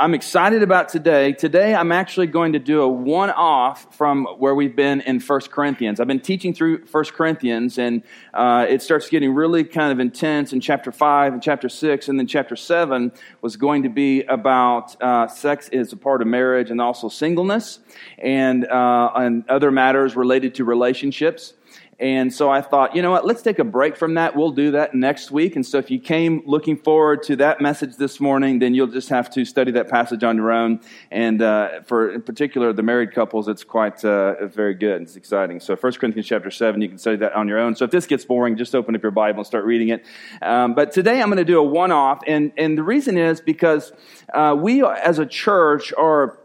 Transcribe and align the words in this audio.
I'm 0.00 0.14
excited 0.14 0.62
about 0.62 0.88
today. 0.88 1.34
Today, 1.34 1.74
I'm 1.74 1.92
actually 1.92 2.26
going 2.26 2.54
to 2.54 2.58
do 2.58 2.80
a 2.80 2.88
one 2.88 3.28
off 3.28 3.94
from 3.94 4.24
where 4.38 4.54
we've 4.54 4.74
been 4.74 5.02
in 5.02 5.20
1 5.20 5.40
Corinthians. 5.50 6.00
I've 6.00 6.06
been 6.06 6.20
teaching 6.20 6.54
through 6.54 6.86
1 6.90 7.04
Corinthians, 7.12 7.76
and 7.76 8.02
uh, 8.32 8.64
it 8.66 8.80
starts 8.80 9.10
getting 9.10 9.34
really 9.34 9.62
kind 9.62 9.92
of 9.92 10.00
intense 10.00 10.54
in 10.54 10.60
chapter 10.62 10.90
5 10.90 11.34
and 11.34 11.42
chapter 11.42 11.68
6, 11.68 12.08
and 12.08 12.18
then 12.18 12.26
chapter 12.26 12.56
7 12.56 13.12
was 13.42 13.58
going 13.58 13.82
to 13.82 13.90
be 13.90 14.22
about 14.22 14.96
uh, 15.02 15.28
sex 15.28 15.68
is 15.68 15.92
a 15.92 15.98
part 15.98 16.22
of 16.22 16.28
marriage 16.28 16.70
and 16.70 16.80
also 16.80 17.10
singleness 17.10 17.80
and, 18.16 18.66
uh, 18.68 19.10
and 19.16 19.46
other 19.50 19.70
matters 19.70 20.16
related 20.16 20.54
to 20.54 20.64
relationships. 20.64 21.52
And 22.00 22.32
so 22.32 22.50
I 22.50 22.62
thought, 22.62 22.96
you 22.96 23.02
know 23.02 23.10
what, 23.10 23.26
let's 23.26 23.42
take 23.42 23.58
a 23.58 23.64
break 23.64 23.94
from 23.94 24.14
that. 24.14 24.34
We'll 24.34 24.52
do 24.52 24.70
that 24.70 24.94
next 24.94 25.30
week. 25.30 25.54
And 25.54 25.66
so 25.66 25.76
if 25.76 25.90
you 25.90 26.00
came 26.00 26.42
looking 26.46 26.78
forward 26.78 27.22
to 27.24 27.36
that 27.36 27.60
message 27.60 27.96
this 27.96 28.18
morning, 28.20 28.58
then 28.58 28.72
you'll 28.72 28.86
just 28.86 29.10
have 29.10 29.28
to 29.32 29.44
study 29.44 29.70
that 29.72 29.88
passage 29.88 30.24
on 30.24 30.38
your 30.38 30.50
own. 30.50 30.80
And 31.10 31.42
uh, 31.42 31.82
for, 31.82 32.10
in 32.10 32.22
particular, 32.22 32.72
the 32.72 32.82
married 32.82 33.12
couples, 33.12 33.48
it's 33.48 33.64
quite 33.64 34.02
uh, 34.02 34.46
very 34.46 34.74
good. 34.74 35.02
It's 35.02 35.14
exciting. 35.14 35.60
So 35.60 35.76
1 35.76 35.92
Corinthians 35.92 36.26
chapter 36.26 36.50
7, 36.50 36.80
you 36.80 36.88
can 36.88 36.96
study 36.96 37.18
that 37.18 37.34
on 37.34 37.48
your 37.48 37.58
own. 37.58 37.76
So 37.76 37.84
if 37.84 37.90
this 37.90 38.06
gets 38.06 38.24
boring, 38.24 38.56
just 38.56 38.74
open 38.74 38.96
up 38.96 39.02
your 39.02 39.12
Bible 39.12 39.40
and 39.40 39.46
start 39.46 39.66
reading 39.66 39.90
it. 39.90 40.06
Um, 40.40 40.74
but 40.74 40.92
today 40.92 41.20
I'm 41.20 41.28
going 41.28 41.36
to 41.36 41.44
do 41.44 41.58
a 41.58 41.62
one 41.62 41.92
off. 41.92 42.20
And, 42.26 42.52
and 42.56 42.78
the 42.78 42.82
reason 42.82 43.18
is 43.18 43.42
because 43.42 43.92
uh, 44.32 44.56
we 44.58 44.82
as 44.82 45.18
a 45.18 45.26
church 45.26 45.92
are 45.92 46.39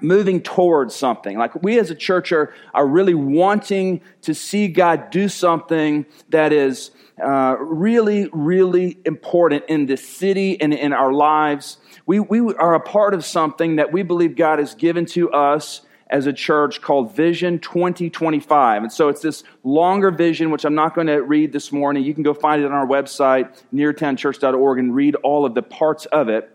moving 0.00 0.40
towards 0.40 0.94
something. 0.94 1.38
Like 1.38 1.62
we 1.62 1.78
as 1.78 1.90
a 1.90 1.94
church 1.94 2.32
are, 2.32 2.54
are 2.74 2.86
really 2.86 3.14
wanting 3.14 4.00
to 4.22 4.34
see 4.34 4.68
God 4.68 5.10
do 5.10 5.28
something 5.28 6.06
that 6.28 6.52
is 6.52 6.90
uh, 7.22 7.56
really, 7.58 8.28
really 8.32 8.98
important 9.04 9.64
in 9.68 9.86
this 9.86 10.06
city 10.06 10.60
and 10.60 10.72
in 10.72 10.92
our 10.92 11.12
lives. 11.12 11.78
We, 12.06 12.20
we 12.20 12.54
are 12.54 12.74
a 12.74 12.80
part 12.80 13.14
of 13.14 13.24
something 13.24 13.76
that 13.76 13.92
we 13.92 14.02
believe 14.02 14.36
God 14.36 14.58
has 14.58 14.74
given 14.74 15.04
to 15.06 15.30
us 15.32 15.82
as 16.10 16.26
a 16.26 16.32
church 16.32 16.80
called 16.80 17.14
Vision 17.14 17.58
2025. 17.58 18.82
And 18.82 18.92
so 18.92 19.08
it's 19.08 19.20
this 19.20 19.44
longer 19.62 20.10
vision, 20.10 20.50
which 20.50 20.64
I'm 20.64 20.74
not 20.74 20.94
going 20.94 21.06
to 21.08 21.22
read 21.22 21.52
this 21.52 21.70
morning. 21.70 22.02
You 22.02 22.14
can 22.14 22.22
go 22.22 22.32
find 22.32 22.62
it 22.62 22.66
on 22.66 22.72
our 22.72 22.86
website, 22.86 23.62
neartownchurch.org, 23.74 24.78
and 24.78 24.94
read 24.94 25.16
all 25.16 25.44
of 25.44 25.54
the 25.54 25.62
parts 25.62 26.06
of 26.06 26.28
it. 26.28 26.54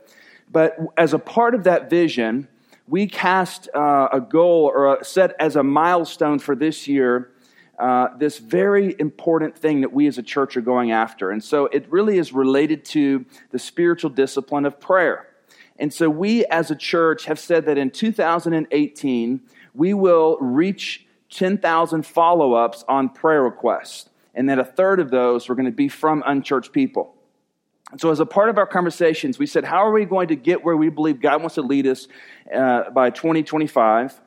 But 0.52 0.78
as 0.98 1.14
a 1.14 1.20
part 1.20 1.56
of 1.56 1.66
that 1.66 1.90
vision, 1.90 2.48
we 2.88 3.08
cast 3.08 3.70
uh, 3.74 4.10
a 4.12 4.20
goal 4.20 4.72
or 4.74 4.96
a, 4.96 5.04
set 5.04 5.36
as 5.40 5.56
a 5.56 5.64
milestone 5.64 6.40
for 6.40 6.56
this 6.56 6.88
year 6.88 7.34
uh, 7.80 8.16
this 8.18 8.38
very 8.38 8.96
important 9.00 9.58
thing 9.58 9.82
that 9.82 9.92
we 9.92 10.06
as 10.08 10.18
a 10.18 10.24
church 10.24 10.56
are 10.56 10.62
going 10.62 10.92
after. 10.92 11.32
And 11.32 11.44
so 11.44 11.66
it 11.66 11.86
really 11.92 12.18
is 12.18 12.32
related 12.32 12.86
to 12.86 13.26
the 13.50 13.60
spiritual 13.60 14.12
discipline 14.12 14.66
of 14.66 14.80
prayer. 14.80 15.28
And 15.80 15.92
so 15.92 16.10
we 16.10 16.46
as 16.46 16.70
a 16.70 16.76
church 16.76 17.26
have 17.26 17.40
said 17.40 17.66
that 17.66 17.78
in 17.78 17.90
2018, 17.90 19.42
we 19.74 19.94
will 19.94 20.38
reach 20.40 21.08
10,000 21.32 22.06
follow 22.06 22.54
ups 22.54 22.86
on 22.88 23.10
prayer 23.10 23.42
requests, 23.42 24.10
and 24.36 24.48
that 24.50 24.60
a 24.60 24.64
third 24.64 25.00
of 25.00 25.10
those 25.10 25.50
are 25.50 25.56
going 25.56 25.66
to 25.66 25.72
be 25.72 25.90
from 25.90 26.24
unchurched 26.28 26.72
people. 26.72 27.16
So, 27.98 28.10
as 28.10 28.20
a 28.20 28.26
part 28.26 28.50
of 28.50 28.58
our 28.58 28.66
conversations, 28.66 29.38
we 29.38 29.46
said, 29.46 29.64
How 29.64 29.86
are 29.86 29.92
we 29.92 30.06
going 30.06 30.30
to 30.30 30.36
get 30.36 30.64
where 30.64 30.76
we 30.76 30.90
believe 30.90 31.22
God 31.22 31.42
wants 31.42 31.56
to 31.56 31.62
lead 31.62 31.86
us 31.86 32.08
uh, 32.54 32.90
by 32.90 33.10
2025? 33.10 34.20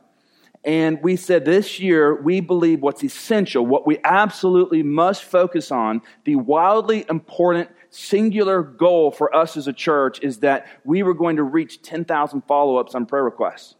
And 0.66 1.00
we 1.00 1.14
said 1.14 1.44
this 1.44 1.78
year, 1.78 2.20
we 2.20 2.40
believe 2.40 2.82
what's 2.82 3.04
essential, 3.04 3.64
what 3.64 3.86
we 3.86 3.98
absolutely 4.02 4.82
must 4.82 5.22
focus 5.22 5.70
on, 5.70 6.02
the 6.24 6.34
wildly 6.34 7.04
important 7.08 7.70
singular 7.90 8.62
goal 8.62 9.12
for 9.12 9.34
us 9.34 9.56
as 9.56 9.68
a 9.68 9.72
church 9.72 10.18
is 10.22 10.40
that 10.40 10.66
we 10.84 11.04
were 11.04 11.14
going 11.14 11.36
to 11.36 11.44
reach 11.44 11.82
10,000 11.82 12.42
follow 12.42 12.78
ups 12.78 12.96
on 12.96 13.06
prayer 13.06 13.22
requests. 13.22 13.76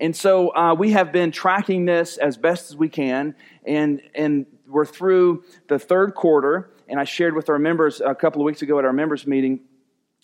And 0.00 0.16
so 0.16 0.54
uh, 0.56 0.74
we 0.74 0.90
have 0.92 1.12
been 1.12 1.30
tracking 1.30 1.84
this 1.84 2.16
as 2.16 2.36
best 2.36 2.70
as 2.70 2.76
we 2.76 2.88
can, 2.88 3.36
and, 3.64 4.02
and 4.14 4.46
we're 4.66 4.86
through 4.86 5.44
the 5.68 5.78
third 5.78 6.14
quarter 6.14 6.70
and 6.90 7.00
I 7.00 7.04
shared 7.04 7.34
with 7.34 7.48
our 7.48 7.58
members 7.58 8.00
a 8.00 8.14
couple 8.14 8.42
of 8.42 8.46
weeks 8.46 8.62
ago 8.62 8.78
at 8.78 8.84
our 8.84 8.92
members 8.92 9.26
meeting. 9.26 9.60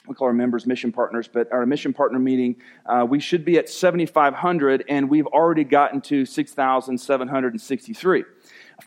We 0.09 0.15
call 0.15 0.29
our 0.29 0.35
members 0.35 0.67
mission 0.67 0.93
partners, 0.93 1.29
but 1.33 1.51
our 1.53 1.67
mission 1.67 1.93
partner 1.93 2.19
meeting, 2.19 2.57
uh, 2.85 3.07
we 3.09 3.19
should 3.19 3.45
be 3.45 3.59
at 3.59 3.69
7,500, 3.69 4.85
and 4.89 5.09
we've 5.09 5.27
already 5.27 5.65
gotten 5.65 6.01
to 6.03 6.25
6,763 6.25 8.25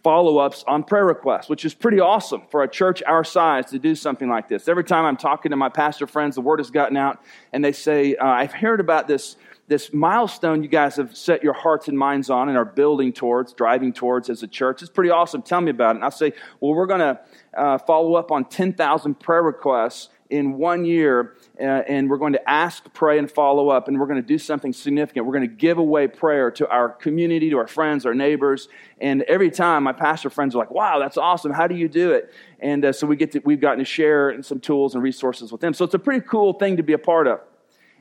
follow 0.04 0.38
ups 0.38 0.64
on 0.68 0.84
prayer 0.84 1.06
requests, 1.06 1.50
which 1.50 1.66
is 1.66 1.74
pretty 1.74 2.00
awesome 2.00 2.44
for 2.52 2.64
a 2.64 2.70
church 2.70 3.02
our 3.08 3.24
size 3.24 3.72
to 3.72 3.80
do 3.80 3.96
something 3.96 4.30
like 4.30 4.48
this. 4.48 4.68
Every 4.68 4.84
time 4.84 5.04
I'm 5.04 5.18
talking 5.18 5.50
to 5.50 5.58
my 5.58 5.70
pastor 5.70 6.08
friends, 6.08 6.36
the 6.36 6.42
word 6.42 6.60
has 6.60 6.70
gotten 6.70 6.96
out, 6.96 7.20
and 7.54 7.66
they 7.66 7.72
say, 7.72 8.16
uh, 8.16 8.26
I've 8.26 8.54
heard 8.54 8.80
about 8.80 9.08
this 9.08 9.36
this 9.70 9.94
milestone 9.94 10.64
you 10.64 10.68
guys 10.68 10.96
have 10.96 11.16
set 11.16 11.44
your 11.44 11.54
hearts 11.54 11.88
and 11.88 11.98
minds 11.98 12.30
on 12.30 12.50
and 12.50 12.58
are 12.58 12.66
building 12.66 13.14
towards, 13.14 13.54
driving 13.54 13.94
towards 13.94 14.30
as 14.30 14.42
a 14.42 14.48
church. 14.48 14.82
It's 14.82 14.92
pretty 14.92 15.12
awesome. 15.12 15.44
Tell 15.44 15.62
me 15.62 15.70
about 15.70 15.92
it. 15.92 15.98
And 15.98 16.04
I'll 16.04 16.12
say, 16.12 16.34
well, 16.60 16.74
we're 16.74 16.88
going 16.88 17.00
to 17.00 17.20
uh, 17.56 17.78
follow 17.78 18.16
up 18.16 18.32
on 18.32 18.46
10,000 18.46 19.20
prayer 19.20 19.44
requests 19.44 20.10
in 20.30 20.58
one 20.58 20.86
year, 20.86 21.36
uh, 21.60 21.64
and 21.64 22.10
we're 22.10 22.18
going 22.18 22.34
to 22.34 22.50
ask, 22.50 22.92
pray, 22.94 23.18
and 23.18 23.32
follow 23.32 23.70
up, 23.70 23.88
and 23.88 24.00
we're 24.00 24.06
going 24.06 24.22
to 24.22 24.28
do 24.28 24.38
something 24.38 24.74
significant. 24.74 25.26
We're 25.26 25.34
going 25.34 25.50
to 25.50 25.56
give 25.56 25.80
away 25.80 26.08
prayer 26.08 26.52
to 26.52 26.68
our 26.70 26.90
community, 26.90 27.50
to 27.50 27.58
our 27.58 27.68
friends, 27.68 28.06
our 28.06 28.14
neighbors, 28.14 28.70
and 29.02 29.24
every 29.24 29.50
time 29.50 29.84
my 29.84 29.94
pastor 29.94 30.30
friends 30.30 30.54
are 30.54 30.60
like, 30.60 30.70
"Wow, 30.70 31.00
that's 31.00 31.18
awesome! 31.18 31.52
How 31.52 31.66
do 31.66 31.74
you 31.74 31.90
do 31.90 32.12
it?" 32.12 32.32
And 32.60 32.86
uh, 32.86 32.94
so 32.94 33.08
we 33.08 33.16
get 33.16 33.32
to, 33.32 33.40
we've 33.40 33.60
gotten 33.60 33.80
to 33.80 33.86
share 33.86 34.40
some 34.44 34.60
tools 34.60 34.94
and 34.94 35.04
resources 35.04 35.52
with 35.52 35.62
them. 35.62 35.74
So 35.74 35.84
it's 35.84 35.96
a 35.96 36.00
pretty 36.00 36.24
cool 36.28 36.54
thing 36.54 36.78
to 36.78 36.84
be 36.84 36.94
a 36.94 37.00
part 37.00 37.26
of. 37.26 37.40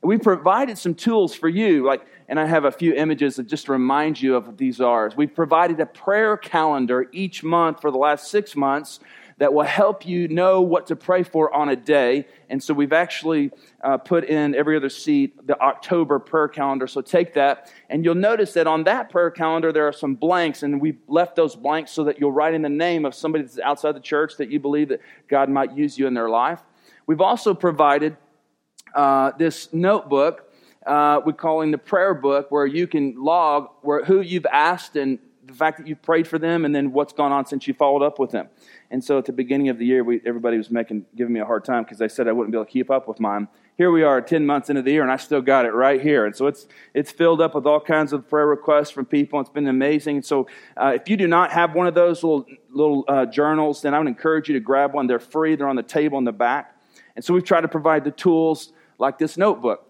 And 0.03 0.09
we 0.09 0.19
provided 0.19 0.79
some 0.79 0.95
tools 0.95 1.35
for 1.35 1.49
you, 1.49 1.85
like, 1.85 2.07
and 2.29 2.39
I 2.39 2.47
have 2.47 2.65
a 2.65 2.71
few 2.71 2.95
images 2.95 3.37
that 3.37 3.47
just 3.47 3.69
remind 3.69 4.21
you 4.21 4.37
of 4.37 4.47
what 4.47 4.59
these 4.59 4.81
are. 4.81 5.11
We've 5.17 5.35
provided 5.35 5.81
a 5.81 5.87
prayer 5.87 6.37
calendar 6.37 7.09
each 7.13 7.43
month 7.43 7.81
for 7.81 7.91
the 7.91 7.99
last 7.99 8.31
six 8.31 8.55
months 8.55 9.01
that 9.39 9.55
will 9.55 9.65
help 9.65 10.05
you 10.05 10.29
know 10.29 10.61
what 10.61 10.89
to 10.89 10.97
pray 10.97 11.23
for 11.23 11.53
on 11.55 11.69
a 11.69 11.77
day. 11.77 12.27
And 12.51 12.63
so 12.63 12.75
we've 12.75 12.93
actually 12.93 13.53
uh, 13.83 13.97
put 13.97 14.25
in 14.25 14.55
every 14.55 14.77
other 14.77 14.89
seat 14.89 15.47
the 15.47 15.59
October 15.61 16.19
prayer 16.19 16.49
calendar. 16.49 16.87
So 16.87 17.01
take 17.01 17.35
that, 17.35 17.73
and 17.89 18.05
you'll 18.05 18.17
notice 18.17 18.53
that 18.55 18.67
on 18.67 18.85
that 18.85 19.11
prayer 19.11 19.31
calendar 19.31 19.73
there 19.73 19.87
are 19.87 19.93
some 19.93 20.17
blanks, 20.17 20.63
and 20.63 20.81
we've 20.81 20.99
left 21.07 21.37
those 21.37 21.55
blanks 21.55 21.93
so 21.93 22.05
that 22.05 22.19
you'll 22.21 22.33
write 22.33 22.55
in 22.55 22.63
the 22.63 22.69
name 22.69 23.05
of 23.05 23.15
somebody 23.15 23.45
that's 23.45 23.61
outside 23.61 23.95
the 23.95 24.01
church 24.01 24.37
that 24.39 24.51
you 24.51 24.59
believe 24.59 24.89
that 24.89 25.01
God 25.29 25.49
might 25.49 25.77
use 25.77 25.99
you 25.99 26.07
in 26.07 26.15
their 26.15 26.29
life. 26.29 26.61
We've 27.07 27.21
also 27.21 27.55
provided 27.55 28.17
uh, 28.95 29.33
this 29.39 29.73
notebook 29.73 30.49
uh, 30.87 31.21
we 31.27 31.35
call 31.35 31.61
in 31.61 31.71
the 31.71 31.79
prayer 31.79 32.15
book 32.15 32.51
where 32.51 32.65
you 32.65 32.87
can 32.87 33.15
log 33.23 33.69
where, 33.83 34.05
who 34.05 34.23
you've 34.23 34.47
asked 34.47 34.97
and 34.97 35.19
the 35.45 35.53
fact 35.53 35.79
that 35.79 35.87
you've 35.87 36.03
prayed 36.03 36.27
for 36.27 36.39
them 36.39 36.65
and 36.65 36.75
then 36.75 36.93
what's 36.93 37.13
gone 37.13 37.33
on 37.33 37.45
since 37.47 37.67
you 37.67 37.75
followed 37.75 38.03
up 38.03 38.19
with 38.19 38.31
them. 38.31 38.49
And 38.91 39.03
so 39.03 39.19
at 39.19 39.25
the 39.25 39.33
beginning 39.33 39.69
of 39.69 39.79
the 39.79 39.85
year, 39.85 40.05
we, 40.05 40.21
everybody 40.25 40.57
was 40.57 40.71
making 40.71 41.05
giving 41.15 41.33
me 41.33 41.41
a 41.41 41.45
hard 41.45 41.65
time 41.65 41.85
because 41.85 41.99
they 41.99 42.09
said 42.09 42.29
I 42.29 42.33
wouldn't 42.33 42.53
be 42.53 42.59
able 42.59 42.67
to 42.67 42.71
keep 42.71 42.91
up 42.91 43.09
with 43.09 43.21
mine. 43.21 43.49
Here 43.77 43.91
we 43.91 44.03
are, 44.03 44.21
10 44.21 44.45
months 44.45 44.71
into 44.71 44.83
the 44.83 44.91
year, 44.91 45.03
and 45.03 45.13
I 45.13 45.17
still 45.17 45.41
got 45.41 45.65
it 45.65 45.73
right 45.73 46.01
here. 46.01 46.27
And 46.27 46.35
so 46.35 46.47
it's, 46.47 46.67
it's 46.95 47.13
filled 47.13 47.41
up 47.41 47.55
with 47.55 47.67
all 47.67 47.81
kinds 47.81 48.13
of 48.13 48.29
prayer 48.29 48.47
requests 48.47 48.91
from 48.91 49.07
people. 49.07 49.41
It's 49.41 49.51
been 49.51 49.69
amazing. 49.69 50.17
And 50.17 50.25
so 50.25 50.49
uh, 50.77 50.93
if 50.95 51.09
you 51.09 51.17
do 51.17 51.29
not 51.29 51.53
have 51.53 51.75
one 51.75 51.87
of 51.87 51.95
those 51.95 52.23
little, 52.23 52.47
little 52.71 53.05
uh, 53.09 53.27
journals, 53.27 53.83
then 53.83 53.95
I 53.95 53.99
would 53.99 54.09
encourage 54.09 54.49
you 54.49 54.55
to 54.55 54.61
grab 54.61 54.95
one. 54.95 55.07
They're 55.07 55.19
free, 55.19 55.55
they're 55.55 55.69
on 55.69 55.77
the 55.77 55.83
table 55.83 56.19
in 56.19 56.25
the 56.25 56.33
back. 56.33 56.75
And 57.15 57.25
so 57.25 57.35
we've 57.35 57.45
tried 57.45 57.63
to 57.63 57.69
provide 57.69 58.05
the 58.05 58.11
tools 58.11 58.73
like 58.99 59.19
this 59.19 59.37
notebook. 59.37 59.87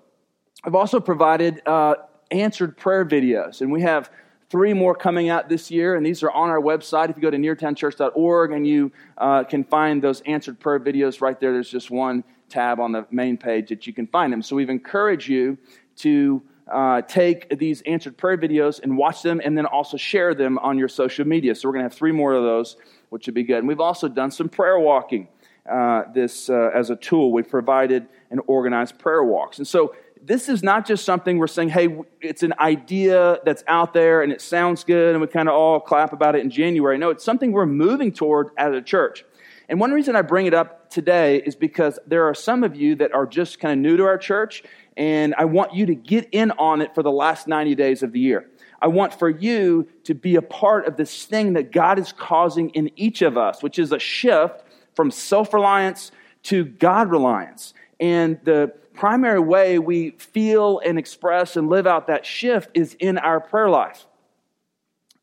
I've 0.65 0.75
also 0.75 1.01
provided 1.01 1.63
uh, 1.67 1.97
answered 2.31 2.77
prayer 2.77 3.05
videos, 3.05 3.61
and 3.61 3.73
we 3.73 3.83
have 3.83 4.11
three 4.51 4.73
more 4.73 4.95
coming 4.95 5.29
out 5.29 5.49
this 5.49 5.71
year, 5.71 5.95
and 5.95 6.05
these 6.05 6.23
are 6.23 6.31
on 6.31 6.49
our 6.49 6.61
website. 6.61 7.11
If 7.11 7.17
you 7.17 7.23
go 7.23 7.31
to 7.31 7.37
neartownchurch.org 7.37 8.53
and 8.53 8.67
you 8.67 8.93
uh, 9.19 9.45
can 9.45 9.65
find 9.65 10.03
those 10.03 10.21
answered 10.23 10.59
prayer 10.59 10.81
videos 10.81 11.21
right 11.21 11.39
there, 11.39 11.53
there's 11.53 11.71
just 11.71 11.91
one 11.91 12.25
tab 12.49 12.81
on 12.81 12.93
the 12.93 13.07
main 13.11 13.37
page 13.37 13.69
that 13.69 13.87
you 13.87 13.93
can 13.93 14.07
find 14.07 14.33
them. 14.33 14.43
So 14.43 14.57
we've 14.57 14.71
encouraged 14.71 15.29
you 15.29 15.59
to 15.97 16.43
uh, 16.73 17.03
take 17.03 17.59
these 17.59 17.83
answered 17.83 18.17
prayer 18.17 18.39
videos 18.39 18.83
and 18.83 18.97
watch 18.97 19.23
them 19.23 19.41
and 19.45 19.57
then 19.57 19.67
also 19.67 19.97
share 19.97 20.35
them 20.35 20.59
on 20.59 20.79
your 20.79 20.89
social 20.89 21.27
media. 21.27 21.55
So 21.55 21.69
we're 21.69 21.73
going 21.73 21.85
to 21.85 21.91
have 21.91 21.99
three 21.99 22.13
more 22.13 22.33
of 22.33 22.43
those, 22.43 22.77
which 23.11 23.27
would 23.27 23.35
be 23.35 23.43
good. 23.43 23.59
And 23.59 23.69
we've 23.69 23.81
also 23.81 24.09
done 24.09 24.31
some 24.31 24.49
prayer 24.49 24.79
walking. 24.79 25.29
Uh, 25.69 26.11
this 26.15 26.49
uh, 26.49 26.71
as 26.75 26.89
a 26.89 26.97
tool. 26.97 27.31
We've 27.31 27.47
provided 27.47 28.09
and 28.31 28.41
organized 28.47 28.99
prayer 28.99 29.23
walks. 29.23 29.59
And 29.59 29.67
so 29.67 29.95
this 30.23 30.49
is 30.49 30.63
not 30.63 30.87
just 30.87 31.05
something 31.05 31.39
we're 31.39 31.47
saying, 31.47 31.71
hey, 31.71 31.97
it's 32.21 32.43
an 32.43 32.55
idea 32.59 33.39
that's 33.45 33.65
out 33.69 33.95
there 33.95 34.23
and 34.23 34.33
it 34.33 34.41
sounds 34.41 34.85
good 34.85 35.15
and 35.15 35.21
we 35.21 35.27
kind 35.27 35.49
of 35.49 35.55
all 35.55 35.81
clap 35.81 36.13
about 36.13 36.35
it 36.35 36.41
in 36.41 36.51
January. 36.51 36.99
No, 36.99 37.11
it's 37.11 37.25
something 37.25 37.53
we're 37.53 37.67
moving 37.67 38.13
toward 38.13 38.51
as 38.59 38.75
a 38.75 38.83
church. 38.83 39.25
And 39.69 39.79
one 39.79 39.93
reason 39.93 40.17
I 40.17 40.23
bring 40.23 40.47
it 40.47 40.55
up 40.55 40.91
today 40.91 41.43
is 41.45 41.55
because 41.55 41.99
there 42.07 42.25
are 42.27 42.35
some 42.35 42.65
of 42.65 42.75
you 42.75 42.95
that 42.97 43.13
are 43.13 43.27
just 43.27 43.61
kind 43.61 43.73
of 43.73 43.79
new 43.79 43.99
to 43.99 44.05
our 44.05 44.17
church, 44.17 44.63
and 44.97 45.35
I 45.37 45.45
want 45.45 45.75
you 45.75 45.85
to 45.87 45.95
get 45.95 46.29
in 46.33 46.53
on 46.53 46.81
it 46.81 46.95
for 46.95 47.03
the 47.03 47.11
last 47.11 47.47
90 47.47 47.75
days 47.75 48.03
of 48.03 48.13
the 48.13 48.19
year. 48.19 48.49
I 48.81 48.87
want 48.87 49.13
for 49.13 49.29
you 49.29 49.87
to 50.05 50.15
be 50.15 50.37
a 50.37 50.43
part 50.43 50.87
of 50.87 50.97
this 50.97 51.27
thing 51.27 51.53
that 51.53 51.71
God 51.71 51.99
is 51.99 52.13
causing 52.13 52.71
in 52.71 52.91
each 52.97 53.21
of 53.21 53.37
us, 53.37 53.63
which 53.63 53.79
is 53.79 53.93
a 53.93 53.99
shift 53.99 54.63
from 54.95 55.11
self 55.11 55.53
reliance 55.53 56.13
to 56.45 56.65
God 56.65 57.11
reliance. 57.11 57.75
And 58.01 58.39
the 58.45 58.73
primary 58.95 59.41
way 59.41 59.79
we 59.79 60.11
feel 60.11 60.81
and 60.85 60.99
express 60.99 61.57
and 61.57 61.69
live 61.69 61.87
out 61.87 62.09
that 62.09 62.27
shift 62.27 62.71
is 62.75 62.95
in 62.99 63.19
our 63.19 63.41
prayer 63.41 63.71
life. 63.71 64.07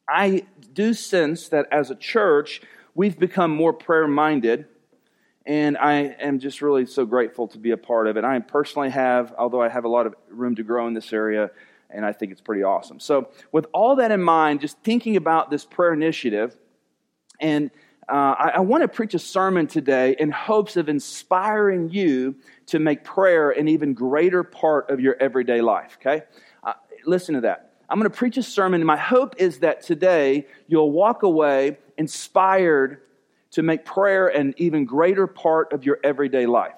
I 0.07 0.45
do 0.73 0.93
sense 0.93 1.49
that 1.49 1.67
as 1.71 1.89
a 1.91 1.95
church, 1.95 2.61
we've 2.93 3.17
become 3.17 3.51
more 3.51 3.73
prayer 3.73 4.07
minded, 4.07 4.65
and 5.45 5.77
I 5.77 6.15
am 6.19 6.39
just 6.39 6.61
really 6.61 6.85
so 6.85 7.05
grateful 7.05 7.47
to 7.49 7.57
be 7.57 7.71
a 7.71 7.77
part 7.77 8.07
of 8.07 8.17
it. 8.17 8.23
I 8.23 8.39
personally 8.39 8.89
have, 8.91 9.33
although 9.37 9.61
I 9.61 9.69
have 9.69 9.85
a 9.85 9.89
lot 9.89 10.05
of 10.05 10.15
room 10.29 10.55
to 10.55 10.63
grow 10.63 10.87
in 10.87 10.93
this 10.93 11.11
area, 11.11 11.51
and 11.89 12.05
I 12.05 12.13
think 12.13 12.31
it's 12.31 12.41
pretty 12.41 12.63
awesome. 12.63 12.99
So, 12.99 13.29
with 13.51 13.67
all 13.73 13.95
that 13.97 14.11
in 14.11 14.21
mind, 14.21 14.61
just 14.61 14.77
thinking 14.79 15.15
about 15.15 15.49
this 15.49 15.65
prayer 15.65 15.93
initiative, 15.93 16.55
and 17.39 17.71
uh, 18.07 18.35
I, 18.37 18.51
I 18.55 18.59
want 18.59 18.83
to 18.83 18.87
preach 18.87 19.13
a 19.15 19.19
sermon 19.19 19.67
today 19.67 20.15
in 20.19 20.29
hopes 20.29 20.77
of 20.77 20.89
inspiring 20.89 21.89
you 21.89 22.35
to 22.67 22.79
make 22.79 23.03
prayer 23.03 23.51
an 23.51 23.67
even 23.67 23.93
greater 23.93 24.43
part 24.43 24.89
of 24.89 24.99
your 24.99 25.15
everyday 25.19 25.61
life, 25.61 25.97
okay? 25.99 26.25
Uh, 26.63 26.73
listen 27.05 27.35
to 27.35 27.41
that. 27.41 27.73
I'm 27.89 27.99
going 27.99 28.09
to 28.09 28.17
preach 28.17 28.37
a 28.37 28.43
sermon, 28.43 28.81
and 28.81 28.87
my 28.87 28.97
hope 28.97 29.35
is 29.37 29.59
that 29.59 29.81
today 29.81 30.47
you'll 30.67 30.91
walk 30.91 31.23
away 31.23 31.77
inspired 31.97 33.01
to 33.51 33.63
make 33.63 33.85
prayer 33.85 34.27
an 34.27 34.53
even 34.57 34.85
greater 34.85 35.27
part 35.27 35.71
of 35.71 35.85
your 35.85 35.99
everyday 36.03 36.45
life. 36.45 36.73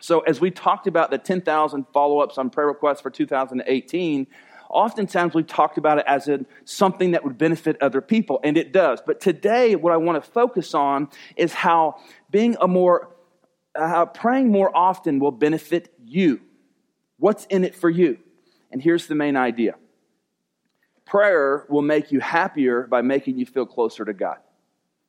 So, 0.00 0.20
as 0.20 0.40
we 0.40 0.50
talked 0.50 0.86
about 0.86 1.10
the 1.10 1.18
10,000 1.18 1.86
follow 1.92 2.20
ups 2.20 2.38
on 2.38 2.50
prayer 2.50 2.68
requests 2.68 3.00
for 3.00 3.10
2018, 3.10 4.26
oftentimes 4.70 5.34
we've 5.34 5.46
talked 5.46 5.76
about 5.76 5.98
it 5.98 6.04
as 6.06 6.28
something 6.64 7.12
that 7.12 7.24
would 7.24 7.36
benefit 7.36 7.76
other 7.80 8.00
people, 8.00 8.40
and 8.44 8.56
it 8.56 8.72
does. 8.72 9.00
But 9.04 9.20
today, 9.20 9.76
what 9.76 9.92
I 9.92 9.96
want 9.96 10.22
to 10.22 10.30
focus 10.30 10.74
on 10.74 11.08
is 11.36 11.52
how 11.52 12.00
being 12.30 12.56
a 12.60 12.68
more, 12.68 13.10
Uh, 13.78 13.86
how 13.86 14.06
praying 14.06 14.50
more 14.50 14.76
often 14.76 15.20
will 15.20 15.30
benefit 15.30 15.94
you. 16.04 16.40
What's 17.18 17.44
in 17.46 17.62
it 17.62 17.76
for 17.76 17.88
you? 17.88 18.18
And 18.72 18.82
here's 18.82 19.06
the 19.06 19.14
main 19.14 19.36
idea 19.36 19.76
prayer 21.06 21.64
will 21.68 21.82
make 21.82 22.10
you 22.10 22.20
happier 22.20 22.86
by 22.86 23.00
making 23.02 23.38
you 23.38 23.46
feel 23.46 23.64
closer 23.64 24.04
to 24.04 24.12
God. 24.12 24.38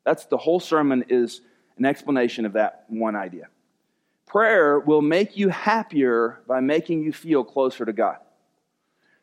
That's 0.05 0.25
the 0.27 0.37
whole 0.37 0.59
sermon 0.59 1.03
is 1.09 1.41
an 1.77 1.85
explanation 1.85 2.45
of 2.45 2.53
that 2.53 2.85
one 2.87 3.15
idea. 3.15 3.47
Prayer 4.27 4.79
will 4.79 5.01
make 5.01 5.35
you 5.35 5.49
happier 5.49 6.41
by 6.47 6.59
making 6.59 7.03
you 7.03 7.11
feel 7.11 7.43
closer 7.43 7.85
to 7.85 7.93
God. 7.93 8.17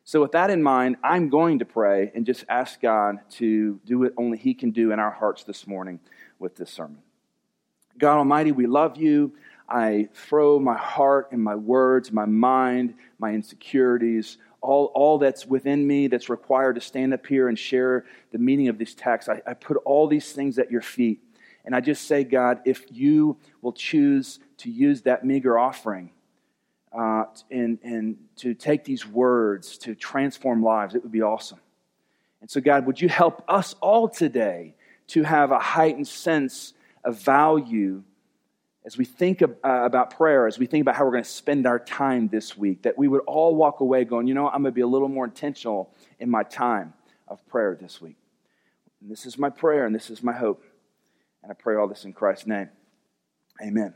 So, 0.02 0.20
with 0.20 0.32
that 0.32 0.50
in 0.50 0.62
mind, 0.62 0.96
I'm 1.04 1.28
going 1.28 1.60
to 1.60 1.64
pray 1.64 2.10
and 2.14 2.26
just 2.26 2.44
ask 2.48 2.80
God 2.80 3.18
to 3.32 3.80
do 3.86 4.00
what 4.00 4.12
only 4.16 4.38
He 4.38 4.54
can 4.54 4.72
do 4.72 4.90
in 4.90 4.98
our 4.98 5.12
hearts 5.12 5.44
this 5.44 5.68
morning 5.68 6.00
with 6.40 6.56
this 6.56 6.70
sermon. 6.70 6.98
God 7.98 8.18
Almighty, 8.18 8.52
we 8.52 8.66
love 8.66 8.96
you. 8.96 9.32
I 9.68 10.08
throw 10.14 10.58
my 10.58 10.76
heart 10.76 11.28
and 11.32 11.42
my 11.42 11.54
words, 11.54 12.12
my 12.12 12.26
mind, 12.26 12.94
my 13.18 13.32
insecurities, 13.32 14.38
all, 14.60 14.86
all 14.94 15.18
that's 15.18 15.46
within 15.46 15.86
me 15.86 16.06
that's 16.08 16.28
required 16.28 16.74
to 16.74 16.80
stand 16.80 17.14
up 17.14 17.26
here 17.26 17.48
and 17.48 17.58
share 17.58 18.04
the 18.32 18.38
meaning 18.38 18.68
of 18.68 18.78
these 18.78 18.94
texts. 18.94 19.28
I, 19.28 19.42
I 19.46 19.54
put 19.54 19.76
all 19.84 20.06
these 20.06 20.32
things 20.32 20.58
at 20.58 20.70
your 20.70 20.82
feet. 20.82 21.20
And 21.64 21.74
I 21.74 21.80
just 21.80 22.06
say, 22.06 22.22
God, 22.22 22.60
if 22.64 22.84
you 22.90 23.38
will 23.60 23.72
choose 23.72 24.38
to 24.58 24.70
use 24.70 25.02
that 25.02 25.24
meager 25.24 25.58
offering 25.58 26.10
uh, 26.96 27.24
and, 27.50 27.78
and 27.82 28.16
to 28.36 28.54
take 28.54 28.84
these 28.84 29.06
words 29.06 29.78
to 29.78 29.94
transform 29.96 30.62
lives, 30.62 30.94
it 30.94 31.02
would 31.02 31.12
be 31.12 31.22
awesome. 31.22 31.58
And 32.40 32.48
so, 32.48 32.60
God, 32.60 32.86
would 32.86 33.00
you 33.00 33.08
help 33.08 33.42
us 33.48 33.74
all 33.80 34.08
today 34.08 34.74
to 35.08 35.24
have 35.24 35.50
a 35.50 35.58
heightened 35.58 36.06
sense 36.06 36.72
of 37.06 37.18
value 37.18 38.02
as 38.84 38.96
we 38.96 39.04
think 39.04 39.42
uh, 39.42 39.48
about 39.62 40.16
prayer, 40.16 40.46
as 40.46 40.58
we 40.58 40.66
think 40.66 40.82
about 40.82 40.94
how 40.94 41.04
we're 41.04 41.10
going 41.10 41.24
to 41.24 41.28
spend 41.28 41.66
our 41.66 41.78
time 41.78 42.28
this 42.28 42.56
week, 42.56 42.82
that 42.82 42.96
we 42.96 43.08
would 43.08 43.22
all 43.26 43.56
walk 43.56 43.80
away 43.80 44.04
going, 44.04 44.28
you 44.28 44.34
know, 44.34 44.46
I'm 44.46 44.62
going 44.62 44.72
to 44.72 44.76
be 44.76 44.82
a 44.82 44.86
little 44.86 45.08
more 45.08 45.24
intentional 45.24 45.92
in 46.20 46.30
my 46.30 46.44
time 46.44 46.94
of 47.26 47.44
prayer 47.48 47.76
this 47.80 48.00
week. 48.00 48.16
And 49.00 49.10
this 49.10 49.26
is 49.26 49.38
my 49.38 49.50
prayer 49.50 49.86
and 49.86 49.94
this 49.94 50.08
is 50.08 50.22
my 50.22 50.32
hope. 50.32 50.62
And 51.42 51.50
I 51.50 51.54
pray 51.54 51.74
all 51.74 51.88
this 51.88 52.04
in 52.04 52.12
Christ's 52.12 52.46
name. 52.46 52.68
Amen. 53.60 53.94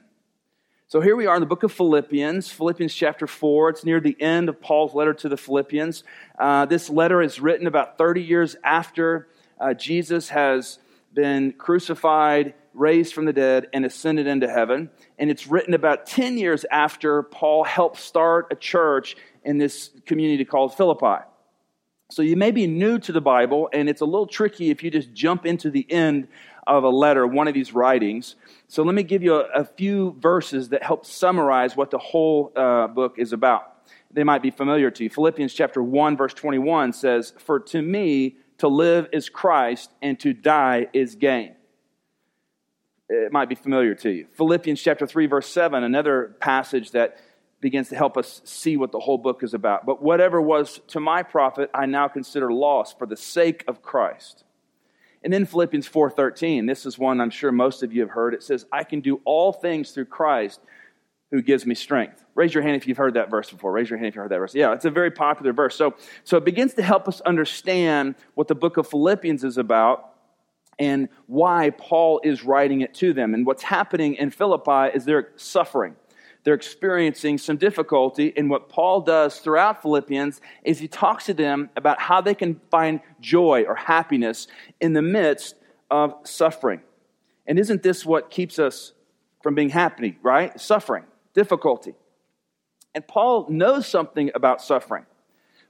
So 0.89 1.01
here 1.01 1.15
we 1.15 1.27
are 1.27 1.37
in 1.37 1.41
the 1.41 1.47
book 1.47 1.63
of 1.63 1.71
Philippians, 1.71 2.51
Philippians 2.51 2.93
chapter 2.93 3.29
4. 3.29 3.71
It's 3.71 3.85
near 3.85 4.01
the 4.01 4.21
end 4.21 4.49
of 4.49 4.61
Paul's 4.61 4.93
letter 4.93 5.15
to 5.15 5.29
the 5.29 5.37
Philippians. 5.37 6.03
Uh, 6.37 6.67
this 6.67 6.91
letter 6.91 7.23
is 7.23 7.39
written 7.39 7.69
about 7.69 7.97
30 7.97 8.23
years 8.23 8.57
after 8.65 9.29
uh, 9.61 9.73
Jesus 9.73 10.31
has 10.31 10.81
been 11.13 11.53
crucified, 11.53 12.55
raised 12.81 13.13
from 13.13 13.27
the 13.27 13.33
dead, 13.33 13.69
and 13.73 13.85
ascended 13.85 14.27
into 14.27 14.49
heaven. 14.49 14.91
And 15.19 15.31
it's 15.31 15.47
written 15.47 15.75
about 15.75 16.07
10 16.07 16.39
years 16.39 16.65
after 16.71 17.23
Paul 17.23 17.63
helped 17.63 17.99
start 17.99 18.47
a 18.51 18.57
church 18.57 19.17
in 19.45 19.59
this 19.59 19.91
community 20.07 20.45
called 20.45 20.75
Philippi. 20.75 21.25
So 22.11 22.23
you 22.23 22.37
may 22.37 22.51
be 22.51 22.67
new 22.67 22.99
to 22.99 23.13
the 23.13 23.21
Bible, 23.21 23.69
and 23.73 23.89
it's 23.89 24.01
a 24.01 24.05
little 24.05 24.27
tricky 24.27 24.71
if 24.71 24.83
you 24.83 24.91
just 24.91 25.13
jump 25.13 25.47
into 25.47 25.71
the 25.71 25.87
end 25.91 26.27
of 26.67 26.83
a 26.83 26.89
letter, 26.89 27.27
one 27.27 27.47
of 27.47 27.55
these 27.55 27.73
writings. 27.73 28.35
So 28.67 28.83
let 28.83 28.95
me 28.95 29.03
give 29.03 29.23
you 29.23 29.37
a, 29.37 29.45
a 29.55 29.65
few 29.65 30.17
verses 30.19 30.71
that 30.71 30.83
help 30.83 31.07
summarize 31.07 31.77
what 31.77 31.91
the 31.91 31.99
whole 31.99 32.51
uh, 32.57 32.89
book 32.89 33.17
is 33.19 33.33
about. 33.33 33.87
They 34.11 34.25
might 34.25 34.43
be 34.43 34.51
familiar 34.51 34.91
to 34.91 35.05
you. 35.05 35.11
Philippians 35.11 35.55
chapter 35.55 35.83
1, 35.83 36.17
verse 36.17 36.35
21 36.35 36.95
says, 36.95 37.33
For 37.39 37.61
to 37.61 37.83
me, 37.83 38.37
to 38.59 38.69
live 38.69 39.09
is 39.13 39.29
Christ, 39.29 39.91
and 40.03 40.19
to 40.21 40.33
die 40.33 40.89
is 40.93 41.15
gain. 41.15 41.55
It 43.11 43.33
might 43.33 43.49
be 43.49 43.57
familiar 43.57 43.97
to 43.97 44.11
you. 44.11 44.27
Philippians 44.35 44.81
chapter 44.81 45.05
3, 45.05 45.27
verse 45.27 45.49
7, 45.49 45.83
another 45.83 46.37
passage 46.39 46.93
that 46.93 47.19
begins 47.61 47.89
to 47.89 47.97
help 47.97 48.17
us 48.17 48.41
see 48.45 48.77
what 48.77 48.93
the 48.93 49.01
whole 49.01 49.19
book 49.19 49.43
is 49.43 49.53
about. 49.53 49.85
But 49.85 50.01
whatever 50.01 50.41
was 50.41 50.81
to 50.89 51.01
my 51.01 51.25
profit, 51.25 51.71
I 51.75 51.87
now 51.87 52.07
consider 52.07 52.53
loss 52.53 52.95
for 52.95 53.07
the 53.07 53.17
sake 53.17 53.65
of 53.67 53.83
Christ. 53.83 54.45
And 55.25 55.33
then 55.33 55.45
Philippians 55.45 55.89
4:13, 55.89 56.67
this 56.67 56.87
is 56.87 56.99
one 56.99 57.21
I'm 57.21 57.31
sure 57.31 57.51
most 57.51 57.83
of 57.83 57.93
you 57.93 58.01
have 58.03 58.11
heard. 58.11 58.33
It 58.33 58.45
says, 58.45 58.65
"I 58.73 58.85
can 58.85 59.01
do 59.01 59.21
all 59.25 59.53
things 59.53 59.91
through 59.91 60.07
Christ 60.07 60.61
who 61.31 61.43
gives 61.43 61.67
me 61.67 61.75
strength. 61.75 62.25
Raise 62.35 62.55
your 62.55 62.63
hand 62.63 62.77
if 62.77 62.89
you've 62.89 62.97
heard 62.97 63.15
that 63.15 63.31
verse 63.31 63.51
before. 63.51 63.73
Raise 63.73 63.91
your 63.91 63.99
hand 63.99 64.09
if 64.09 64.15
you've 64.15 64.23
heard 64.23 64.33
that 64.33 64.39
verse. 64.39 64.55
Yeah, 64.55 64.73
it's 64.73 64.85
a 64.85 64.91
very 64.91 65.11
popular 65.11 65.53
verse. 65.53 65.77
So, 65.77 65.95
so 66.25 66.37
it 66.37 66.45
begins 66.45 66.75
to 66.75 66.83
help 66.83 67.07
us 67.07 67.21
understand 67.21 68.17
what 68.35 68.49
the 68.49 68.55
book 68.55 68.77
of 68.77 68.89
Philippians 68.89 69.45
is 69.45 69.59
about 69.59 70.10
and 70.81 71.11
why 71.27 71.71
Paul 71.71 72.21
is 72.25 72.43
writing 72.43 72.81
it 72.81 72.95
to 72.95 73.13
them. 73.13 73.35
And 73.35 73.47
what's 73.47 73.63
happening 73.63 74.15
in 74.15 74.31
Philippi 74.31 74.97
is 74.97 75.05
they're 75.05 75.29
suffering. 75.37 75.95
They're 76.43 76.55
experiencing 76.55 77.37
some 77.37 77.59
difficulty. 77.59 78.33
And 78.35 78.49
what 78.49 78.71
Paul 78.71 79.03
does 79.03 79.39
throughout 79.41 79.83
Philippians 79.83 80.41
is 80.65 80.79
he 80.79 80.89
talks 80.89 81.27
to 81.27 81.35
them 81.35 81.69
about 81.77 82.01
how 82.01 82.23
they 82.23 82.35
can 82.35 82.59
find 82.71 83.01
joy 83.21 83.65
or 83.69 83.75
happiness 83.75 84.49
in 84.81 84.95
the 84.95 85.03
midst 85.03 85.55
of 85.91 86.15
suffering. 86.25 86.81
And 87.47 87.59
isn't 87.59 87.83
this 87.83 88.07
what 88.07 88.31
keeps 88.31 88.59
us 88.59 88.95
from 89.43 89.55
being 89.55 89.69
happy, 89.69 90.19
right? 90.23 90.59
Suffering 90.59 91.05
difficulty. 91.35 91.95
And 92.95 93.07
Paul 93.07 93.47
knows 93.51 93.87
something 93.87 94.31
about 94.35 94.63
suffering. 94.63 95.05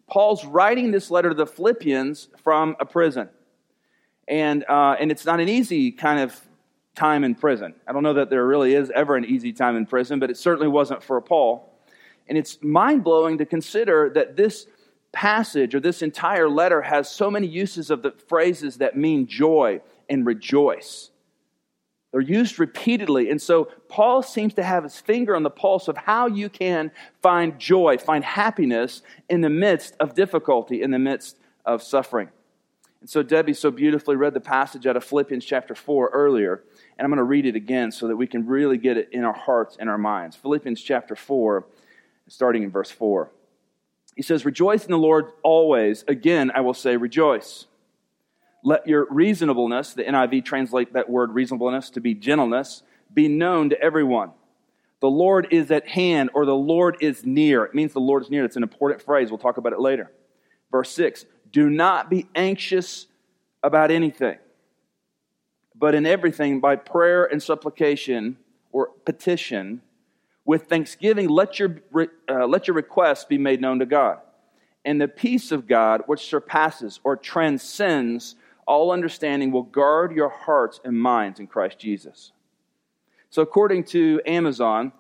Paul's 0.09 0.45
writing 0.45 0.93
this 0.93 1.11
letter 1.11 1.31
to 1.31 1.35
the 1.35 1.47
Philippians 1.47 2.29
from 2.43 2.77
a 2.81 2.87
prison. 2.87 3.29
And, 4.31 4.65
uh, 4.69 4.97
and 5.01 5.11
it's 5.11 5.27
not 5.27 5.41
an 5.41 5.49
easy 5.49 5.91
kind 5.91 6.21
of 6.21 6.41
time 6.95 7.25
in 7.25 7.35
prison. 7.35 7.75
I 7.87 7.93
don't 7.93 8.05
know 8.05 8.15
that 8.15 8.31
there 8.31 8.47
really 8.47 8.75
is 8.75 8.91
ever 8.95 9.17
an 9.17 9.25
easy 9.25 9.53
time 9.53 9.77
in 9.77 9.87
prison, 9.87 10.21
but 10.21 10.31
it 10.31 10.37
certainly 10.37 10.69
wasn't 10.69 11.03
for 11.03 11.21
Paul. 11.21 11.69
And 12.29 12.39
it's 12.39 12.63
mind 12.63 13.03
blowing 13.03 13.39
to 13.39 13.45
consider 13.45 14.09
that 14.15 14.37
this 14.37 14.67
passage 15.13 15.75
or 15.75 15.81
this 15.81 16.01
entire 16.01 16.49
letter 16.49 16.81
has 16.83 17.11
so 17.11 17.29
many 17.29 17.49
uses 17.49 17.91
of 17.91 18.03
the 18.03 18.13
phrases 18.29 18.77
that 18.77 18.97
mean 18.97 19.27
joy 19.27 19.81
and 20.09 20.25
rejoice. 20.25 21.11
They're 22.13 22.21
used 22.21 22.61
repeatedly. 22.61 23.31
And 23.31 23.43
so 23.43 23.65
Paul 23.89 24.23
seems 24.23 24.55
to 24.55 24.63
have 24.63 24.85
his 24.85 25.01
finger 25.01 25.35
on 25.35 25.43
the 25.43 25.51
pulse 25.51 25.89
of 25.89 25.97
how 25.97 26.29
you 26.29 26.49
can 26.49 26.93
find 27.21 27.59
joy, 27.59 27.99
find 27.99 28.25
happiness 28.25 29.03
in 29.29 29.41
the 29.41 29.51
midst 29.51 29.95
of 29.99 30.15
difficulty, 30.15 30.83
in 30.83 30.93
the 30.93 30.99
midst 31.01 31.37
of 31.65 31.83
suffering. 31.83 32.31
And 33.01 33.09
so 33.09 33.23
Debbie 33.23 33.55
so 33.55 33.71
beautifully 33.71 34.17
read 34.17 34.35
the 34.35 34.41
passage 34.41 34.87
out 34.87 34.97
of 34.97 35.05
Philippians 35.05 35.45
chapter 35.45 35.75
4 35.75 36.11
earlier. 36.13 36.63
And 36.99 37.05
I'm 37.05 37.11
going 37.11 37.19
to 37.19 37.25
read 37.25 37.47
it 37.47 37.57
again 37.57 37.93
so 37.93 38.09
that 38.09 38.17
we 38.17 38.27
can 38.27 38.47
really 38.47 38.77
get 38.77 38.97
it 38.97 39.09
in 39.13 39.25
our 39.25 39.33
hearts 39.33 39.77
and 39.81 39.89
our 39.89 39.99
minds. 39.99 40.37
Philippians 40.37 40.83
chapter 40.83 41.17
4, 41.17 41.65
starting 42.29 42.63
in 42.63 42.71
verse 42.71 42.91
4. 42.91 43.31
He 44.17 44.23
says, 44.23 44.45
Rejoice 44.45 44.85
in 44.85 44.91
the 44.91 44.99
Lord 44.99 45.33
always. 45.43 46.05
Again, 46.07 46.51
I 46.55 46.61
will 46.61 46.75
say, 46.75 46.97
rejoice. 46.97 47.67
Let 48.63 48.87
your 48.87 49.07
reasonableness, 49.09 49.95
the 49.95 50.05
NIV 50.05 50.45
translate 50.45 50.93
that 50.93 51.09
word 51.09 51.31
reasonableness 51.31 51.89
to 51.91 52.01
be 52.01 52.15
gentleness, 52.15 52.83
be 53.15 53.29
known 53.29 53.71
to 53.71 53.81
everyone. 53.81 54.33
The 55.01 55.09
Lord 55.09 55.49
is 55.51 55.71
at 55.71 55.89
hand, 55.89 56.29
or 56.35 56.45
the 56.45 56.55
Lord 56.55 56.99
is 57.01 57.25
near. 57.25 57.65
It 57.65 57.75
means 57.75 57.95
the 57.95 58.01
Lord 58.01 58.23
is 58.23 58.31
near. 58.31 58.45
It's 58.45 58.57
an 58.57 58.63
important 58.63 59.01
phrase. 59.01 59.31
We'll 59.31 59.39
talk 59.39 59.57
about 59.57 59.73
it 59.73 59.81
later. 59.81 60.13
Verse 60.71 60.91
6 60.93 61.25
Do 61.53 61.69
not 61.69 62.09
be 62.09 62.29
anxious 62.35 63.07
about 63.63 63.91
anything, 63.91 64.39
but 65.75 65.95
in 65.95 66.07
everything, 66.07 66.61
by 66.61 66.77
prayer 66.77 67.25
and 67.25 67.43
supplication 67.43 68.37
or 68.73 68.89
petition, 69.05 69.83
With 70.45 70.65
thanksgiving, 70.65 71.29
let 71.29 71.59
your, 71.59 71.77
uh, 72.29 72.47
let 72.47 72.67
your 72.67 72.75
requests 72.75 73.25
be 73.25 73.39
made 73.39 73.61
known 73.61 73.79
to 73.81 73.87
God. 73.87 74.19
And 74.85 75.01
the 75.01 75.09
peace 75.09 75.53
of 75.53 75.69
God, 75.69 76.03
which 76.07 76.27
surpasses 76.27 76.99
or 77.05 77.17
transcends 77.17 78.35
all 78.67 78.91
understanding, 78.91 79.53
will 79.53 79.63
guard 79.63 80.13
your 80.13 80.31
hearts 80.31 80.81
and 80.85 80.99
minds 80.99 81.39
in 81.39 81.47
Christ 81.47 81.79
Jesus. 81.79 82.33
So, 83.29 83.43
according 83.43 83.85
to 83.85 84.21
Amazon, 84.27 84.93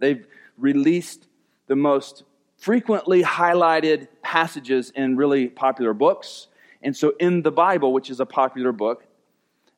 they've 0.00 0.26
released 0.58 1.26
the 1.68 1.76
most 1.76 2.24
frequently 2.66 3.22
highlighted 3.22 4.08
passages 4.22 4.90
in 4.96 5.16
really 5.16 5.46
popular 5.46 5.94
books. 5.94 6.48
And 6.82 6.96
so, 6.96 7.12
in 7.20 7.42
the 7.42 7.52
Bible, 7.52 7.92
which 7.92 8.10
is 8.10 8.18
a 8.18 8.26
popular 8.26 8.72
book, 8.72 9.04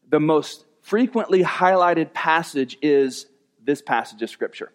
the 0.08 0.18
most 0.18 0.64
frequently 0.80 1.44
highlighted 1.44 2.14
passage 2.14 2.78
is 2.80 3.26
this 3.62 3.82
passage 3.82 4.22
of 4.22 4.30
Scripture. 4.30 4.72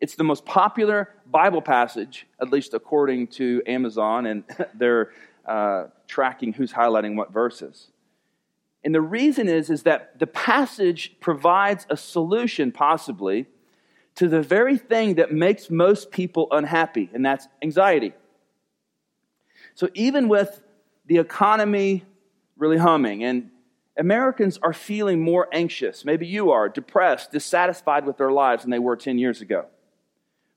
It's 0.00 0.14
the 0.14 0.22
most 0.22 0.44
popular 0.44 1.08
Bible 1.26 1.60
passage, 1.60 2.24
at 2.40 2.50
least 2.50 2.72
according 2.72 3.26
to 3.38 3.60
Amazon, 3.66 4.26
and 4.26 4.44
they're 4.74 5.10
uh, 5.44 5.86
tracking 6.06 6.52
who's 6.52 6.72
highlighting 6.72 7.16
what 7.16 7.32
verses. 7.32 7.88
And 8.84 8.94
the 8.94 9.00
reason 9.00 9.48
is, 9.48 9.70
is 9.70 9.82
that 9.82 10.20
the 10.20 10.28
passage 10.28 11.16
provides 11.18 11.84
a 11.90 11.96
solution, 11.96 12.70
possibly, 12.70 13.48
to 14.16 14.28
the 14.28 14.42
very 14.42 14.78
thing 14.78 15.14
that 15.14 15.32
makes 15.32 15.70
most 15.70 16.10
people 16.10 16.48
unhappy, 16.50 17.10
and 17.12 17.24
that's 17.24 17.48
anxiety. 17.62 18.12
So 19.74 19.88
even 19.94 20.28
with 20.28 20.62
the 21.06 21.18
economy 21.18 22.04
really 22.56 22.78
humming 22.78 23.24
and 23.24 23.50
Americans 23.96 24.58
are 24.62 24.72
feeling 24.72 25.20
more 25.20 25.48
anxious, 25.52 26.04
maybe 26.04 26.26
you 26.26 26.50
are, 26.50 26.68
depressed, 26.68 27.32
dissatisfied 27.32 28.06
with 28.06 28.16
their 28.16 28.32
lives 28.32 28.62
than 28.62 28.70
they 28.70 28.78
were 28.78 28.96
10 28.96 29.18
years 29.18 29.40
ago. 29.40 29.66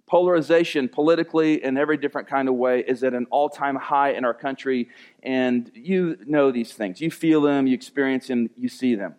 Polarization 0.08 0.88
politically 0.88 1.64
in 1.64 1.78
every 1.78 1.98
different 1.98 2.28
kind 2.28 2.48
of 2.48 2.56
way 2.56 2.80
is 2.80 3.04
at 3.04 3.14
an 3.14 3.28
all 3.30 3.50
time 3.50 3.76
high 3.76 4.12
in 4.12 4.24
our 4.24 4.34
country, 4.34 4.88
and 5.22 5.70
you 5.74 6.18
know 6.26 6.52
these 6.52 6.74
things. 6.74 7.02
You 7.02 7.12
feel 7.12 7.42
them, 7.42 7.68
you 7.68 7.74
experience 7.74 8.28
them, 8.28 8.50
you 8.56 8.70
see 8.70 8.96
them. 8.96 9.16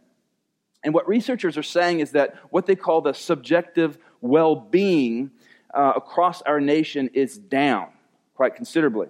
And 0.85 0.94
what 0.94 1.08
researchers 1.08 1.58
are 1.58 1.62
saying 1.62 2.00
is 2.00 2.12
that 2.12 2.37
what 2.50 2.66
they 2.66 2.76
call 2.76 3.00
the 3.00 3.12
subjective 3.12 3.99
well 4.20 4.54
being 4.54 5.30
uh, 5.75 5.92
across 5.97 6.42
our 6.42 6.61
nation 6.61 7.11
is 7.14 7.37
down 7.37 7.88
quite 8.35 8.54
considerably. 8.54 9.08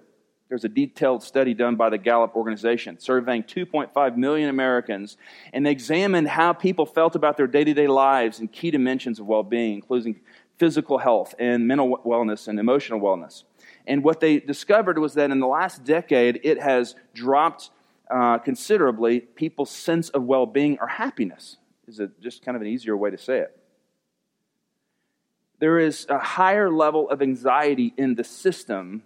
There's 0.49 0.65
a 0.65 0.69
detailed 0.69 1.21
study 1.21 1.53
done 1.53 1.75
by 1.75 1.91
the 1.91 1.99
Gallup 1.99 2.35
organization 2.35 2.99
surveying 2.99 3.43
2.5 3.43 4.17
million 4.17 4.49
Americans, 4.49 5.15
and 5.53 5.63
they 5.65 5.71
examined 5.71 6.27
how 6.27 6.53
people 6.53 6.87
felt 6.87 7.15
about 7.15 7.37
their 7.37 7.45
day 7.45 7.63
to 7.63 7.73
day 7.73 7.87
lives 7.87 8.39
and 8.39 8.51
key 8.51 8.71
dimensions 8.71 9.19
of 9.19 9.27
well 9.27 9.43
being, 9.43 9.75
including 9.75 10.19
physical 10.57 10.97
health 10.97 11.35
and 11.37 11.67
mental 11.67 11.99
wellness 11.99 12.47
and 12.47 12.59
emotional 12.59 12.99
wellness. 12.99 13.43
And 13.85 14.03
what 14.03 14.19
they 14.19 14.39
discovered 14.39 14.97
was 14.97 15.13
that 15.13 15.29
in 15.29 15.39
the 15.39 15.47
last 15.47 15.83
decade, 15.83 16.39
it 16.43 16.59
has 16.59 16.95
dropped 17.13 17.69
uh, 18.09 18.39
considerably 18.39 19.19
people's 19.19 19.69
sense 19.69 20.09
of 20.09 20.23
well 20.23 20.47
being 20.47 20.79
or 20.81 20.87
happiness, 20.87 21.57
is 21.89 21.99
a, 21.99 22.09
just 22.21 22.43
kind 22.43 22.55
of 22.55 22.61
an 22.61 22.67
easier 22.67 22.95
way 22.95 23.09
to 23.09 23.17
say 23.17 23.39
it. 23.39 23.55
There 25.59 25.79
is 25.79 26.05
a 26.09 26.19
higher 26.19 26.69
level 26.69 27.09
of 27.09 27.21
anxiety 27.21 27.93
in 27.97 28.15
the 28.15 28.23
system 28.23 29.03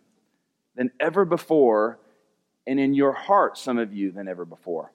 than 0.76 0.92
ever 1.00 1.26
before, 1.26 2.00
and 2.68 2.80
in 2.80 2.94
your 2.94 3.14
heart, 3.14 3.58
some 3.58 3.80
of 3.80 3.94
you, 3.94 4.12
than 4.12 4.28
ever 4.28 4.46
before. 4.46 4.92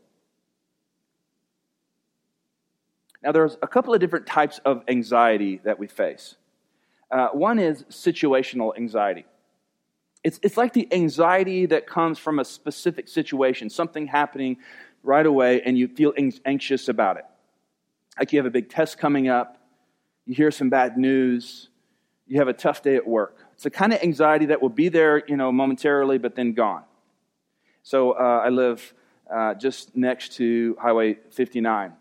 Now, 3.22 3.32
there's 3.32 3.56
a 3.60 3.66
couple 3.66 3.92
of 3.92 4.00
different 4.00 4.26
types 4.26 4.60
of 4.64 4.82
anxiety 4.86 5.60
that 5.64 5.78
we 5.78 5.88
face. 5.88 6.36
Uh, 7.10 7.28
one 7.28 7.58
is 7.58 7.82
situational 7.84 8.76
anxiety. 8.76 9.24
It's, 10.22 10.38
it's 10.42 10.56
like 10.56 10.72
the 10.72 10.86
anxiety 10.92 11.66
that 11.66 11.86
comes 11.86 12.18
from 12.18 12.38
a 12.38 12.44
specific 12.44 13.08
situation, 13.08 13.70
something 13.70 14.06
happening 14.06 14.58
right 15.02 15.26
away, 15.26 15.62
and 15.62 15.76
you 15.78 15.88
feel 15.88 16.12
anxious 16.44 16.88
about 16.88 17.16
it. 17.16 17.24
Like 18.18 18.32
you 18.32 18.38
have 18.38 18.46
a 18.46 18.50
big 18.50 18.68
test 18.68 18.98
coming 18.98 19.28
up, 19.28 19.58
you 20.26 20.34
hear 20.34 20.50
some 20.50 20.70
bad 20.70 20.98
news, 20.98 21.68
you 22.26 22.38
have 22.38 22.48
a 22.48 22.52
tough 22.52 22.82
day 22.82 22.96
at 22.96 23.06
work. 23.06 23.46
It's 23.54 23.64
the 23.64 23.70
kind 23.70 23.92
of 23.92 24.02
anxiety 24.02 24.46
that 24.46 24.60
will 24.60 24.68
be 24.68 24.88
there, 24.88 25.22
you 25.26 25.36
know, 25.36 25.50
momentarily, 25.50 26.18
but 26.18 26.34
then 26.34 26.52
gone. 26.52 26.84
So 27.82 28.12
uh, 28.12 28.42
I 28.44 28.48
live 28.50 28.94
uh, 29.32 29.54
just 29.54 29.96
next 29.96 30.32
to 30.34 30.76
Highway 30.80 31.18
59, 31.30 31.92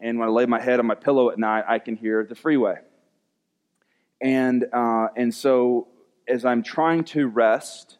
and 0.00 0.18
when 0.18 0.28
I 0.28 0.30
lay 0.30 0.46
my 0.46 0.60
head 0.60 0.78
on 0.78 0.86
my 0.86 0.94
pillow 0.94 1.30
at 1.30 1.38
night, 1.38 1.64
I 1.66 1.78
can 1.78 1.96
hear 1.96 2.24
the 2.24 2.34
freeway. 2.34 2.76
And, 4.20 4.66
uh, 4.72 5.08
and 5.16 5.34
so 5.34 5.88
as 6.28 6.44
I'm 6.44 6.62
trying 6.62 7.04
to 7.04 7.26
rest, 7.26 7.98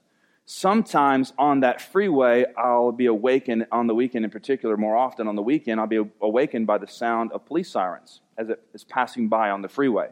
sometimes 0.50 1.32
on 1.38 1.60
that 1.60 1.80
freeway, 1.80 2.44
I'll 2.58 2.90
be 2.90 3.06
awakened 3.06 3.68
on 3.70 3.86
the 3.86 3.94
weekend 3.94 4.24
in 4.24 4.32
particular, 4.32 4.76
more 4.76 4.96
often 4.96 5.28
on 5.28 5.36
the 5.36 5.42
weekend, 5.42 5.78
I'll 5.78 5.86
be 5.86 6.04
awakened 6.20 6.66
by 6.66 6.78
the 6.78 6.88
sound 6.88 7.30
of 7.30 7.46
police 7.46 7.70
sirens 7.70 8.20
as 8.36 8.48
it 8.48 8.60
is 8.74 8.82
passing 8.82 9.28
by 9.28 9.50
on 9.50 9.62
the 9.62 9.68
freeway. 9.68 10.08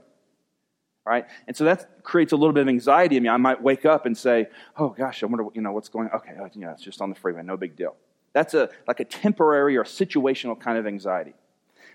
Right? 1.05 1.27
And 1.49 1.57
so 1.57 1.65
that 1.65 2.05
creates 2.05 2.33
a 2.33 2.37
little 2.37 2.53
bit 2.53 2.61
of 2.61 2.69
anxiety 2.69 3.17
in 3.17 3.25
me. 3.25 3.29
I 3.29 3.37
might 3.37 3.61
wake 3.61 3.85
up 3.85 4.07
and 4.07 4.17
say, 4.17 4.47
oh 4.77 4.91
gosh, 4.91 5.25
I 5.25 5.27
wonder 5.27 5.45
you 5.55 5.61
know, 5.61 5.73
what's 5.73 5.89
going 5.89 6.09
on. 6.09 6.15
Okay, 6.21 6.35
oh, 6.41 6.49
yeah, 6.55 6.71
it's 6.71 6.83
just 6.83 7.01
on 7.01 7.09
the 7.09 7.17
freeway, 7.17 7.43
no 7.43 7.57
big 7.57 7.75
deal. 7.75 7.97
That's 8.33 8.55
a, 8.55 8.69
like 8.87 9.01
a 9.01 9.05
temporary 9.05 9.77
or 9.77 9.83
situational 9.83 10.59
kind 10.61 10.79
of 10.79 10.87
anxiety. 10.87 11.35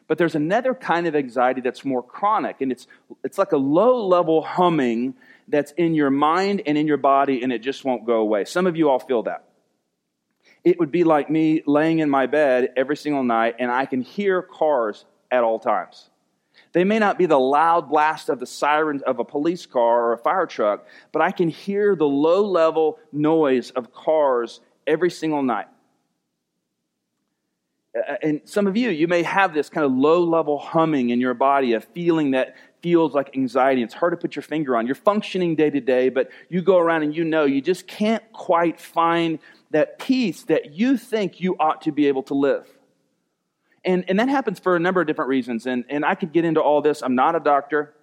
But 0.08 0.18
there's 0.18 0.36
another 0.36 0.74
kind 0.74 1.08
of 1.08 1.16
anxiety 1.16 1.62
that's 1.62 1.86
more 1.86 2.04
chronic, 2.04 2.60
and 2.60 2.74
it's, 2.74 2.88
it's 3.24 3.38
like 3.38 3.54
a 3.54 3.58
low 3.58 4.06
level 4.06 4.42
humming 4.42 5.16
that's 5.48 5.72
in 5.74 5.94
your 5.96 6.10
mind 6.10 6.64
and 6.66 6.78
in 6.78 6.88
your 6.88 6.98
body, 6.98 7.44
and 7.44 7.52
it 7.52 7.60
just 7.60 7.86
won't 7.86 8.06
go 8.06 8.16
away. 8.16 8.46
Some 8.46 8.68
of 8.68 8.76
you 8.76 8.90
all 8.90 9.00
feel 9.00 9.24
that. 9.24 9.46
It 10.64 10.80
would 10.80 10.92
be 10.92 11.04
like 11.04 11.30
me 11.30 11.62
laying 11.66 12.00
in 12.00 12.10
my 12.10 12.26
bed 12.26 12.74
every 12.78 12.96
single 12.96 13.24
night, 13.24 13.56
and 13.60 13.70
I 13.72 13.86
can 13.86 14.02
hear 14.02 14.42
cars 14.42 15.06
at 15.30 15.44
all 15.44 15.60
times. 15.60 16.10
They 16.72 16.84
may 16.84 17.00
not 17.00 17.18
be 17.18 17.26
the 17.26 17.40
loud 17.40 17.90
blast 17.90 18.30
of 18.30 18.40
the 18.40 18.46
sirens 18.46 19.02
of 19.04 19.20
a 19.20 19.26
police 19.26 19.66
car 19.66 20.06
or 20.06 20.14
a 20.14 20.18
fire 20.18 20.46
truck, 20.46 20.88
but 21.12 21.22
I 21.22 21.32
can 21.32 21.50
hear 21.50 21.96
the 21.96 22.08
low 22.08 22.46
level 22.46 23.00
noise 23.12 23.72
of 23.72 23.94
cars 23.94 24.60
every 24.88 25.12
single 25.12 25.44
night. 25.44 25.68
Uh, 27.96 28.16
and 28.22 28.42
some 28.46 28.66
of 28.66 28.76
you, 28.76 28.90
you 28.90 29.08
may 29.08 29.24
have 29.24 29.54
this 29.54 29.70
kind 29.70 29.86
of 29.86 29.92
low 29.92 30.24
level 30.24 30.58
humming 30.58 31.10
in 31.10 31.22
your 31.22 31.36
body, 31.36 31.74
a 31.74 31.82
feeling 31.82 32.32
that 32.32 32.56
feels 32.84 33.16
like 33.16 33.36
anxiety. 33.36 33.82
It's 33.82 33.94
hard 33.94 34.12
to 34.12 34.18
put 34.18 34.36
your 34.36 34.44
finger 34.44 34.76
on. 34.76 34.86
You're 34.86 34.96
functioning 34.96 35.56
day 35.56 35.70
to 35.70 35.80
day, 35.80 36.10
but 36.10 36.30
you 36.50 36.62
go 36.62 36.78
around 36.78 37.04
and 37.04 37.16
you 37.16 37.24
know 37.24 37.46
you 37.46 37.62
just 37.62 37.88
can't 37.88 38.24
quite 38.34 38.80
find 38.80 39.40
that 39.72 39.98
peace 39.98 40.44
that 40.44 40.74
you 40.74 40.98
think 40.98 41.40
you 41.40 41.56
ought 41.60 41.82
to 41.84 41.92
be 41.92 42.08
able 42.08 42.24
to 42.24 42.34
live. 42.34 42.68
And, 43.86 44.06
and 44.08 44.20
that 44.20 44.30
happens 44.30 44.60
for 44.60 44.76
a 44.76 44.80
number 44.80 45.02
of 45.02 45.08
different 45.08 45.30
reasons. 45.30 45.66
And, 45.66 45.86
and 45.90 46.06
I 46.06 46.16
could 46.16 46.34
get 46.34 46.46
into 46.46 46.62
all 46.62 46.82
this. 46.82 47.02
I'm 47.02 47.16
not 47.16 47.36
a 47.36 47.40
doctor, 47.40 47.96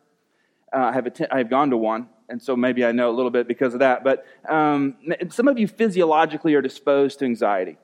uh, 0.72 0.78
I, 0.78 0.92
have 0.92 1.08
I 1.30 1.38
have 1.38 1.50
gone 1.50 1.70
to 1.70 1.76
one. 1.76 2.08
And 2.30 2.40
so 2.40 2.56
maybe 2.56 2.84
I 2.84 2.92
know 2.92 3.10
a 3.10 3.12
little 3.12 3.30
bit 3.30 3.46
because 3.46 3.74
of 3.74 3.80
that. 3.80 4.02
But 4.02 4.24
um, 4.48 4.96
some 5.28 5.46
of 5.46 5.58
you 5.58 5.68
physiologically 5.68 6.54
are 6.54 6.62
disposed 6.62 7.18
to 7.18 7.26
anxiety. 7.26 7.76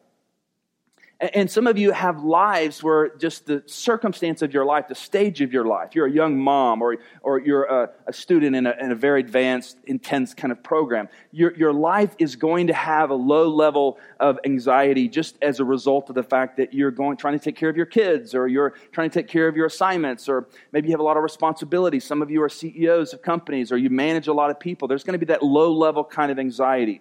And 1.19 1.51
some 1.51 1.67
of 1.67 1.79
you 1.79 1.93
have 1.93 2.25
lives 2.25 2.83
where 2.83 3.17
just 3.17 3.47
the 3.47 3.63
circumstance 3.65 4.43
of 4.43 4.53
your 4.53 4.67
life, 4.67 4.87
the 4.87 4.95
stage 4.95 5.41
of 5.41 5.51
your 5.51 5.65
life, 5.65 5.95
you're 5.95 6.05
a 6.05 6.13
young 6.13 6.39
mom 6.39 6.83
or, 6.83 6.99
or 7.23 7.39
you're 7.41 7.65
a, 7.65 7.91
a 8.07 8.13
student 8.13 8.55
in 8.55 8.67
a, 8.67 8.75
in 8.79 8.93
a, 8.93 8.95
very 8.95 9.21
advanced, 9.21 9.79
intense 9.87 10.35
kind 10.35 10.53
of 10.53 10.63
program. 10.63 11.09
Your, 11.33 11.57
your 11.57 11.73
life 11.73 12.15
is 12.19 12.37
going 12.37 12.67
to 12.67 12.75
have 12.75 13.09
a 13.09 13.15
low 13.15 13.49
level 13.49 13.99
of 14.21 14.39
anxiety 14.45 15.09
just 15.09 15.39
as 15.41 15.59
a 15.59 15.65
result 15.65 16.11
of 16.11 16.17
the 16.17 16.23
fact 16.23 16.59
that 16.59 16.75
you're 16.75 16.91
going, 16.91 17.17
trying 17.17 17.39
to 17.39 17.43
take 17.43 17.57
care 17.57 17.71
of 17.71 17.79
your 17.79 17.87
kids 17.87 18.35
or 18.35 18.47
you're 18.47 18.75
trying 18.93 19.09
to 19.09 19.15
take 19.15 19.29
care 19.29 19.49
of 19.49 19.57
your 19.57 19.67
assignments 19.67 20.29
or 20.29 20.47
maybe 20.73 20.89
you 20.89 20.93
have 20.93 21.01
a 21.01 21.05
lot 21.05 21.17
of 21.17 21.23
responsibilities. 21.23 22.05
Some 22.05 22.21
of 22.21 22.31
you 22.31 22.43
are 22.43 22.51
CEOs 22.51 23.15
of 23.15 23.23
companies 23.23 23.73
or 23.73 23.79
you 23.79 23.89
manage 23.89 24.29
a 24.29 24.35
lot 24.35 24.51
of 24.51 24.61
people. 24.61 24.87
There's 24.87 25.05
going 25.05 25.19
to 25.19 25.25
be 25.25 25.33
that 25.33 25.43
low 25.43 25.73
level 25.73 26.05
kind 26.05 26.31
of 26.31 26.39
anxiety 26.39 27.01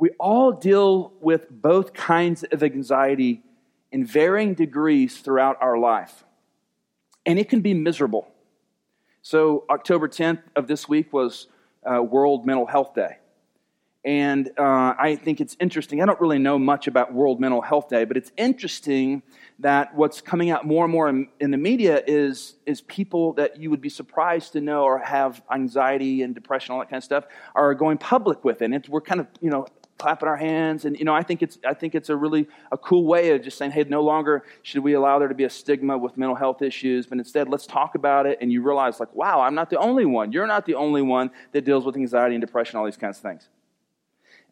we 0.00 0.10
all 0.18 0.50
deal 0.50 1.12
with 1.20 1.46
both 1.50 1.92
kinds 1.92 2.42
of 2.42 2.62
anxiety 2.62 3.42
in 3.92 4.04
varying 4.04 4.54
degrees 4.54 5.18
throughout 5.18 5.58
our 5.60 5.76
life. 5.76 6.24
And 7.26 7.38
it 7.38 7.50
can 7.50 7.60
be 7.60 7.74
miserable. 7.74 8.26
So, 9.20 9.64
October 9.68 10.08
10th 10.08 10.42
of 10.56 10.66
this 10.66 10.88
week 10.88 11.12
was 11.12 11.48
uh, 11.84 12.02
World 12.02 12.46
Mental 12.46 12.64
Health 12.64 12.94
Day. 12.94 13.18
And 14.02 14.48
uh, 14.56 14.94
I 14.98 15.18
think 15.22 15.42
it's 15.42 15.54
interesting. 15.60 16.00
I 16.00 16.06
don't 16.06 16.18
really 16.18 16.38
know 16.38 16.58
much 16.58 16.86
about 16.86 17.12
World 17.12 17.38
Mental 17.38 17.60
Health 17.60 17.90
Day, 17.90 18.06
but 18.06 18.16
it's 18.16 18.32
interesting 18.38 19.22
that 19.58 19.94
what's 19.94 20.22
coming 20.22 20.48
out 20.48 20.66
more 20.66 20.86
and 20.86 20.92
more 20.92 21.10
in, 21.10 21.28
in, 21.38 21.50
the 21.50 21.58
media 21.58 22.02
is, 22.06 22.54
is 22.64 22.80
people 22.80 23.34
that 23.34 23.60
you 23.60 23.68
would 23.68 23.82
be 23.82 23.90
surprised 23.90 24.54
to 24.54 24.62
know 24.62 24.84
or 24.84 24.98
have 25.00 25.42
anxiety 25.52 26.22
and 26.22 26.34
depression, 26.34 26.72
all 26.72 26.78
that 26.78 26.88
kind 26.88 26.96
of 26.96 27.04
stuff, 27.04 27.24
are 27.54 27.74
going 27.74 27.98
public 27.98 28.42
with 28.42 28.62
it. 28.62 28.72
And 28.72 28.88
we're 28.88 29.02
kind 29.02 29.20
of, 29.20 29.26
you 29.42 29.50
know, 29.50 29.66
clapping 30.00 30.28
our 30.28 30.36
hands. 30.36 30.84
And, 30.84 30.98
you 30.98 31.04
know, 31.04 31.14
I 31.14 31.22
think 31.22 31.42
it's, 31.42 31.58
I 31.64 31.74
think 31.74 31.94
it's 31.94 32.08
a 32.08 32.16
really 32.16 32.48
a 32.72 32.78
cool 32.78 33.04
way 33.04 33.30
of 33.30 33.42
just 33.42 33.58
saying, 33.58 33.72
hey, 33.72 33.84
no 33.84 34.02
longer 34.02 34.44
should 34.62 34.82
we 34.82 34.94
allow 34.94 35.18
there 35.18 35.28
to 35.28 35.34
be 35.34 35.44
a 35.44 35.50
stigma 35.50 35.98
with 35.98 36.16
mental 36.16 36.34
health 36.34 36.62
issues, 36.62 37.06
but 37.06 37.18
instead 37.18 37.48
let's 37.48 37.66
talk 37.66 37.94
about 37.94 38.26
it. 38.26 38.38
And 38.40 38.50
you 38.50 38.62
realize, 38.62 38.98
like, 38.98 39.14
wow, 39.14 39.40
I'm 39.40 39.54
not 39.54 39.68
the 39.70 39.78
only 39.78 40.06
one. 40.06 40.32
You're 40.32 40.46
not 40.46 40.64
the 40.66 40.74
only 40.74 41.02
one 41.02 41.30
that 41.52 41.64
deals 41.64 41.84
with 41.84 41.96
anxiety 41.96 42.34
and 42.34 42.42
depression, 42.42 42.78
all 42.78 42.84
these 42.84 42.96
kinds 42.96 43.18
of 43.18 43.22
things. 43.22 43.48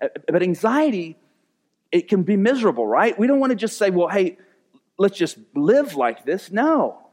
Uh, 0.01 0.09
but 0.29 0.43
anxiety, 0.43 1.17
it 1.91 2.09
can 2.09 2.23
be 2.23 2.37
miserable, 2.37 2.87
right? 2.87 3.19
We 3.19 3.27
don't 3.27 3.41
want 3.41 3.51
to 3.51 3.57
just 3.57 3.79
say, 3.79 3.91
well, 3.91 4.09
hey, 4.09 4.37
let's 4.99 5.17
just 5.17 5.39
live 5.55 5.95
like 5.95 6.25
this. 6.25 6.51
No. 6.53 7.05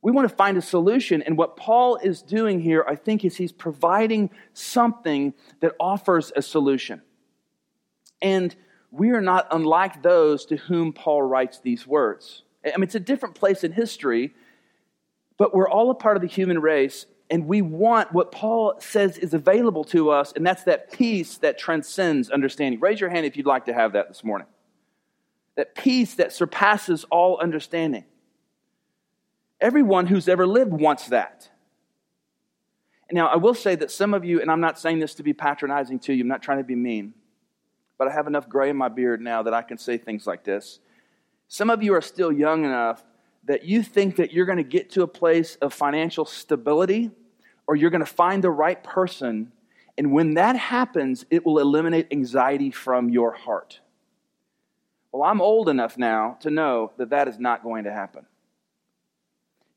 We 0.00 0.12
want 0.12 0.28
to 0.28 0.34
find 0.36 0.56
a 0.56 0.62
solution. 0.62 1.22
And 1.22 1.36
what 1.36 1.56
Paul 1.56 1.96
is 1.96 2.22
doing 2.22 2.60
here, 2.60 2.84
I 2.86 2.94
think, 2.94 3.24
is 3.24 3.36
he's 3.36 3.50
providing 3.50 4.30
something 4.52 5.34
that 5.58 5.72
offers 5.80 6.30
a 6.36 6.40
solution. 6.40 7.02
And 8.20 8.54
we 8.90 9.10
are 9.10 9.20
not 9.20 9.46
unlike 9.50 10.02
those 10.02 10.46
to 10.46 10.56
whom 10.56 10.92
Paul 10.92 11.22
writes 11.22 11.60
these 11.60 11.86
words. 11.86 12.42
I 12.64 12.76
mean, 12.76 12.84
it's 12.84 12.94
a 12.94 13.00
different 13.00 13.34
place 13.34 13.64
in 13.64 13.72
history, 13.72 14.34
but 15.36 15.54
we're 15.54 15.68
all 15.68 15.90
a 15.90 15.94
part 15.94 16.16
of 16.16 16.22
the 16.22 16.28
human 16.28 16.60
race, 16.60 17.06
and 17.30 17.46
we 17.46 17.62
want 17.62 18.12
what 18.12 18.32
Paul 18.32 18.74
says 18.80 19.18
is 19.18 19.34
available 19.34 19.84
to 19.84 20.10
us, 20.10 20.32
and 20.34 20.46
that's 20.46 20.64
that 20.64 20.92
peace 20.92 21.38
that 21.38 21.58
transcends 21.58 22.30
understanding. 22.30 22.80
Raise 22.80 23.00
your 23.00 23.10
hand 23.10 23.26
if 23.26 23.36
you'd 23.36 23.46
like 23.46 23.66
to 23.66 23.74
have 23.74 23.92
that 23.92 24.08
this 24.08 24.24
morning. 24.24 24.48
That 25.56 25.74
peace 25.74 26.14
that 26.14 26.32
surpasses 26.32 27.04
all 27.10 27.38
understanding. 27.38 28.04
Everyone 29.60 30.06
who's 30.06 30.28
ever 30.28 30.46
lived 30.46 30.72
wants 30.72 31.08
that. 31.08 31.50
Now, 33.10 33.28
I 33.28 33.36
will 33.36 33.54
say 33.54 33.74
that 33.74 33.90
some 33.90 34.14
of 34.14 34.24
you, 34.24 34.40
and 34.40 34.50
I'm 34.50 34.60
not 34.60 34.78
saying 34.78 34.98
this 34.98 35.14
to 35.14 35.22
be 35.22 35.32
patronizing 35.32 35.98
to 36.00 36.12
you, 36.12 36.22
I'm 36.22 36.28
not 36.28 36.42
trying 36.42 36.58
to 36.58 36.64
be 36.64 36.74
mean, 36.74 37.14
but 37.98 38.08
I 38.08 38.12
have 38.12 38.26
enough 38.26 38.48
gray 38.48 38.70
in 38.70 38.76
my 38.76 38.88
beard 38.88 39.20
now 39.20 39.42
that 39.42 39.52
I 39.52 39.62
can 39.62 39.76
say 39.76 39.98
things 39.98 40.26
like 40.26 40.44
this. 40.44 40.78
Some 41.48 41.68
of 41.68 41.82
you 41.82 41.94
are 41.94 42.00
still 42.00 42.32
young 42.32 42.64
enough 42.64 43.04
that 43.44 43.64
you 43.64 43.82
think 43.82 44.16
that 44.16 44.32
you're 44.32 44.46
going 44.46 44.58
to 44.58 44.64
get 44.64 44.90
to 44.90 45.02
a 45.02 45.06
place 45.06 45.56
of 45.56 45.74
financial 45.74 46.24
stability 46.24 47.10
or 47.66 47.76
you're 47.76 47.90
going 47.90 48.00
to 48.00 48.06
find 48.06 48.42
the 48.42 48.50
right 48.50 48.82
person. 48.82 49.52
And 49.96 50.12
when 50.12 50.34
that 50.34 50.56
happens, 50.56 51.24
it 51.30 51.44
will 51.44 51.58
eliminate 51.58 52.08
anxiety 52.10 52.70
from 52.70 53.08
your 53.10 53.32
heart. 53.32 53.80
Well, 55.12 55.22
I'm 55.22 55.40
old 55.40 55.68
enough 55.68 55.98
now 55.98 56.36
to 56.40 56.50
know 56.50 56.92
that 56.98 57.10
that 57.10 57.28
is 57.28 57.38
not 57.38 57.62
going 57.62 57.84
to 57.84 57.92
happen 57.92 58.26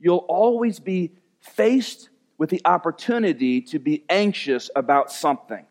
you'll 0.01 0.25
always 0.27 0.79
be 0.79 1.11
faced 1.39 2.09
with 2.37 2.49
the 2.49 2.61
opportunity 2.65 3.61
to 3.61 3.79
be 3.79 4.03
anxious 4.09 4.69
about 4.75 5.11
something. 5.11 5.65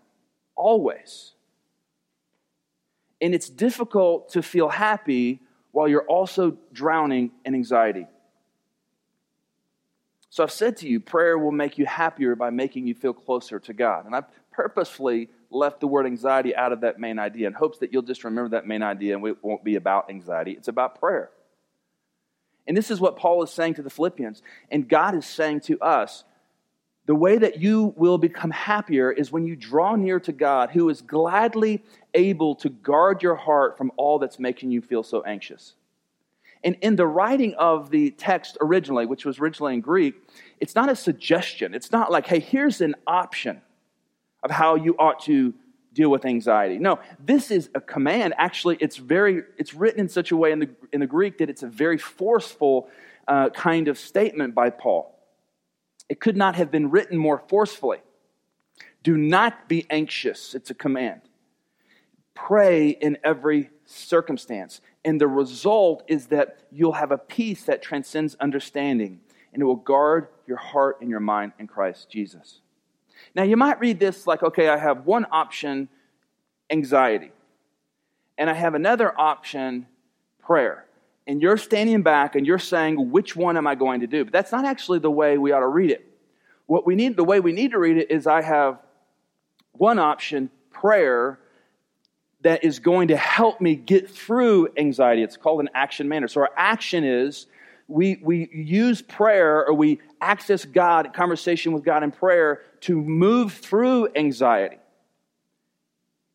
Always. 0.54 1.32
And 3.20 3.34
it's 3.34 3.48
difficult 3.48 4.30
to 4.30 4.42
feel 4.42 4.68
happy 4.68 5.40
while 5.72 5.88
you're 5.88 6.06
also 6.06 6.56
drowning 6.72 7.30
in 7.44 7.54
anxiety. 7.54 8.06
So 10.30 10.44
I've 10.44 10.52
said 10.52 10.76
to 10.78 10.88
you, 10.88 11.00
prayer 11.00 11.36
will 11.36 11.52
make 11.52 11.76
you 11.76 11.86
happier 11.86 12.36
by 12.36 12.50
making 12.50 12.86
you 12.86 12.94
feel 12.94 13.12
closer 13.12 13.58
to 13.60 13.72
God. 13.72 14.06
And 14.06 14.14
I 14.14 14.22
purposefully 14.52 15.28
left 15.50 15.80
the 15.80 15.88
word 15.88 16.06
anxiety 16.06 16.54
out 16.54 16.72
of 16.72 16.82
that 16.82 17.00
main 17.00 17.18
idea 17.18 17.48
in 17.48 17.52
hopes 17.52 17.78
that 17.78 17.92
you'll 17.92 18.02
just 18.02 18.22
remember 18.22 18.50
that 18.50 18.66
main 18.66 18.82
idea 18.82 19.16
and 19.16 19.26
it 19.26 19.42
won't 19.42 19.64
be 19.64 19.74
about 19.74 20.08
anxiety. 20.08 20.52
It's 20.52 20.68
about 20.68 21.00
prayer. 21.00 21.30
And 22.66 22.76
this 22.76 22.90
is 22.90 23.00
what 23.00 23.16
Paul 23.16 23.42
is 23.42 23.50
saying 23.50 23.74
to 23.74 23.82
the 23.82 23.90
Philippians. 23.90 24.42
And 24.70 24.88
God 24.88 25.16
is 25.16 25.26
saying 25.26 25.60
to 25.62 25.80
us 25.80 26.22
the 27.10 27.14
way 27.16 27.38
that 27.38 27.60
you 27.60 27.92
will 27.96 28.18
become 28.18 28.52
happier 28.52 29.10
is 29.10 29.32
when 29.32 29.44
you 29.44 29.56
draw 29.56 29.96
near 29.96 30.20
to 30.20 30.30
God, 30.30 30.70
who 30.70 30.88
is 30.90 31.02
gladly 31.02 31.82
able 32.14 32.54
to 32.54 32.68
guard 32.68 33.20
your 33.20 33.34
heart 33.34 33.76
from 33.76 33.90
all 33.96 34.20
that's 34.20 34.38
making 34.38 34.70
you 34.70 34.80
feel 34.80 35.02
so 35.02 35.20
anxious. 35.24 35.74
And 36.62 36.76
in 36.82 36.94
the 36.94 37.08
writing 37.08 37.54
of 37.54 37.90
the 37.90 38.12
text 38.12 38.58
originally, 38.60 39.06
which 39.06 39.24
was 39.24 39.40
originally 39.40 39.74
in 39.74 39.80
Greek, 39.80 40.14
it's 40.60 40.76
not 40.76 40.88
a 40.88 40.94
suggestion. 40.94 41.74
It's 41.74 41.90
not 41.90 42.12
like, 42.12 42.28
hey, 42.28 42.38
here's 42.38 42.80
an 42.80 42.94
option 43.08 43.60
of 44.44 44.52
how 44.52 44.76
you 44.76 44.94
ought 44.96 45.18
to 45.24 45.52
deal 45.92 46.12
with 46.12 46.24
anxiety. 46.24 46.78
No, 46.78 47.00
this 47.18 47.50
is 47.50 47.70
a 47.74 47.80
command. 47.80 48.34
Actually, 48.38 48.76
it's 48.78 48.98
very 48.98 49.42
it's 49.58 49.74
written 49.74 49.98
in 49.98 50.08
such 50.08 50.30
a 50.30 50.36
way 50.36 50.52
in 50.52 50.60
the 50.60 50.70
in 50.92 51.00
the 51.00 51.08
Greek 51.08 51.38
that 51.38 51.50
it's 51.50 51.64
a 51.64 51.68
very 51.68 51.98
forceful 51.98 52.88
uh, 53.26 53.50
kind 53.50 53.88
of 53.88 53.98
statement 53.98 54.54
by 54.54 54.70
Paul. 54.70 55.09
It 56.10 56.18
could 56.18 56.36
not 56.36 56.56
have 56.56 56.72
been 56.72 56.90
written 56.90 57.16
more 57.16 57.38
forcefully. 57.48 57.98
Do 59.04 59.16
not 59.16 59.68
be 59.68 59.86
anxious. 59.88 60.56
It's 60.56 60.68
a 60.68 60.74
command. 60.74 61.22
Pray 62.34 62.88
in 62.88 63.16
every 63.22 63.70
circumstance. 63.86 64.80
And 65.04 65.20
the 65.20 65.28
result 65.28 66.02
is 66.08 66.26
that 66.26 66.64
you'll 66.72 66.94
have 66.94 67.12
a 67.12 67.16
peace 67.16 67.62
that 67.64 67.80
transcends 67.80 68.34
understanding, 68.40 69.20
and 69.52 69.62
it 69.62 69.64
will 69.64 69.76
guard 69.76 70.26
your 70.48 70.56
heart 70.56 71.00
and 71.00 71.08
your 71.08 71.20
mind 71.20 71.52
in 71.60 71.68
Christ 71.68 72.10
Jesus. 72.10 72.60
Now, 73.36 73.44
you 73.44 73.56
might 73.56 73.78
read 73.78 74.00
this 74.00 74.26
like, 74.26 74.42
okay, 74.42 74.68
I 74.68 74.78
have 74.78 75.06
one 75.06 75.26
option, 75.30 75.88
anxiety, 76.70 77.30
and 78.36 78.50
I 78.50 78.54
have 78.54 78.74
another 78.74 79.18
option, 79.18 79.86
prayer. 80.40 80.86
And 81.30 81.40
you're 81.40 81.58
standing 81.58 82.02
back 82.02 82.34
and 82.34 82.44
you're 82.44 82.58
saying, 82.58 83.12
which 83.12 83.36
one 83.36 83.56
am 83.56 83.64
I 83.64 83.76
going 83.76 84.00
to 84.00 84.08
do? 84.08 84.24
But 84.24 84.32
that's 84.32 84.50
not 84.50 84.64
actually 84.64 84.98
the 84.98 85.12
way 85.12 85.38
we 85.38 85.52
ought 85.52 85.60
to 85.60 85.68
read 85.68 85.92
it. 85.92 86.04
What 86.66 86.84
we 86.84 86.96
need, 86.96 87.16
the 87.16 87.22
way 87.22 87.38
we 87.38 87.52
need 87.52 87.70
to 87.70 87.78
read 87.78 87.98
it 87.98 88.10
is 88.10 88.26
I 88.26 88.42
have 88.42 88.80
one 89.70 90.00
option, 90.00 90.50
prayer, 90.72 91.38
that 92.40 92.64
is 92.64 92.80
going 92.80 93.08
to 93.08 93.16
help 93.16 93.60
me 93.60 93.76
get 93.76 94.10
through 94.10 94.70
anxiety. 94.76 95.22
It's 95.22 95.36
called 95.36 95.60
an 95.60 95.70
action 95.72 96.08
manner. 96.08 96.26
So 96.26 96.40
our 96.40 96.50
action 96.56 97.04
is 97.04 97.46
we, 97.86 98.18
we 98.20 98.50
use 98.52 99.00
prayer 99.00 99.64
or 99.64 99.72
we 99.72 100.00
access 100.20 100.64
God, 100.64 101.12
conversation 101.14 101.70
with 101.70 101.84
God 101.84 102.02
in 102.02 102.10
prayer 102.10 102.62
to 102.80 103.00
move 103.00 103.52
through 103.52 104.08
anxiety. 104.16 104.79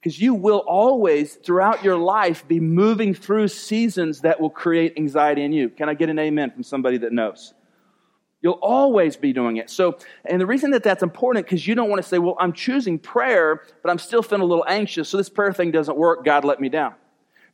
Because 0.05 0.21
you 0.21 0.35
will 0.35 0.59
always, 0.67 1.33
throughout 1.33 1.83
your 1.83 1.97
life, 1.97 2.47
be 2.47 2.59
moving 2.59 3.15
through 3.15 3.47
seasons 3.47 4.21
that 4.21 4.39
will 4.39 4.51
create 4.51 4.93
anxiety 4.97 5.41
in 5.41 5.51
you. 5.51 5.67
Can 5.67 5.89
I 5.89 5.95
get 5.95 6.11
an 6.11 6.19
amen 6.19 6.51
from 6.51 6.61
somebody 6.61 6.99
that 6.99 7.11
knows? 7.11 7.55
You'll 8.39 8.59
always 8.61 9.15
be 9.15 9.33
doing 9.33 9.57
it. 9.57 9.71
So, 9.71 9.97
and 10.23 10.39
the 10.39 10.45
reason 10.45 10.69
that 10.71 10.83
that's 10.83 11.01
important, 11.01 11.47
because 11.47 11.65
you 11.65 11.73
don't 11.73 11.89
want 11.89 12.03
to 12.03 12.07
say, 12.07 12.19
well, 12.19 12.35
I'm 12.39 12.53
choosing 12.53 12.99
prayer, 12.99 13.63
but 13.81 13.89
I'm 13.89 13.97
still 13.97 14.21
feeling 14.21 14.43
a 14.43 14.45
little 14.45 14.65
anxious, 14.67 15.09
so 15.09 15.17
this 15.17 15.27
prayer 15.27 15.51
thing 15.51 15.71
doesn't 15.71 15.97
work. 15.97 16.23
God 16.23 16.45
let 16.45 16.61
me 16.61 16.69
down. 16.69 16.93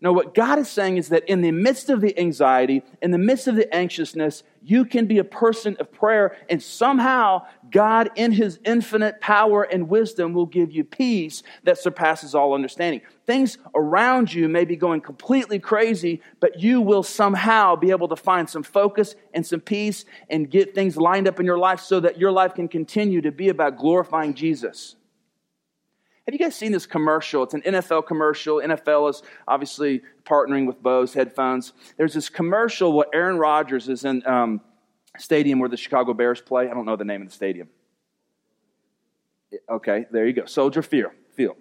No, 0.03 0.11
what 0.11 0.33
God 0.33 0.57
is 0.57 0.67
saying 0.67 0.97
is 0.97 1.09
that 1.09 1.29
in 1.29 1.41
the 1.41 1.51
midst 1.51 1.91
of 1.91 2.01
the 2.01 2.17
anxiety, 2.19 2.81
in 3.03 3.11
the 3.11 3.19
midst 3.19 3.47
of 3.47 3.55
the 3.55 3.71
anxiousness, 3.73 4.41
you 4.63 4.83
can 4.83 5.05
be 5.05 5.19
a 5.19 5.23
person 5.23 5.77
of 5.79 5.91
prayer, 5.91 6.35
and 6.49 6.61
somehow 6.61 7.45
God, 7.69 8.09
in 8.15 8.31
His 8.31 8.59
infinite 8.65 9.21
power 9.21 9.61
and 9.61 9.89
wisdom, 9.89 10.33
will 10.33 10.47
give 10.47 10.71
you 10.71 10.83
peace 10.83 11.43
that 11.65 11.77
surpasses 11.77 12.33
all 12.33 12.55
understanding. 12.55 13.01
Things 13.27 13.59
around 13.75 14.33
you 14.33 14.49
may 14.49 14.65
be 14.65 14.75
going 14.75 15.01
completely 15.01 15.59
crazy, 15.59 16.23
but 16.39 16.59
you 16.59 16.81
will 16.81 17.03
somehow 17.03 17.75
be 17.75 17.91
able 17.91 18.07
to 18.07 18.15
find 18.15 18.49
some 18.49 18.63
focus 18.63 19.15
and 19.35 19.45
some 19.45 19.61
peace 19.61 20.05
and 20.31 20.49
get 20.49 20.73
things 20.73 20.97
lined 20.97 21.27
up 21.27 21.39
in 21.39 21.45
your 21.45 21.59
life 21.59 21.79
so 21.79 21.99
that 21.99 22.19
your 22.19 22.31
life 22.31 22.55
can 22.55 22.67
continue 22.67 23.21
to 23.21 23.31
be 23.31 23.49
about 23.49 23.77
glorifying 23.77 24.33
Jesus. 24.33 24.95
Have 26.27 26.33
you 26.33 26.39
guys 26.39 26.55
seen 26.55 26.71
this 26.71 26.85
commercial? 26.85 27.41
It's 27.43 27.55
an 27.55 27.61
NFL 27.61 28.05
commercial. 28.05 28.57
NFL 28.57 29.09
is 29.09 29.23
obviously 29.47 30.01
partnering 30.23 30.67
with 30.67 30.81
Bose 30.81 31.13
headphones. 31.13 31.73
There's 31.97 32.13
this 32.13 32.29
commercial 32.29 32.93
where 32.93 33.07
Aaron 33.13 33.37
Rodgers 33.37 33.89
is 33.89 34.05
in 34.05 34.25
um, 34.27 34.61
stadium 35.17 35.59
where 35.59 35.69
the 35.69 35.77
Chicago 35.77 36.13
Bears 36.13 36.39
play. 36.39 36.69
I 36.69 36.73
don't 36.73 36.85
know 36.85 36.95
the 36.95 37.05
name 37.05 37.23
of 37.23 37.29
the 37.29 37.33
stadium. 37.33 37.69
Okay, 39.69 40.05
there 40.11 40.27
you 40.27 40.33
go. 40.33 40.45
Soldier 40.45 40.83
Field. 40.83 41.11
Field. 41.35 41.57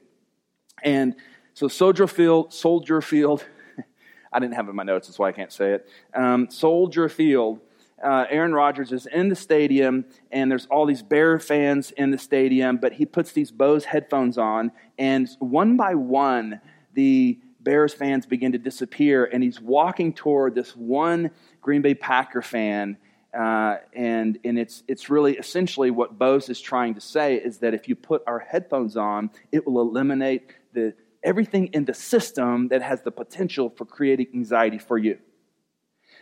And 0.83 1.17
so 1.55 1.67
Soldier 1.67 2.07
Field, 2.07 2.53
Soldier 2.53 3.01
Field. 3.01 3.45
I 4.33 4.39
didn't 4.39 4.55
have 4.55 4.67
it 4.67 4.71
in 4.71 4.77
my 4.77 4.83
notes, 4.83 5.09
that's 5.09 5.19
why 5.19 5.29
I 5.29 5.33
can't 5.33 5.53
say 5.53 5.73
it. 5.73 5.89
Um, 6.15 6.51
Soldier 6.51 7.09
Field 7.09 7.61
uh, 8.03 8.27
Aaron 8.31 8.53
Rodgers 8.53 8.93
is 8.93 9.07
in 9.07 9.29
the 9.29 9.37
stadium, 9.37 10.05
and 10.31 10.51
there's 10.51 10.67
all 10.67 10.87
these 10.87 11.03
Bear 11.03 11.39
fans 11.39 11.91
in 11.93 12.11
the 12.11 12.19
stadium, 12.19 12.79
but 12.79 12.95
he 12.95 13.07
puts 13.07 13.33
these 13.33 13.51
Bose 13.51 13.85
headphones 13.85 14.39
on, 14.39 14.73
and 14.99 15.29
one 15.39 15.77
by 15.77 15.95
one, 15.95 16.61
the 16.95 17.39
Bears 17.61 17.93
fans 17.93 18.27
begin 18.27 18.53
to 18.53 18.59
disappear, 18.59 19.25
and 19.27 19.43
he's 19.43 19.61
walking 19.61 20.13
toward 20.13 20.55
this 20.55 20.75
one 20.75 21.31
Green 21.61 21.83
Bay 21.83 21.95
Packer 21.95 22.43
fan. 22.43 22.97
Uh, 23.39 23.77
and 23.93 24.39
and 24.43 24.59
it's, 24.59 24.83
it's 24.89 25.09
really 25.09 25.37
essentially 25.37 25.93
what 25.93 26.19
Bose 26.19 26.49
is 26.49 26.61
trying 26.61 26.95
to 26.95 27.01
say 27.01 27.37
is 27.37 27.59
that 27.59 27.75
if 27.75 27.89
you 27.89 27.95
put 27.95 28.23
our 28.27 28.41
headphones 28.41 28.97
on, 28.97 29.31
it 29.53 29.65
will 29.65 29.81
eliminate 29.81 30.51
the, 30.73 30.95
everything 31.23 31.67
in 31.69 31.85
the 31.85 31.95
system 31.95 32.69
that 32.69 32.83
has 32.83 33.03
the 33.03 33.13
potential 33.13 33.71
for 33.71 33.85
creating 33.85 34.27
anxiety 34.35 34.79
for 34.79 34.99
you. 34.99 35.19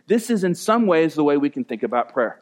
This 0.09 0.31
is, 0.31 0.42
in 0.42 0.55
some 0.55 0.87
ways, 0.87 1.14
the 1.14 1.23
way 1.23 1.37
we 1.37 1.51
can 1.51 1.64
think 1.64 1.83
about 1.83 2.14
prayer. 2.14 2.40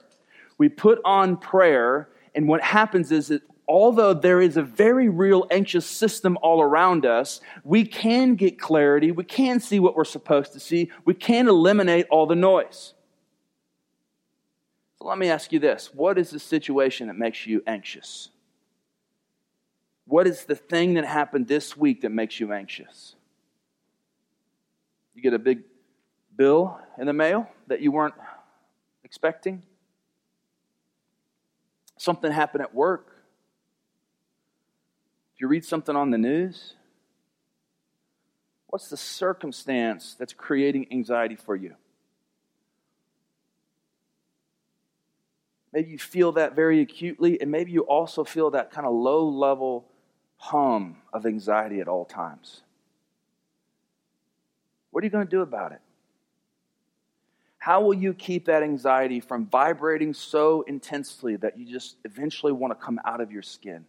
We 0.57 0.68
put 0.68 1.00
on 1.05 1.37
prayer, 1.37 2.09
and 2.33 2.46
what 2.46 2.62
happens 2.62 3.11
is 3.11 3.26
that 3.26 3.42
although 3.66 4.14
there 4.14 4.40
is 4.40 4.57
a 4.57 4.62
very 4.62 5.09
real 5.09 5.46
anxious 5.50 5.85
system 5.85 6.38
all 6.42 6.62
around 6.62 7.05
us, 7.05 7.40
we 7.64 7.85
can 7.85 8.37
get 8.37 8.61
clarity. 8.61 9.11
We 9.11 9.24
can 9.24 9.59
see 9.59 9.81
what 9.81 9.96
we're 9.96 10.05
supposed 10.05 10.52
to 10.52 10.61
see. 10.61 10.92
We 11.05 11.12
can 11.12 11.48
eliminate 11.48 12.07
all 12.09 12.26
the 12.26 12.37
noise. 12.37 12.94
So 15.00 15.09
let 15.09 15.18
me 15.18 15.29
ask 15.29 15.50
you 15.50 15.59
this 15.59 15.90
What 15.92 16.18
is 16.18 16.31
the 16.31 16.38
situation 16.38 17.09
that 17.09 17.18
makes 17.18 17.48
you 17.48 17.64
anxious? 17.66 18.29
What 20.07 20.29
is 20.29 20.44
the 20.44 20.55
thing 20.55 20.94
that 20.94 21.05
happened 21.05 21.48
this 21.48 21.76
week 21.76 22.02
that 22.02 22.11
makes 22.11 22.38
you 22.38 22.52
anxious? 22.52 23.16
You 25.16 25.22
get 25.22 25.35
a 25.35 25.38
big 25.40 25.62
bill 26.37 26.79
in 26.96 27.07
the 27.07 27.12
mail 27.12 27.48
that 27.66 27.81
you 27.81 27.92
weren't 27.92 28.14
expecting? 29.05 29.62
Something 31.98 32.33
happened 32.33 32.62
at 32.62 32.74
work? 32.74 33.07
Did 35.35 35.40
you 35.42 35.48
read 35.48 35.64
something 35.64 35.96
on 35.96 36.11
the 36.11 36.18
news? 36.18 36.74
What's 38.68 38.88
the 38.88 38.96
circumstance 38.96 40.16
that's 40.18 40.33
creating 40.33 40.88
anxiety 40.90 41.37
for 41.37 41.57
you? 41.57 41.74
Maybe 45.72 45.90
you 45.90 45.98
feel 45.98 46.33
that 46.33 46.57
very 46.57 46.81
acutely, 46.81 47.40
and 47.40 47.50
maybe 47.50 47.70
you 47.70 47.83
also 47.83 48.24
feel 48.24 48.50
that 48.52 48.70
kind 48.70 48.87
of 48.87 48.94
low 48.94 49.29
level 49.29 49.87
hum 50.38 50.96
of 51.12 51.26
anxiety 51.26 51.81
at 51.81 51.88
all 51.88 52.05
times. 52.05 52.62
What 54.90 55.02
are 55.02 55.07
you 55.07 55.11
going 55.11 55.26
to 55.26 55.31
do 55.31 55.42
about 55.42 55.72
it? 55.72 55.81
How 57.66 57.81
will 57.81 57.94
you 57.94 58.14
keep 58.14 58.44
that 58.44 58.62
anxiety 58.62 59.18
from 59.18 59.46
vibrating 59.46 60.14
so 60.14 60.62
intensely 60.68 61.35
that 61.35 61.59
you 61.59 61.66
just 61.66 61.96
eventually 62.05 62.52
want 62.52 62.70
to 62.70 62.76
come 62.76 63.00
out 63.05 63.20
of 63.20 63.33
your 63.33 63.42
skin? 63.42 63.85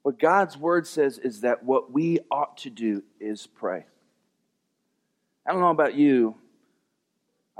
What 0.00 0.18
God's 0.18 0.56
word 0.56 0.86
says 0.86 1.18
is 1.18 1.42
that 1.42 1.62
what 1.62 1.92
we 1.92 2.20
ought 2.30 2.56
to 2.56 2.70
do 2.70 3.02
is 3.20 3.46
pray. 3.46 3.84
I 5.46 5.52
don't 5.52 5.60
know 5.60 5.68
about 5.68 5.94
you. 5.94 6.36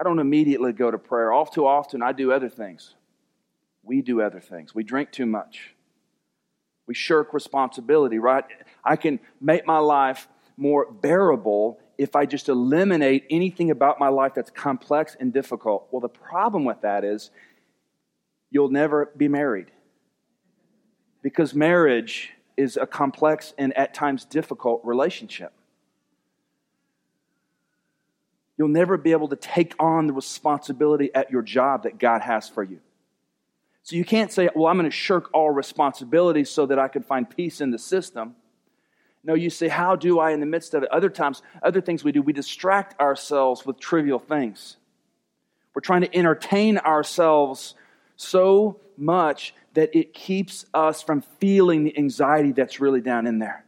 I 0.00 0.04
don't 0.04 0.20
immediately 0.20 0.72
go 0.72 0.90
to 0.90 0.96
prayer. 0.96 1.30
All 1.30 1.44
too 1.44 1.66
often, 1.66 2.02
I 2.02 2.12
do 2.12 2.32
other 2.32 2.48
things. 2.48 2.94
We 3.82 4.00
do 4.00 4.22
other 4.22 4.40
things. 4.40 4.74
We 4.74 4.84
drink 4.84 5.12
too 5.12 5.26
much. 5.26 5.74
We 6.86 6.94
shirk 6.94 7.34
responsibility, 7.34 8.18
right? 8.18 8.46
I 8.82 8.96
can 8.96 9.20
make 9.38 9.66
my 9.66 9.80
life 9.80 10.28
more 10.56 10.90
bearable 10.90 11.78
if 11.98 12.14
I 12.14 12.26
just 12.26 12.48
eliminate 12.48 13.24
anything 13.30 13.70
about 13.70 13.98
my 13.98 14.08
life 14.08 14.34
that's 14.34 14.50
complex 14.50 15.16
and 15.18 15.32
difficult. 15.32 15.88
Well, 15.90 16.00
the 16.00 16.08
problem 16.08 16.64
with 16.64 16.82
that 16.82 17.04
is 17.04 17.30
you'll 18.50 18.70
never 18.70 19.12
be 19.16 19.28
married. 19.28 19.70
Because 21.22 21.54
marriage 21.54 22.30
is 22.56 22.76
a 22.76 22.86
complex 22.86 23.54
and 23.58 23.76
at 23.76 23.94
times 23.94 24.24
difficult 24.24 24.80
relationship. 24.84 25.52
You'll 28.58 28.68
never 28.68 28.96
be 28.96 29.12
able 29.12 29.28
to 29.28 29.36
take 29.36 29.74
on 29.78 30.06
the 30.06 30.12
responsibility 30.12 31.14
at 31.14 31.30
your 31.30 31.42
job 31.42 31.82
that 31.82 31.98
God 31.98 32.22
has 32.22 32.48
for 32.48 32.62
you. 32.62 32.80
So 33.82 33.96
you 33.96 34.04
can't 34.04 34.32
say, 34.32 34.48
well, 34.54 34.66
I'm 34.66 34.76
going 34.78 34.90
to 34.90 34.96
shirk 34.96 35.30
all 35.32 35.50
responsibility 35.50 36.44
so 36.44 36.66
that 36.66 36.78
I 36.78 36.88
can 36.88 37.02
find 37.02 37.28
peace 37.28 37.60
in 37.60 37.70
the 37.70 37.78
system. 37.78 38.34
No, 39.26 39.34
you 39.34 39.50
say, 39.50 39.66
how 39.66 39.96
do 39.96 40.20
I 40.20 40.30
in 40.30 40.38
the 40.38 40.46
midst 40.46 40.72
of 40.72 40.84
it? 40.84 40.88
Other 40.92 41.10
times, 41.10 41.42
other 41.60 41.80
things 41.80 42.04
we 42.04 42.12
do, 42.12 42.22
we 42.22 42.32
distract 42.32 42.98
ourselves 43.00 43.66
with 43.66 43.80
trivial 43.80 44.20
things. 44.20 44.76
We're 45.74 45.80
trying 45.80 46.02
to 46.02 46.16
entertain 46.16 46.78
ourselves 46.78 47.74
so 48.14 48.80
much 48.96 49.52
that 49.74 49.96
it 49.96 50.14
keeps 50.14 50.64
us 50.72 51.02
from 51.02 51.22
feeling 51.40 51.82
the 51.82 51.98
anxiety 51.98 52.52
that's 52.52 52.78
really 52.80 53.00
down 53.00 53.26
in 53.26 53.40
there. 53.40 53.64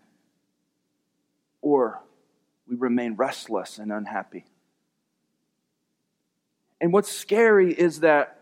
Or 1.61 2.01
we 2.69 2.77
remain 2.77 3.17
restless 3.17 3.79
and 3.79 3.91
unhappy. 3.91 4.45
And 6.81 6.93
what's 6.93 7.11
scary 7.11 7.73
is 7.73 8.01
that 8.01 8.39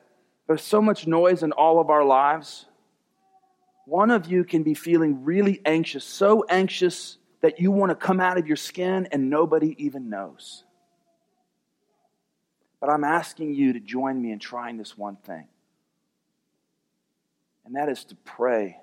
there's 0.47 0.63
so 0.63 0.83
much 0.83 1.07
noise 1.07 1.43
in 1.43 1.53
all 1.53 1.81
of 1.81 1.89
our 1.89 2.05
lives. 2.05 2.67
One 3.87 4.11
of 4.11 4.27
you 4.27 4.43
can 4.43 4.65
be 4.65 4.75
feeling 4.75 5.25
really 5.25 5.61
anxious, 5.65 6.05
so 6.05 6.45
anxious 6.49 7.19
that 7.41 7.61
you 7.61 7.71
want 7.71 7.91
to 7.91 7.97
come 7.97 8.19
out 8.19 8.37
of 8.37 8.47
your 8.47 8.57
skin 8.57 9.09
and 9.13 9.31
nobody 9.31 9.77
even 9.79 10.11
knows. 10.11 10.65
But 12.81 12.91
I'm 12.91 13.05
asking 13.05 13.55
you 13.55 13.73
to 13.75 13.81
join 13.81 14.21
me 14.21 14.33
in 14.33 14.41
trying 14.41 14.77
this 14.77 14.99
one 14.99 15.17
thing, 15.17 15.47
and 17.65 17.77
that 17.77 17.89
is 17.89 18.05
to 18.07 18.17
pray 18.17 18.77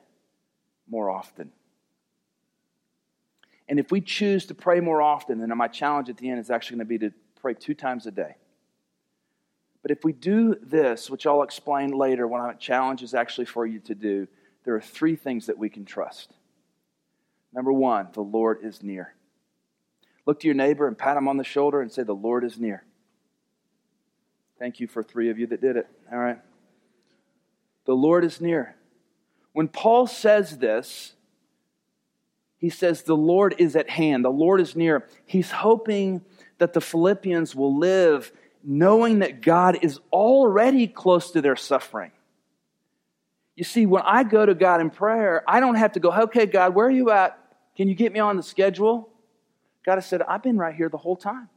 more 0.90 1.10
often. 1.10 1.52
And 3.68 3.80
if 3.80 3.92
we 3.92 4.00
choose 4.00 4.46
to 4.48 4.56
pray 4.56 4.80
more 4.80 5.02
often, 5.02 5.40
then 5.40 5.56
my 5.58 5.68
challenge 5.68 6.10
at 6.10 6.18
the 6.18 6.30
end 6.30 6.40
is 6.40 6.50
actually 6.50 6.78
going 6.78 6.88
to 6.88 6.90
be 6.90 7.10
to 7.10 7.14
pray 7.42 7.54
two 7.54 7.74
times 7.74 8.08
a 8.08 8.12
day. 8.12 8.36
But 9.82 9.92
if 9.92 10.06
we 10.06 10.14
do 10.14 10.56
this, 10.62 11.10
which 11.10 11.28
I'll 11.28 11.44
explain 11.44 11.92
later, 11.92 12.26
what 12.26 12.42
my 12.42 12.54
challenge 12.54 13.04
is 13.04 13.14
actually 13.14 13.46
for 13.46 13.66
you 13.66 13.80
to 13.82 13.96
do, 13.96 14.28
there 14.64 14.76
are 14.76 14.82
three 14.82 15.16
things 15.16 15.48
that 15.48 15.58
we 15.58 15.70
can 15.70 15.86
trust. 15.86 16.34
Number 17.54 17.72
one, 17.72 18.08
the 18.14 18.22
Lord 18.22 18.60
is 18.64 18.82
near. 18.82 19.14
Look 20.26 20.40
to 20.42 20.48
your 20.48 20.56
neighbor 20.56 20.88
and 20.88 20.98
pat 20.98 21.18
him 21.18 21.28
on 21.28 21.38
the 21.38 21.44
shoulder 21.44 21.82
and 21.82 21.92
say, 21.92 22.04
The 22.04 22.14
Lord 22.14 22.44
is 22.44 22.60
near. 22.60 22.84
Thank 24.60 24.80
you 24.80 24.88
for 24.88 25.04
three 25.04 25.30
of 25.30 25.38
you 25.38 25.48
that 25.48 25.62
did 25.62 25.76
it. 25.76 25.88
All 26.12 26.18
right. 26.18 26.40
The 27.86 27.94
Lord 27.94 28.24
is 28.24 28.40
near. 28.40 28.76
When 29.52 29.68
Paul 29.68 30.08
says 30.08 30.58
this, 30.58 31.14
he 32.58 32.70
says, 32.70 33.04
The 33.04 33.18
Lord 33.18 33.56
is 33.58 33.76
at 33.76 33.90
hand, 33.90 34.24
the 34.24 34.30
Lord 34.30 34.62
is 34.62 34.76
near. 34.76 35.08
He's 35.26 35.52
hoping 35.52 36.24
that 36.58 36.74
the 36.74 36.82
Philippians 36.82 37.56
will 37.56 37.78
live 37.78 38.32
knowing 38.64 39.20
that 39.20 39.42
God 39.42 39.80
is 39.82 40.00
already 40.12 40.88
close 40.88 41.32
to 41.32 41.42
their 41.42 41.56
suffering. 41.56 42.12
You 43.56 43.64
see, 43.64 43.86
when 43.86 44.04
I 44.04 44.24
go 44.24 44.46
to 44.46 44.56
God 44.56 44.82
in 44.82 44.90
prayer, 44.90 45.44
I 45.48 45.60
don't 45.60 45.76
have 45.76 45.94
to 45.94 46.00
go, 46.00 46.12
okay, 46.12 46.46
God, 46.46 46.74
where 46.74 46.88
are 46.88 46.92
you 46.92 47.12
at? 47.12 47.38
Can 47.76 47.88
you 47.88 47.96
get 47.96 48.12
me 48.12 48.20
on 48.20 48.38
the 48.38 48.44
schedule? 48.44 49.10
God 49.86 49.96
has 49.96 50.06
said, 50.06 50.22
I've 50.22 50.44
been 50.44 50.58
right 50.58 50.74
here 50.74 50.90
the 50.90 50.98
whole 50.98 51.16
time. 51.16 51.50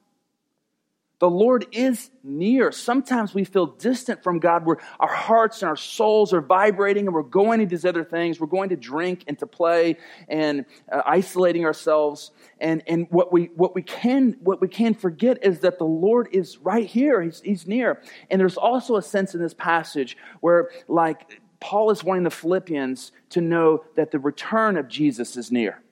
The 1.18 1.30
Lord 1.30 1.64
is 1.72 2.10
near. 2.22 2.70
Sometimes 2.70 3.32
we 3.32 3.44
feel 3.44 3.64
distant 3.64 4.22
from 4.22 4.38
God 4.38 4.66
where 4.66 4.76
our 5.00 5.12
hearts 5.12 5.62
and 5.62 5.68
our 5.70 5.76
souls 5.76 6.34
are 6.34 6.42
vibrating 6.42 7.06
and 7.06 7.14
we're 7.14 7.22
going 7.22 7.60
to 7.60 7.66
these 7.66 7.86
other 7.86 8.04
things. 8.04 8.38
We're 8.38 8.48
going 8.48 8.68
to 8.68 8.76
drink 8.76 9.24
and 9.26 9.38
to 9.38 9.46
play 9.46 9.96
and 10.28 10.66
uh, 10.92 11.00
isolating 11.06 11.64
ourselves. 11.64 12.32
And, 12.60 12.82
and 12.86 13.06
what, 13.08 13.32
we, 13.32 13.44
what, 13.56 13.74
we 13.74 13.80
can, 13.80 14.36
what 14.42 14.60
we 14.60 14.68
can 14.68 14.92
forget 14.92 15.42
is 15.42 15.60
that 15.60 15.78
the 15.78 15.84
Lord 15.84 16.28
is 16.32 16.58
right 16.58 16.86
here. 16.86 17.22
He's, 17.22 17.40
he's 17.40 17.66
near. 17.66 18.02
And 18.30 18.38
there's 18.38 18.58
also 18.58 18.96
a 18.96 19.02
sense 19.02 19.34
in 19.34 19.40
this 19.40 19.54
passage 19.54 20.18
where, 20.40 20.68
like, 20.86 21.40
Paul 21.60 21.90
is 21.90 22.04
wanting 22.04 22.24
the 22.24 22.30
Philippians 22.30 23.12
to 23.30 23.40
know 23.40 23.84
that 23.94 24.10
the 24.10 24.18
return 24.18 24.76
of 24.76 24.88
Jesus 24.88 25.36
is 25.36 25.50
near 25.50 25.82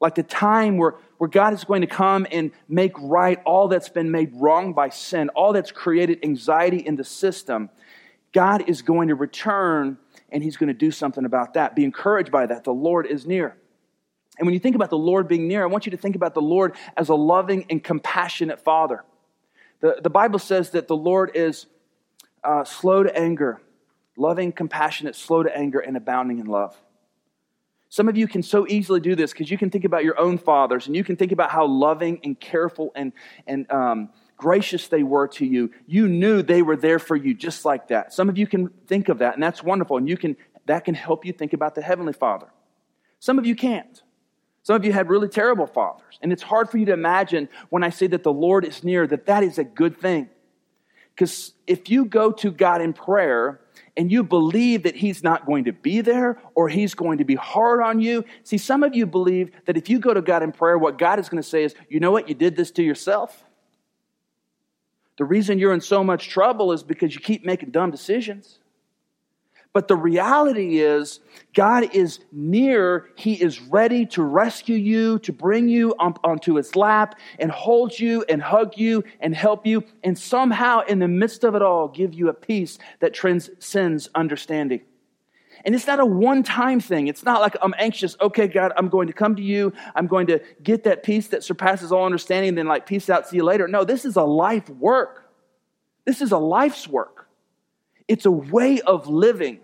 like 0.00 0.14
the 0.14 0.22
time 0.22 0.76
where, 0.76 0.94
where 1.18 1.28
God 1.28 1.52
is 1.52 1.64
going 1.64 1.80
to 1.80 1.86
come 1.86 2.26
and 2.30 2.50
make 2.68 2.92
right 2.98 3.40
all 3.44 3.68
that's 3.68 3.88
been 3.88 4.10
made 4.10 4.30
wrong 4.34 4.72
by 4.72 4.90
sin, 4.90 5.28
all 5.30 5.52
that's 5.52 5.72
created 5.72 6.20
anxiety 6.22 6.78
in 6.78 6.96
the 6.96 7.04
system. 7.04 7.70
God 8.32 8.68
is 8.68 8.82
going 8.82 9.08
to 9.08 9.14
return 9.14 9.98
and 10.30 10.42
he's 10.42 10.56
going 10.56 10.68
to 10.68 10.74
do 10.74 10.90
something 10.90 11.24
about 11.24 11.54
that. 11.54 11.74
Be 11.74 11.84
encouraged 11.84 12.30
by 12.30 12.46
that. 12.46 12.64
The 12.64 12.72
Lord 12.72 13.06
is 13.06 13.26
near. 13.26 13.56
And 14.38 14.46
when 14.46 14.52
you 14.52 14.60
think 14.60 14.76
about 14.76 14.90
the 14.90 14.98
Lord 14.98 15.28
being 15.28 15.48
near, 15.48 15.62
I 15.62 15.66
want 15.66 15.86
you 15.86 15.90
to 15.92 15.96
think 15.96 16.14
about 16.14 16.34
the 16.34 16.42
Lord 16.42 16.74
as 16.96 17.08
a 17.08 17.14
loving 17.14 17.64
and 17.70 17.82
compassionate 17.82 18.60
Father. 18.60 19.02
The, 19.80 20.00
the 20.02 20.10
Bible 20.10 20.38
says 20.38 20.70
that 20.70 20.88
the 20.88 20.96
Lord 20.96 21.30
is 21.34 21.66
uh, 22.44 22.64
slow 22.64 23.02
to 23.02 23.18
anger, 23.18 23.62
loving, 24.16 24.52
compassionate, 24.52 25.14
slow 25.16 25.42
to 25.42 25.56
anger, 25.56 25.78
and 25.78 25.96
abounding 25.96 26.38
in 26.38 26.46
love. 26.46 26.76
Some 27.88 28.08
of 28.08 28.16
you 28.16 28.26
can 28.26 28.42
so 28.42 28.66
easily 28.66 29.00
do 29.00 29.14
this 29.14 29.32
because 29.32 29.50
you 29.50 29.56
can 29.56 29.70
think 29.70 29.84
about 29.84 30.04
your 30.04 30.18
own 30.18 30.38
fathers 30.38 30.86
and 30.86 30.96
you 30.96 31.04
can 31.04 31.16
think 31.16 31.32
about 31.32 31.50
how 31.50 31.66
loving 31.66 32.20
and 32.24 32.38
careful 32.38 32.90
and, 32.94 33.12
and 33.46 33.70
um, 33.70 34.10
gracious 34.36 34.88
they 34.88 35.02
were 35.02 35.28
to 35.28 35.46
you. 35.46 35.70
You 35.86 36.08
knew 36.08 36.42
they 36.42 36.62
were 36.62 36.76
there 36.76 36.98
for 36.98 37.16
you 37.16 37.32
just 37.32 37.64
like 37.64 37.88
that. 37.88 38.12
Some 38.12 38.28
of 38.28 38.36
you 38.36 38.46
can 38.46 38.68
think 38.86 39.08
of 39.08 39.18
that, 39.18 39.34
and 39.34 39.42
that's 39.42 39.62
wonderful. 39.62 39.96
And 39.96 40.08
you 40.08 40.16
can, 40.16 40.36
that 40.66 40.84
can 40.84 40.94
help 40.94 41.24
you 41.24 41.32
think 41.32 41.52
about 41.52 41.74
the 41.74 41.82
Heavenly 41.82 42.12
Father. 42.12 42.48
Some 43.20 43.38
of 43.38 43.46
you 43.46 43.54
can't. 43.54 44.02
Some 44.62 44.74
of 44.74 44.84
you 44.84 44.92
had 44.92 45.08
really 45.08 45.28
terrible 45.28 45.68
fathers. 45.68 46.18
And 46.22 46.32
it's 46.32 46.42
hard 46.42 46.68
for 46.68 46.76
you 46.76 46.86
to 46.86 46.92
imagine 46.92 47.48
when 47.68 47.84
I 47.84 47.90
say 47.90 48.08
that 48.08 48.24
the 48.24 48.32
Lord 48.32 48.64
is 48.64 48.82
near, 48.82 49.06
that 49.06 49.26
that 49.26 49.44
is 49.44 49.58
a 49.58 49.64
good 49.64 49.96
thing. 49.96 50.28
Because 51.14 51.52
if 51.68 51.88
you 51.88 52.04
go 52.04 52.32
to 52.32 52.50
God 52.50 52.82
in 52.82 52.92
prayer 52.92 53.60
and 53.96 54.12
you 54.12 54.22
believe 54.22 54.82
that 54.82 54.96
He's 54.96 55.22
not 55.22 55.46
going 55.46 55.64
to 55.64 55.72
be 55.72 56.00
there 56.00 56.38
or 56.54 56.68
He's 56.68 56.94
going 56.94 57.18
to 57.18 57.24
be 57.24 57.34
hard 57.34 57.80
on 57.80 58.00
you, 58.00 58.24
see, 58.44 58.58
some 58.58 58.82
of 58.82 58.94
you 58.94 59.06
believe 59.06 59.50
that 59.66 59.76
if 59.76 59.88
you 59.88 59.98
go 59.98 60.12
to 60.12 60.22
God 60.22 60.42
in 60.42 60.52
prayer, 60.52 60.78
what 60.78 60.98
God 60.98 61.18
is 61.18 61.28
going 61.28 61.42
to 61.42 61.48
say 61.48 61.64
is, 61.64 61.74
you 61.88 62.00
know 62.00 62.10
what, 62.10 62.28
you 62.28 62.34
did 62.34 62.56
this 62.56 62.70
to 62.72 62.82
yourself. 62.82 63.44
The 65.16 65.24
reason 65.24 65.58
you're 65.58 65.72
in 65.72 65.80
so 65.80 66.04
much 66.04 66.28
trouble 66.28 66.72
is 66.72 66.82
because 66.82 67.14
you 67.14 67.20
keep 67.20 67.44
making 67.44 67.70
dumb 67.70 67.90
decisions. 67.90 68.58
But 69.76 69.88
the 69.88 69.94
reality 69.94 70.78
is, 70.78 71.20
God 71.52 71.94
is 71.94 72.20
near. 72.32 73.10
He 73.14 73.34
is 73.34 73.60
ready 73.60 74.06
to 74.06 74.22
rescue 74.22 74.74
you, 74.74 75.18
to 75.18 75.34
bring 75.34 75.68
you 75.68 75.94
onto 75.98 76.54
his 76.54 76.74
lap 76.76 77.18
and 77.38 77.50
hold 77.50 77.98
you 78.00 78.24
and 78.26 78.40
hug 78.40 78.78
you 78.78 79.04
and 79.20 79.34
help 79.34 79.66
you, 79.66 79.84
and 80.02 80.18
somehow 80.18 80.80
in 80.86 80.98
the 80.98 81.08
midst 81.08 81.44
of 81.44 81.54
it 81.54 81.60
all, 81.60 81.88
give 81.88 82.14
you 82.14 82.30
a 82.30 82.32
peace 82.32 82.78
that 83.00 83.12
transcends 83.12 84.08
understanding. 84.14 84.80
And 85.62 85.74
it's 85.74 85.86
not 85.86 86.00
a 86.00 86.06
one 86.06 86.42
time 86.42 86.80
thing. 86.80 87.08
It's 87.08 87.26
not 87.26 87.42
like 87.42 87.54
I'm 87.60 87.74
anxious. 87.76 88.16
Okay, 88.18 88.48
God, 88.48 88.72
I'm 88.78 88.88
going 88.88 89.08
to 89.08 89.12
come 89.12 89.36
to 89.36 89.42
you. 89.42 89.74
I'm 89.94 90.06
going 90.06 90.26
to 90.28 90.40
get 90.62 90.84
that 90.84 91.02
peace 91.02 91.28
that 91.28 91.44
surpasses 91.44 91.92
all 91.92 92.06
understanding, 92.06 92.48
and 92.48 92.56
then 92.56 92.66
like 92.66 92.86
peace 92.86 93.10
out, 93.10 93.28
see 93.28 93.36
you 93.36 93.44
later. 93.44 93.68
No, 93.68 93.84
this 93.84 94.06
is 94.06 94.16
a 94.16 94.24
life 94.24 94.70
work. 94.70 95.30
This 96.06 96.22
is 96.22 96.32
a 96.32 96.38
life's 96.38 96.88
work. 96.88 97.28
It's 98.08 98.24
a 98.24 98.30
way 98.30 98.80
of 98.80 99.06
living. 99.06 99.60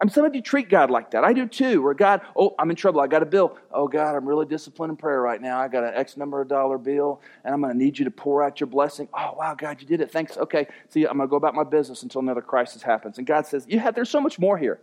I 0.00 0.04
mean, 0.04 0.12
some 0.12 0.24
of 0.24 0.34
you 0.34 0.42
treat 0.42 0.68
God 0.68 0.90
like 0.90 1.12
that. 1.12 1.22
I 1.22 1.32
do 1.32 1.46
too. 1.46 1.80
Where 1.80 1.94
God, 1.94 2.22
oh, 2.36 2.54
I'm 2.58 2.68
in 2.68 2.76
trouble. 2.76 3.00
I 3.00 3.06
got 3.06 3.22
a 3.22 3.26
bill. 3.26 3.56
Oh, 3.72 3.86
God, 3.86 4.16
I'm 4.16 4.26
really 4.26 4.44
disciplined 4.44 4.90
in 4.90 4.96
prayer 4.96 5.20
right 5.20 5.40
now. 5.40 5.60
I 5.60 5.68
got 5.68 5.84
an 5.84 5.94
X 5.94 6.16
number 6.16 6.40
of 6.40 6.48
dollar 6.48 6.78
bill, 6.78 7.20
and 7.44 7.54
I'm 7.54 7.60
going 7.60 7.72
to 7.72 7.78
need 7.78 7.98
you 7.98 8.04
to 8.04 8.10
pour 8.10 8.42
out 8.42 8.58
your 8.58 8.66
blessing. 8.66 9.08
Oh, 9.14 9.34
wow, 9.38 9.54
God, 9.54 9.80
you 9.80 9.86
did 9.86 10.00
it. 10.00 10.10
Thanks. 10.10 10.36
Okay, 10.36 10.66
see, 10.88 11.04
I'm 11.04 11.16
going 11.16 11.28
to 11.28 11.30
go 11.30 11.36
about 11.36 11.54
my 11.54 11.62
business 11.62 12.02
until 12.02 12.20
another 12.20 12.42
crisis 12.42 12.82
happens. 12.82 13.18
And 13.18 13.26
God 13.26 13.46
says, 13.46 13.66
yeah, 13.68 13.92
there's 13.92 14.10
so 14.10 14.20
much 14.20 14.38
more 14.38 14.58
here. 14.58 14.80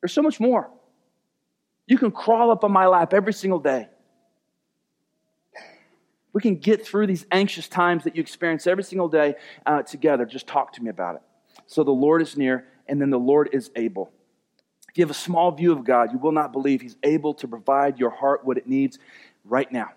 There's 0.00 0.12
so 0.12 0.22
much 0.22 0.38
more. 0.38 0.70
You 1.88 1.98
can 1.98 2.12
crawl 2.12 2.52
up 2.52 2.62
on 2.62 2.70
my 2.70 2.86
lap 2.86 3.12
every 3.12 3.32
single 3.32 3.58
day. 3.58 3.88
We 6.32 6.42
can 6.42 6.56
get 6.56 6.86
through 6.86 7.06
these 7.08 7.26
anxious 7.32 7.66
times 7.66 8.04
that 8.04 8.14
you 8.14 8.20
experience 8.20 8.66
every 8.66 8.84
single 8.84 9.08
day 9.08 9.34
uh, 9.64 9.82
together. 9.82 10.26
Just 10.26 10.46
talk 10.46 10.72
to 10.74 10.82
me 10.82 10.90
about 10.90 11.16
it. 11.16 11.22
So 11.66 11.82
the 11.82 11.92
Lord 11.92 12.22
is 12.22 12.36
near 12.36 12.66
and 12.88 13.00
then 13.00 13.10
the 13.10 13.18
Lord 13.18 13.50
is 13.52 13.70
able. 13.76 14.10
If 14.88 14.98
you 14.98 15.02
have 15.02 15.10
a 15.10 15.14
small 15.14 15.50
view 15.50 15.72
of 15.72 15.84
God, 15.84 16.12
you 16.12 16.18
will 16.18 16.32
not 16.32 16.52
believe 16.52 16.80
He's 16.80 16.96
able 17.02 17.34
to 17.34 17.48
provide 17.48 17.98
your 17.98 18.10
heart 18.10 18.44
what 18.44 18.56
it 18.56 18.66
needs 18.66 18.98
right 19.44 19.70
now. 19.70 19.90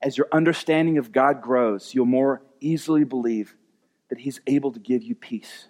As 0.00 0.16
your 0.16 0.28
understanding 0.32 0.98
of 0.98 1.12
God 1.12 1.42
grows, 1.42 1.94
you'll 1.94 2.06
more 2.06 2.42
easily 2.60 3.04
believe 3.04 3.54
that 4.08 4.20
He's 4.20 4.40
able 4.46 4.72
to 4.72 4.80
give 4.80 5.02
you 5.02 5.14
peace 5.14 5.66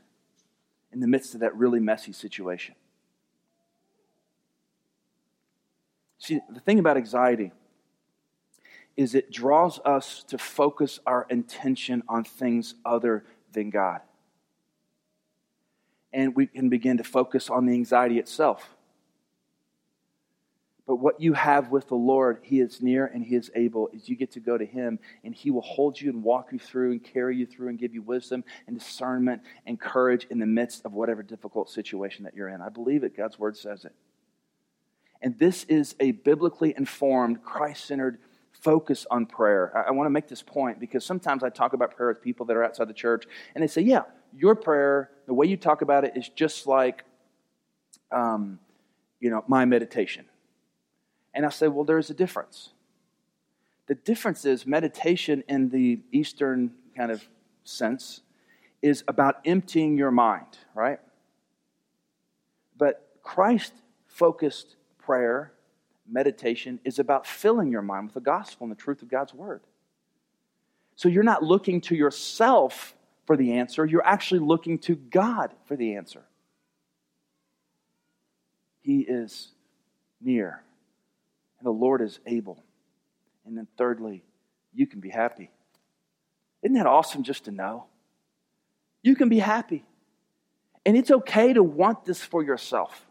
in 0.92 1.00
the 1.00 1.06
midst 1.06 1.34
of 1.34 1.40
that 1.40 1.56
really 1.56 1.80
messy 1.80 2.12
situation. 2.12 2.74
See, 6.18 6.40
the 6.48 6.60
thing 6.60 6.78
about 6.78 6.96
anxiety 6.96 7.50
is 8.96 9.14
it 9.14 9.32
draws 9.32 9.80
us 9.80 10.22
to 10.28 10.38
focus 10.38 11.00
our 11.04 11.26
intention 11.30 12.04
on 12.08 12.22
things 12.22 12.74
other 12.84 13.24
than 13.52 13.70
God 13.70 14.02
and 16.12 16.34
we 16.36 16.46
can 16.46 16.68
begin 16.68 16.98
to 16.98 17.04
focus 17.04 17.50
on 17.50 17.66
the 17.66 17.72
anxiety 17.72 18.18
itself. 18.18 18.76
But 20.86 20.96
what 20.96 21.20
you 21.20 21.32
have 21.32 21.70
with 21.70 21.88
the 21.88 21.94
Lord, 21.94 22.40
He 22.42 22.60
is 22.60 22.82
near 22.82 23.06
and 23.06 23.24
He 23.24 23.36
is 23.36 23.50
able, 23.54 23.88
is 23.92 24.08
you 24.08 24.16
get 24.16 24.32
to 24.32 24.40
go 24.40 24.58
to 24.58 24.66
Him 24.66 24.98
and 25.22 25.34
He 25.34 25.50
will 25.50 25.62
hold 25.62 26.00
you 26.00 26.10
and 26.10 26.22
walk 26.24 26.52
you 26.52 26.58
through 26.58 26.92
and 26.92 27.02
carry 27.02 27.36
you 27.36 27.46
through 27.46 27.68
and 27.68 27.78
give 27.78 27.94
you 27.94 28.02
wisdom 28.02 28.44
and 28.66 28.78
discernment 28.78 29.42
and 29.64 29.80
courage 29.80 30.26
in 30.28 30.38
the 30.38 30.46
midst 30.46 30.84
of 30.84 30.92
whatever 30.92 31.22
difficult 31.22 31.70
situation 31.70 32.24
that 32.24 32.34
you're 32.34 32.48
in. 32.48 32.60
I 32.60 32.68
believe 32.68 33.04
it. 33.04 33.16
God's 33.16 33.38
Word 33.38 33.56
says 33.56 33.84
it. 33.84 33.92
And 35.22 35.38
this 35.38 35.64
is 35.64 35.94
a 36.00 36.10
biblically 36.10 36.74
informed, 36.76 37.44
Christ 37.44 37.84
centered 37.84 38.18
focus 38.50 39.06
on 39.08 39.26
prayer. 39.26 39.72
I, 39.76 39.88
I 39.88 39.90
want 39.92 40.06
to 40.06 40.10
make 40.10 40.28
this 40.28 40.42
point 40.42 40.80
because 40.80 41.04
sometimes 41.04 41.44
I 41.44 41.48
talk 41.48 41.74
about 41.74 41.96
prayer 41.96 42.08
with 42.08 42.22
people 42.22 42.44
that 42.46 42.56
are 42.56 42.64
outside 42.64 42.88
the 42.88 42.94
church 42.94 43.26
and 43.54 43.62
they 43.62 43.68
say, 43.68 43.82
Yeah, 43.82 44.02
your 44.36 44.56
prayer, 44.56 45.11
the 45.32 45.36
way 45.36 45.46
you 45.46 45.56
talk 45.56 45.80
about 45.80 46.04
it, 46.04 46.14
is 46.14 46.28
just 46.28 46.66
like, 46.66 47.04
um, 48.10 48.58
you 49.18 49.30
know, 49.30 49.42
my 49.48 49.64
meditation. 49.64 50.26
And 51.32 51.46
I 51.46 51.48
say, 51.48 51.68
well, 51.68 51.84
there's 51.84 52.10
a 52.10 52.14
difference. 52.14 52.74
The 53.86 53.94
difference 53.94 54.44
is 54.44 54.66
meditation 54.66 55.42
in 55.48 55.70
the 55.70 56.00
Eastern 56.12 56.72
kind 56.94 57.10
of 57.10 57.26
sense 57.64 58.20
is 58.82 59.04
about 59.08 59.36
emptying 59.46 59.96
your 59.96 60.10
mind, 60.10 60.58
right? 60.74 61.00
But 62.76 63.16
Christ 63.22 63.72
focused 64.08 64.76
prayer, 64.98 65.54
meditation, 66.06 66.78
is 66.84 66.98
about 66.98 67.26
filling 67.26 67.72
your 67.72 67.80
mind 67.80 68.08
with 68.08 68.14
the 68.16 68.20
gospel 68.20 68.66
and 68.66 68.70
the 68.70 68.78
truth 68.78 69.00
of 69.00 69.08
God's 69.08 69.32
word. 69.32 69.62
So 70.94 71.08
you're 71.08 71.22
not 71.22 71.42
looking 71.42 71.80
to 71.88 71.94
yourself 71.94 72.94
for 73.32 73.36
the 73.38 73.54
answer, 73.54 73.86
you're 73.86 74.06
actually 74.06 74.40
looking 74.40 74.76
to 74.76 74.94
God 74.94 75.54
for 75.64 75.74
the 75.74 75.94
answer. 75.94 76.22
He 78.82 79.00
is 79.00 79.48
near, 80.20 80.62
and 81.58 81.66
the 81.66 81.70
Lord 81.70 82.02
is 82.02 82.20
able. 82.26 82.62
And 83.46 83.56
then, 83.56 83.68
thirdly, 83.78 84.22
you 84.74 84.86
can 84.86 85.00
be 85.00 85.08
happy. 85.08 85.50
Isn't 86.62 86.74
that 86.74 86.84
awesome 86.84 87.22
just 87.22 87.44
to 87.44 87.50
know? 87.50 87.86
You 89.02 89.16
can 89.16 89.30
be 89.30 89.38
happy. 89.38 89.82
And 90.84 90.94
it's 90.94 91.10
okay 91.10 91.54
to 91.54 91.62
want 91.62 92.04
this 92.04 92.20
for 92.20 92.42
yourself. 92.42 93.06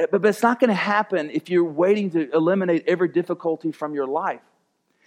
Eh, 0.00 0.06
but 0.10 0.26
it's 0.26 0.42
not 0.42 0.58
going 0.58 0.70
to 0.70 0.74
happen 0.74 1.30
if 1.30 1.48
you're 1.48 1.62
waiting 1.62 2.10
to 2.10 2.28
eliminate 2.32 2.82
every 2.88 3.06
difficulty 3.06 3.70
from 3.70 3.94
your 3.94 4.08
life. 4.08 4.42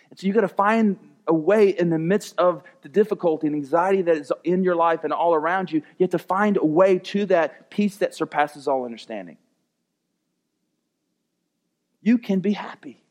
And 0.09 0.17
so 0.17 0.25
you've 0.25 0.35
got 0.35 0.41
to 0.41 0.47
find 0.47 0.97
a 1.27 1.33
way 1.33 1.69
in 1.69 1.89
the 1.89 1.99
midst 1.99 2.35
of 2.37 2.63
the 2.81 2.89
difficulty 2.89 3.47
and 3.47 3.55
anxiety 3.55 4.01
that 4.01 4.15
is 4.15 4.31
in 4.43 4.63
your 4.63 4.75
life 4.75 5.03
and 5.03 5.13
all 5.13 5.33
around 5.33 5.71
you. 5.71 5.79
You 5.97 6.03
have 6.03 6.11
to 6.11 6.19
find 6.19 6.57
a 6.57 6.65
way 6.65 6.99
to 6.99 7.25
that 7.27 7.69
peace 7.69 7.97
that 7.97 8.15
surpasses 8.15 8.67
all 8.67 8.85
understanding. 8.85 9.37
You 12.01 12.17
can 12.17 12.39
be 12.39 12.53
happy, 12.53 13.03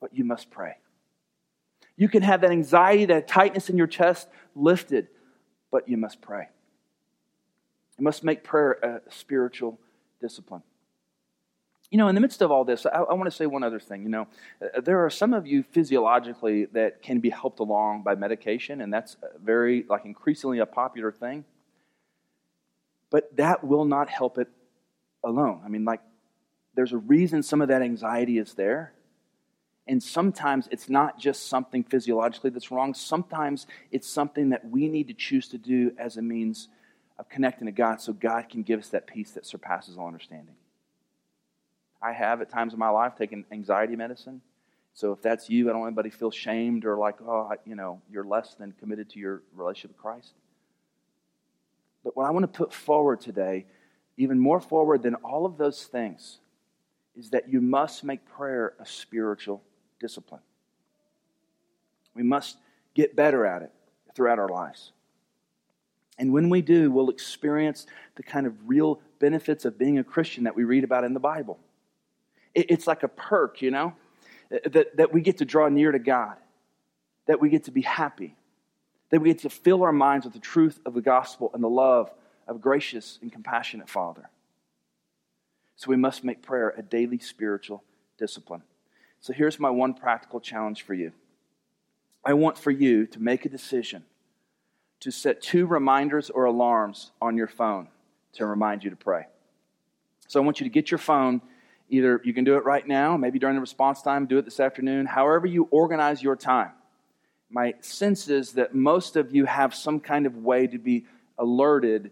but 0.00 0.14
you 0.14 0.24
must 0.24 0.50
pray. 0.50 0.76
You 1.96 2.08
can 2.08 2.22
have 2.22 2.40
that 2.42 2.50
anxiety, 2.50 3.06
that 3.06 3.28
tightness 3.28 3.70
in 3.70 3.76
your 3.76 3.86
chest 3.86 4.28
lifted, 4.54 5.08
but 5.70 5.88
you 5.88 5.96
must 5.96 6.20
pray. 6.20 6.48
You 7.98 8.04
must 8.04 8.22
make 8.22 8.44
prayer 8.44 8.72
a 8.72 9.00
spiritual 9.10 9.78
discipline. 10.20 10.62
You 11.90 11.96
know, 11.96 12.08
in 12.08 12.14
the 12.14 12.20
midst 12.20 12.42
of 12.42 12.50
all 12.50 12.64
this, 12.64 12.84
I, 12.84 12.90
I, 12.90 13.14
want 13.14 13.30
to 13.30 13.30
say 13.30 13.46
one 13.46 13.62
other 13.62 13.80
thing. 13.80 14.02
You 14.02 14.10
know, 14.10 14.28
uh, 14.62 14.80
there 14.82 15.04
are 15.04 15.10
some 15.10 15.32
of 15.32 15.46
you 15.46 15.62
physiologically 15.62 16.66
that 16.66 17.02
can 17.02 17.20
be 17.20 17.30
helped 17.30 17.60
along 17.60 18.02
by 18.02 18.14
medication, 18.14 18.82
and 18.82 18.92
that's 18.92 19.16
very, 19.42 19.86
like, 19.88 20.04
increasingly 20.04 20.58
a 20.58 20.66
popular 20.66 21.10
thing. 21.10 21.44
But 23.10 23.34
that 23.36 23.64
will 23.64 23.86
not 23.86 24.10
help 24.10 24.36
it 24.36 24.48
alone. 25.24 25.62
I 25.64 25.68
mean, 25.68 25.86
like, 25.86 26.00
there's 26.74 26.92
a 26.92 26.98
reason 26.98 27.42
some 27.42 27.62
of 27.62 27.68
that 27.68 27.80
anxiety 27.80 28.38
is 28.38 28.54
there. 28.54 28.92
And 29.86 30.02
sometimes 30.02 30.68
it's 30.70 30.90
not 30.90 31.18
just 31.18 31.48
something 31.48 31.82
physiologically 31.82 32.50
that's 32.50 32.70
wrong. 32.70 32.92
Sometimes 32.92 33.66
it's 33.90 34.06
something 34.06 34.50
that 34.50 34.68
we 34.68 34.86
need 34.88 35.08
to 35.08 35.14
choose 35.14 35.48
to 35.48 35.58
do 35.58 35.92
as 35.98 36.18
a 36.18 36.22
means 36.22 36.68
of 37.18 37.30
connecting 37.30 37.66
to 37.66 37.72
God 37.72 38.02
so 38.02 38.12
God 38.12 38.50
can 38.50 38.62
give 38.62 38.78
us 38.78 38.90
that 38.90 39.06
peace 39.06 39.30
that 39.32 39.46
surpasses 39.46 39.96
all 39.96 40.06
understanding. 40.06 40.54
I 42.00 42.12
have 42.12 42.40
at 42.40 42.50
times 42.50 42.72
in 42.72 42.78
my 42.78 42.90
life 42.90 43.16
taken 43.16 43.44
anxiety 43.50 43.96
medicine. 43.96 44.40
So 44.94 45.12
if 45.12 45.22
that's 45.22 45.48
you, 45.48 45.68
I 45.68 45.72
don't 45.72 45.80
want 45.80 45.90
anybody 45.90 46.10
to 46.10 46.16
feel 46.16 46.30
shamed 46.30 46.84
or 46.84 46.96
like, 46.96 47.20
oh, 47.22 47.52
you 47.64 47.74
know, 47.74 48.00
you're 48.10 48.24
less 48.24 48.54
than 48.54 48.72
committed 48.72 49.10
to 49.10 49.18
your 49.18 49.42
relationship 49.54 49.90
with 49.90 49.98
Christ. 49.98 50.32
But 52.04 52.16
what 52.16 52.26
I 52.26 52.30
want 52.30 52.44
to 52.44 52.58
put 52.58 52.72
forward 52.72 53.20
today, 53.20 53.66
even 54.16 54.38
more 54.38 54.60
forward 54.60 55.02
than 55.02 55.14
all 55.16 55.46
of 55.46 55.58
those 55.58 55.84
things, 55.84 56.38
is 57.16 57.30
that 57.30 57.48
you 57.48 57.60
must 57.60 58.04
make 58.04 58.24
prayer 58.26 58.74
a 58.78 58.86
spiritual 58.86 59.62
discipline. 60.00 60.40
We 62.14 62.22
must 62.22 62.56
get 62.94 63.14
better 63.14 63.46
at 63.46 63.62
it 63.62 63.72
throughout 64.14 64.38
our 64.38 64.48
lives. 64.48 64.92
And 66.18 66.32
when 66.32 66.48
we 66.48 66.62
do, 66.62 66.90
we'll 66.90 67.10
experience 67.10 67.86
the 68.16 68.24
kind 68.24 68.46
of 68.46 68.54
real 68.68 69.00
benefits 69.20 69.64
of 69.64 69.78
being 69.78 69.98
a 69.98 70.04
Christian 70.04 70.44
that 70.44 70.56
we 70.56 70.64
read 70.64 70.82
about 70.82 71.04
in 71.04 71.14
the 71.14 71.20
Bible. 71.20 71.58
It's 72.54 72.86
like 72.86 73.02
a 73.02 73.08
perk, 73.08 73.62
you 73.62 73.70
know, 73.70 73.94
that, 74.50 74.96
that 74.96 75.12
we 75.12 75.20
get 75.20 75.38
to 75.38 75.44
draw 75.44 75.68
near 75.68 75.92
to 75.92 75.98
God, 75.98 76.36
that 77.26 77.40
we 77.40 77.50
get 77.50 77.64
to 77.64 77.70
be 77.70 77.82
happy, 77.82 78.36
that 79.10 79.20
we 79.20 79.28
get 79.28 79.40
to 79.40 79.50
fill 79.50 79.82
our 79.82 79.92
minds 79.92 80.24
with 80.24 80.34
the 80.34 80.40
truth 80.40 80.80
of 80.84 80.94
the 80.94 81.00
gospel 81.00 81.50
and 81.54 81.62
the 81.62 81.68
love 81.68 82.10
of 82.46 82.56
a 82.56 82.58
gracious 82.58 83.18
and 83.22 83.32
compassionate 83.32 83.88
Father. 83.88 84.30
So 85.76 85.90
we 85.90 85.96
must 85.96 86.24
make 86.24 86.42
prayer 86.42 86.74
a 86.76 86.82
daily 86.82 87.18
spiritual 87.18 87.84
discipline. 88.18 88.62
So 89.20 89.32
here's 89.32 89.60
my 89.60 89.70
one 89.70 89.94
practical 89.94 90.40
challenge 90.40 90.82
for 90.82 90.94
you 90.94 91.12
I 92.24 92.34
want 92.34 92.58
for 92.58 92.70
you 92.70 93.06
to 93.06 93.20
make 93.20 93.44
a 93.44 93.48
decision 93.48 94.04
to 95.00 95.10
set 95.10 95.40
two 95.40 95.66
reminders 95.66 96.30
or 96.30 96.44
alarms 96.44 97.12
on 97.22 97.36
your 97.36 97.46
phone 97.46 97.88
to 98.32 98.46
remind 98.46 98.82
you 98.82 98.90
to 98.90 98.96
pray. 98.96 99.26
So 100.26 100.40
I 100.40 100.44
want 100.44 100.60
you 100.60 100.64
to 100.64 100.70
get 100.70 100.90
your 100.90 100.98
phone 100.98 101.40
Either 101.88 102.20
you 102.24 102.34
can 102.34 102.44
do 102.44 102.56
it 102.56 102.64
right 102.64 102.86
now, 102.86 103.16
maybe 103.16 103.38
during 103.38 103.54
the 103.54 103.60
response 103.60 104.02
time, 104.02 104.26
do 104.26 104.38
it 104.38 104.44
this 104.44 104.60
afternoon, 104.60 105.06
however 105.06 105.46
you 105.46 105.68
organize 105.70 106.22
your 106.22 106.36
time. 106.36 106.72
my 107.50 107.72
sense 107.80 108.28
is 108.28 108.52
that 108.52 108.74
most 108.74 109.16
of 109.16 109.34
you 109.34 109.46
have 109.46 109.74
some 109.74 110.00
kind 110.00 110.26
of 110.26 110.36
way 110.36 110.66
to 110.66 110.78
be 110.78 111.06
alerted 111.38 112.10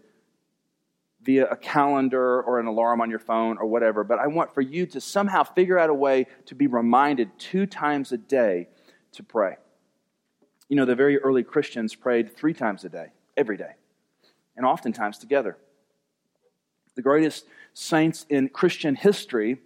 via 1.21 1.45
a 1.45 1.55
calendar 1.55 2.41
or 2.41 2.59
an 2.59 2.67
alarm 2.67 3.01
on 3.01 3.09
your 3.09 3.19
phone 3.19 3.57
or 3.57 3.67
whatever. 3.67 4.03
But 4.03 4.17
I 4.17 4.27
want 4.27 4.53
for 4.53 4.61
you 4.61 4.85
to 4.87 5.01
somehow 5.01 5.43
figure 5.43 5.77
out 5.77 5.89
a 5.89 5.93
way 5.93 6.25
to 6.45 6.55
be 6.55 6.67
reminded 6.67 7.29
two 7.37 7.65
times 7.65 8.11
a 8.11 8.17
day 8.17 8.67
to 9.11 9.23
pray. 9.23 9.57
You 10.69 10.75
know, 10.75 10.85
the 10.85 10.95
very 10.95 11.17
early 11.19 11.43
Christians 11.43 11.93
prayed 11.95 12.35
three 12.35 12.53
times 12.53 12.83
a 12.83 12.89
day, 12.89 13.07
every 13.35 13.57
day, 13.57 13.73
and 14.55 14.65
oftentimes 14.65 15.17
together. 15.17 15.57
The 16.95 17.01
greatest 17.01 17.45
saints 17.73 18.25
in 18.29 18.49
Christian 18.49 18.95
history 18.95 19.59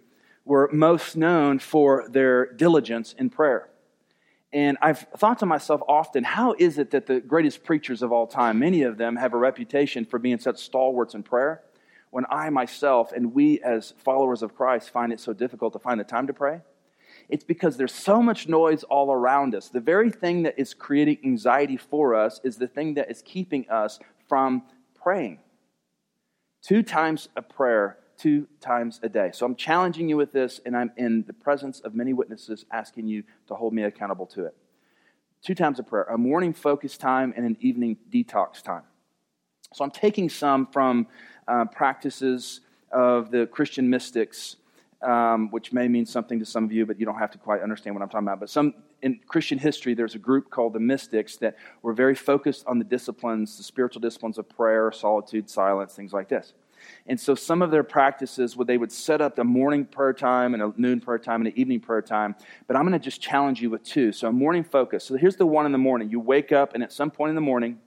were 0.44 0.68
most 0.72 1.16
known 1.16 1.58
for 1.58 2.08
their 2.08 2.52
diligence 2.52 3.14
in 3.18 3.30
prayer. 3.30 3.68
And 4.52 4.76
I've 4.82 5.06
thought 5.16 5.38
to 5.38 5.46
myself 5.46 5.80
often, 5.88 6.24
how 6.24 6.54
is 6.58 6.76
it 6.78 6.90
that 6.90 7.06
the 7.06 7.20
greatest 7.20 7.64
preachers 7.64 8.02
of 8.02 8.12
all 8.12 8.26
time, 8.26 8.58
many 8.58 8.82
of 8.82 8.98
them 8.98 9.16
have 9.16 9.32
a 9.32 9.38
reputation 9.38 10.04
for 10.04 10.18
being 10.18 10.38
such 10.38 10.58
stalwarts 10.58 11.14
in 11.14 11.22
prayer, 11.22 11.62
when 12.10 12.26
I 12.28 12.50
myself 12.50 13.12
and 13.12 13.32
we 13.32 13.60
as 13.60 13.94
followers 13.96 14.42
of 14.42 14.54
Christ 14.54 14.90
find 14.90 15.12
it 15.12 15.20
so 15.20 15.32
difficult 15.32 15.72
to 15.72 15.78
find 15.78 15.98
the 15.98 16.04
time 16.04 16.26
to 16.26 16.34
pray? 16.34 16.60
It's 17.30 17.44
because 17.44 17.78
there's 17.78 17.94
so 17.94 18.20
much 18.20 18.46
noise 18.46 18.82
all 18.82 19.10
around 19.10 19.54
us. 19.54 19.70
The 19.70 19.80
very 19.80 20.10
thing 20.10 20.42
that 20.42 20.58
is 20.58 20.74
creating 20.74 21.18
anxiety 21.24 21.78
for 21.78 22.14
us 22.14 22.40
is 22.44 22.56
the 22.56 22.66
thing 22.66 22.94
that 22.94 23.10
is 23.10 23.22
keeping 23.22 23.68
us 23.70 23.98
from 24.28 24.64
praying. 25.02 25.38
Two 26.60 26.82
times 26.82 27.30
a 27.36 27.42
prayer 27.42 27.98
two 28.22 28.46
times 28.60 29.00
a 29.02 29.08
day. 29.08 29.30
So 29.32 29.44
I'm 29.44 29.56
challenging 29.56 30.08
you 30.08 30.16
with 30.16 30.32
this, 30.32 30.60
and 30.64 30.76
I'm 30.76 30.92
in 30.96 31.24
the 31.26 31.32
presence 31.32 31.80
of 31.80 31.92
many 31.94 32.12
witnesses 32.12 32.64
asking 32.70 33.08
you 33.08 33.24
to 33.48 33.54
hold 33.54 33.72
me 33.72 33.82
accountable 33.82 34.26
to 34.26 34.44
it. 34.44 34.54
Two 35.42 35.56
times 35.56 35.80
a 35.80 35.82
prayer, 35.82 36.04
a 36.04 36.16
morning 36.16 36.52
focus 36.52 36.96
time 36.96 37.34
and 37.36 37.44
an 37.44 37.56
evening 37.60 37.96
detox 38.12 38.62
time. 38.62 38.84
So 39.74 39.82
I'm 39.82 39.90
taking 39.90 40.28
some 40.28 40.68
from 40.68 41.08
uh, 41.48 41.64
practices 41.64 42.60
of 42.92 43.32
the 43.32 43.46
Christian 43.46 43.90
mystics, 43.90 44.54
um, 45.02 45.50
which 45.50 45.72
may 45.72 45.88
mean 45.88 46.06
something 46.06 46.38
to 46.38 46.46
some 46.46 46.62
of 46.62 46.70
you, 46.70 46.86
but 46.86 47.00
you 47.00 47.06
don't 47.06 47.18
have 47.18 47.32
to 47.32 47.38
quite 47.38 47.60
understand 47.60 47.96
what 47.96 48.02
I'm 48.02 48.08
talking 48.08 48.28
about. 48.28 48.38
But 48.38 48.50
some 48.50 48.74
in 49.00 49.18
Christian 49.26 49.58
history, 49.58 49.94
there's 49.94 50.14
a 50.14 50.20
group 50.20 50.48
called 50.48 50.74
the 50.74 50.80
mystics 50.80 51.38
that 51.38 51.56
were 51.82 51.92
very 51.92 52.14
focused 52.14 52.64
on 52.68 52.78
the 52.78 52.84
disciplines, 52.84 53.56
the 53.56 53.64
spiritual 53.64 54.00
disciplines 54.00 54.38
of 54.38 54.48
prayer, 54.48 54.92
solitude, 54.92 55.50
silence, 55.50 55.94
things 55.94 56.12
like 56.12 56.28
this. 56.28 56.52
And 57.06 57.18
so 57.18 57.34
some 57.34 57.62
of 57.62 57.70
their 57.70 57.82
practices 57.82 58.56
would 58.56 58.66
they 58.66 58.78
would 58.78 58.92
set 58.92 59.20
up 59.20 59.38
a 59.38 59.44
morning 59.44 59.84
prayer 59.84 60.12
time 60.12 60.54
and 60.54 60.62
a 60.62 60.72
noon 60.76 61.00
prayer 61.00 61.18
time 61.18 61.40
and 61.40 61.48
an 61.48 61.58
evening 61.58 61.80
prayer 61.80 62.02
time. 62.02 62.34
But 62.66 62.76
I'm 62.76 62.82
going 62.82 62.92
to 62.92 63.04
just 63.04 63.20
challenge 63.20 63.60
you 63.60 63.70
with 63.70 63.82
two. 63.82 64.12
So 64.12 64.28
a 64.28 64.32
morning 64.32 64.64
focus. 64.64 65.04
So 65.04 65.16
here's 65.16 65.36
the 65.36 65.46
one 65.46 65.66
in 65.66 65.72
the 65.72 65.78
morning. 65.78 66.10
You 66.10 66.20
wake 66.20 66.52
up 66.52 66.74
and 66.74 66.82
at 66.82 66.92
some 66.92 67.10
point 67.10 67.30
in 67.30 67.34
the 67.34 67.40
morning, 67.40 67.78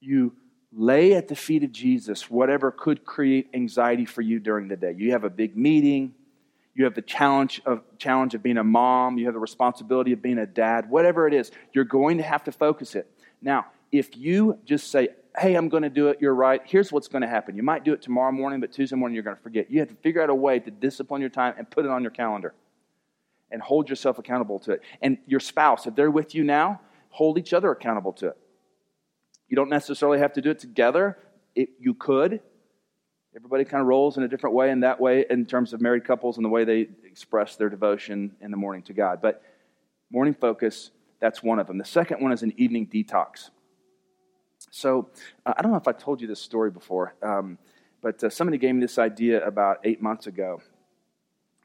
you 0.00 0.34
lay 0.72 1.14
at 1.14 1.28
the 1.28 1.36
feet 1.36 1.62
of 1.62 1.72
Jesus 1.72 2.30
whatever 2.30 2.70
could 2.70 3.04
create 3.04 3.50
anxiety 3.54 4.04
for 4.04 4.22
you 4.22 4.38
during 4.38 4.68
the 4.68 4.76
day. 4.76 4.94
You 4.96 5.12
have 5.12 5.24
a 5.24 5.30
big 5.30 5.56
meeting, 5.56 6.14
you 6.74 6.84
have 6.84 6.94
the 6.94 7.02
challenge 7.02 7.60
of 7.66 7.82
challenge 7.98 8.34
of 8.34 8.42
being 8.42 8.56
a 8.56 8.64
mom, 8.64 9.18
you 9.18 9.26
have 9.26 9.34
the 9.34 9.40
responsibility 9.40 10.12
of 10.12 10.22
being 10.22 10.38
a 10.38 10.46
dad, 10.46 10.88
whatever 10.88 11.28
it 11.28 11.34
is, 11.34 11.50
you're 11.72 11.84
going 11.84 12.16
to 12.18 12.22
have 12.22 12.44
to 12.44 12.52
focus 12.52 12.94
it. 12.94 13.10
Now, 13.42 13.66
if 13.92 14.16
you 14.16 14.58
just 14.64 14.90
say, 14.90 15.10
hey, 15.38 15.54
I'm 15.54 15.68
going 15.68 15.82
to 15.82 15.90
do 15.90 16.08
it, 16.08 16.18
you're 16.20 16.34
right, 16.34 16.60
here's 16.64 16.90
what's 16.90 17.08
going 17.08 17.22
to 17.22 17.28
happen. 17.28 17.56
You 17.56 17.62
might 17.62 17.84
do 17.84 17.92
it 17.92 18.02
tomorrow 18.02 18.32
morning, 18.32 18.60
but 18.60 18.72
Tuesday 18.72 18.96
morning 18.96 19.14
you're 19.14 19.22
going 19.22 19.36
to 19.36 19.42
forget. 19.42 19.70
You 19.70 19.78
have 19.80 19.88
to 19.88 19.94
figure 19.96 20.22
out 20.22 20.30
a 20.30 20.34
way 20.34 20.58
to 20.58 20.70
discipline 20.70 21.20
your 21.20 21.30
time 21.30 21.54
and 21.56 21.70
put 21.70 21.84
it 21.84 21.90
on 21.90 22.02
your 22.02 22.10
calendar 22.10 22.54
and 23.50 23.62
hold 23.62 23.88
yourself 23.88 24.18
accountable 24.18 24.58
to 24.60 24.72
it. 24.72 24.82
And 25.00 25.18
your 25.26 25.40
spouse, 25.40 25.86
if 25.86 25.94
they're 25.94 26.10
with 26.10 26.34
you 26.34 26.42
now, 26.42 26.80
hold 27.10 27.38
each 27.38 27.52
other 27.52 27.70
accountable 27.70 28.12
to 28.14 28.28
it. 28.28 28.36
You 29.48 29.56
don't 29.56 29.68
necessarily 29.68 30.18
have 30.18 30.32
to 30.34 30.40
do 30.40 30.50
it 30.50 30.58
together. 30.58 31.18
It, 31.54 31.70
you 31.78 31.92
could. 31.92 32.40
Everybody 33.36 33.64
kind 33.64 33.82
of 33.82 33.86
rolls 33.86 34.16
in 34.16 34.22
a 34.22 34.28
different 34.28 34.56
way 34.56 34.70
in 34.70 34.80
that 34.80 35.00
way 35.00 35.26
in 35.28 35.46
terms 35.46 35.72
of 35.72 35.80
married 35.80 36.04
couples 36.04 36.36
and 36.36 36.44
the 36.44 36.50
way 36.50 36.64
they 36.64 36.88
express 37.04 37.56
their 37.56 37.68
devotion 37.68 38.36
in 38.40 38.50
the 38.50 38.56
morning 38.56 38.82
to 38.84 38.94
God. 38.94 39.20
But 39.20 39.42
morning 40.10 40.34
focus, 40.34 40.90
that's 41.20 41.42
one 41.42 41.58
of 41.58 41.66
them. 41.66 41.78
The 41.78 41.84
second 41.84 42.22
one 42.22 42.32
is 42.32 42.42
an 42.42 42.52
evening 42.56 42.86
detox. 42.86 43.50
So 44.74 45.10
uh, 45.44 45.52
I 45.54 45.60
don't 45.60 45.70
know 45.70 45.78
if 45.78 45.86
I 45.86 45.92
told 45.92 46.22
you 46.22 46.26
this 46.26 46.40
story 46.40 46.70
before, 46.70 47.14
um, 47.22 47.58
but 48.00 48.24
uh, 48.24 48.30
somebody 48.30 48.56
gave 48.56 48.74
me 48.74 48.80
this 48.80 48.98
idea 48.98 49.46
about 49.46 49.80
eight 49.84 50.00
months 50.00 50.26
ago. 50.26 50.62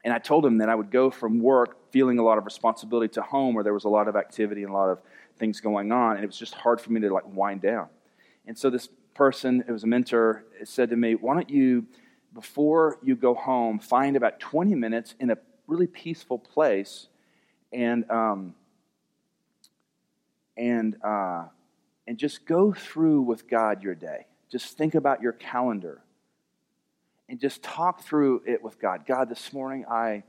And 0.04 0.12
I 0.12 0.18
told 0.18 0.44
him 0.44 0.58
that 0.58 0.68
I 0.68 0.74
would 0.74 0.90
go 0.90 1.10
from 1.10 1.40
work 1.40 1.90
feeling 1.90 2.18
a 2.18 2.22
lot 2.22 2.36
of 2.36 2.44
responsibility 2.44 3.10
to 3.14 3.22
home 3.22 3.54
where 3.54 3.64
there 3.64 3.72
was 3.72 3.84
a 3.84 3.88
lot 3.88 4.08
of 4.08 4.14
activity 4.14 4.62
and 4.62 4.70
a 4.70 4.74
lot 4.74 4.90
of 4.90 5.00
things 5.38 5.58
going 5.58 5.90
on, 5.90 6.16
and 6.16 6.22
it 6.22 6.26
was 6.26 6.38
just 6.38 6.54
hard 6.54 6.82
for 6.82 6.92
me 6.92 7.00
to 7.00 7.10
like 7.10 7.24
wind 7.34 7.62
down. 7.62 7.88
And 8.46 8.56
so 8.56 8.68
this 8.68 8.90
person, 9.14 9.64
it 9.66 9.72
was 9.72 9.84
a 9.84 9.86
mentor, 9.86 10.44
said 10.64 10.90
to 10.90 10.96
me, 10.96 11.14
Why 11.14 11.32
don't 11.32 11.48
you, 11.48 11.86
before 12.34 12.98
you 13.02 13.16
go 13.16 13.34
home, 13.34 13.78
find 13.78 14.16
about 14.16 14.38
20 14.38 14.74
minutes 14.74 15.14
in 15.18 15.30
a 15.30 15.38
really 15.66 15.86
peaceful 15.86 16.38
place 16.38 17.08
and, 17.72 18.08
um, 18.10 18.54
and, 20.58 20.96
uh, 21.02 21.44
and 22.08 22.16
just 22.16 22.46
go 22.46 22.72
through 22.72 23.20
with 23.20 23.46
God 23.46 23.82
your 23.82 23.94
day. 23.94 24.26
Just 24.50 24.78
think 24.78 24.94
about 24.94 25.20
your 25.20 25.32
calendar 25.32 26.00
and 27.28 27.38
just 27.38 27.62
talk 27.62 28.00
through 28.00 28.40
it 28.46 28.62
with 28.62 28.80
God. 28.80 29.04
God, 29.06 29.28
this 29.28 29.52
morning 29.52 29.84
I 29.90 30.22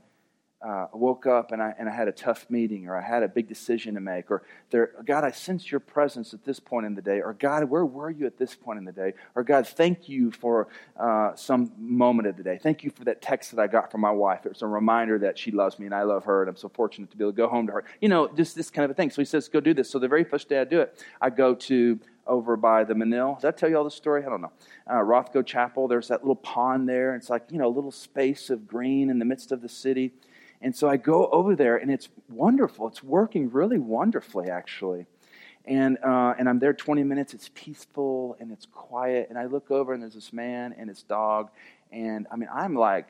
uh, 0.62 0.86
woke 0.92 1.26
up 1.26 1.52
and 1.52 1.62
I, 1.62 1.74
and 1.78 1.88
I 1.88 1.92
had 1.92 2.06
a 2.06 2.12
tough 2.12 2.46
meeting 2.50 2.86
or 2.86 2.94
I 2.94 3.00
had 3.00 3.22
a 3.22 3.28
big 3.28 3.48
decision 3.48 3.94
to 3.94 4.00
make 4.00 4.30
or 4.30 4.42
there, 4.70 4.92
God, 5.06 5.24
I 5.24 5.30
sense 5.30 5.70
your 5.70 5.80
presence 5.80 6.34
at 6.34 6.44
this 6.44 6.60
point 6.60 6.84
in 6.84 6.94
the 6.94 7.00
day 7.00 7.22
or 7.22 7.32
God, 7.32 7.64
where 7.64 7.86
were 7.86 8.10
you 8.10 8.26
at 8.26 8.36
this 8.36 8.54
point 8.54 8.78
in 8.78 8.84
the 8.84 8.92
day? 8.92 9.14
Or 9.34 9.42
God, 9.42 9.66
thank 9.66 10.08
you 10.08 10.30
for 10.30 10.68
uh, 10.98 11.34
some 11.34 11.72
moment 11.78 12.28
of 12.28 12.36
the 12.36 12.42
day. 12.42 12.58
Thank 12.62 12.84
you 12.84 12.90
for 12.90 13.04
that 13.04 13.22
text 13.22 13.52
that 13.52 13.60
I 13.60 13.68
got 13.68 13.90
from 13.90 14.02
my 14.02 14.10
wife. 14.10 14.44
It 14.44 14.50
was 14.50 14.62
a 14.62 14.66
reminder 14.66 15.18
that 15.20 15.38
she 15.38 15.50
loves 15.50 15.78
me 15.78 15.86
and 15.86 15.94
I 15.94 16.02
love 16.02 16.24
her 16.24 16.42
and 16.42 16.50
I'm 16.50 16.56
so 16.56 16.68
fortunate 16.68 17.10
to 17.10 17.16
be 17.16 17.24
able 17.24 17.32
to 17.32 17.36
go 17.36 17.48
home 17.48 17.66
to 17.66 17.72
her. 17.72 17.84
You 18.02 18.10
know, 18.10 18.28
just 18.28 18.54
this 18.54 18.70
kind 18.70 18.84
of 18.84 18.90
a 18.90 18.94
thing. 18.94 19.10
So 19.10 19.22
he 19.22 19.26
says, 19.26 19.48
go 19.48 19.60
do 19.60 19.72
this. 19.72 19.88
So 19.88 19.98
the 19.98 20.08
very 20.08 20.24
first 20.24 20.50
day 20.50 20.60
I 20.60 20.64
do 20.64 20.80
it, 20.80 21.02
I 21.22 21.30
go 21.30 21.54
to 21.54 21.98
over 22.26 22.56
by 22.56 22.84
the 22.84 22.94
Menil. 22.94 23.40
Did 23.40 23.48
I 23.48 23.50
tell 23.50 23.68
you 23.68 23.76
all 23.76 23.84
the 23.84 23.90
story? 23.90 24.24
I 24.24 24.28
don't 24.28 24.40
know. 24.42 24.52
Uh, 24.86 24.96
Rothko 24.96 25.44
Chapel, 25.44 25.88
there's 25.88 26.08
that 26.08 26.20
little 26.20 26.36
pond 26.36 26.88
there. 26.88 27.14
It's 27.14 27.30
like, 27.30 27.44
you 27.50 27.58
know, 27.58 27.66
a 27.66 27.74
little 27.74 27.90
space 27.90 28.50
of 28.50 28.68
green 28.68 29.10
in 29.10 29.18
the 29.18 29.24
midst 29.24 29.52
of 29.52 29.62
the 29.62 29.68
city. 29.68 30.12
And 30.62 30.76
so 30.76 30.88
I 30.88 30.96
go 30.96 31.26
over 31.28 31.56
there, 31.56 31.76
and 31.76 31.90
it's 31.90 32.08
wonderful. 32.28 32.86
It's 32.88 33.02
working 33.02 33.50
really 33.50 33.78
wonderfully, 33.78 34.50
actually. 34.50 35.06
And, 35.64 35.98
uh, 36.04 36.34
and 36.38 36.48
I'm 36.48 36.58
there 36.58 36.72
20 36.72 37.02
minutes. 37.04 37.32
It's 37.34 37.50
peaceful 37.54 38.36
and 38.40 38.50
it's 38.50 38.66
quiet. 38.66 39.28
And 39.28 39.38
I 39.38 39.46
look 39.46 39.70
over, 39.70 39.92
and 39.92 40.02
there's 40.02 40.14
this 40.14 40.32
man 40.32 40.74
and 40.76 40.88
his 40.88 41.02
dog. 41.02 41.50
And 41.90 42.26
I 42.30 42.36
mean, 42.36 42.48
I'm 42.52 42.74
like, 42.74 43.08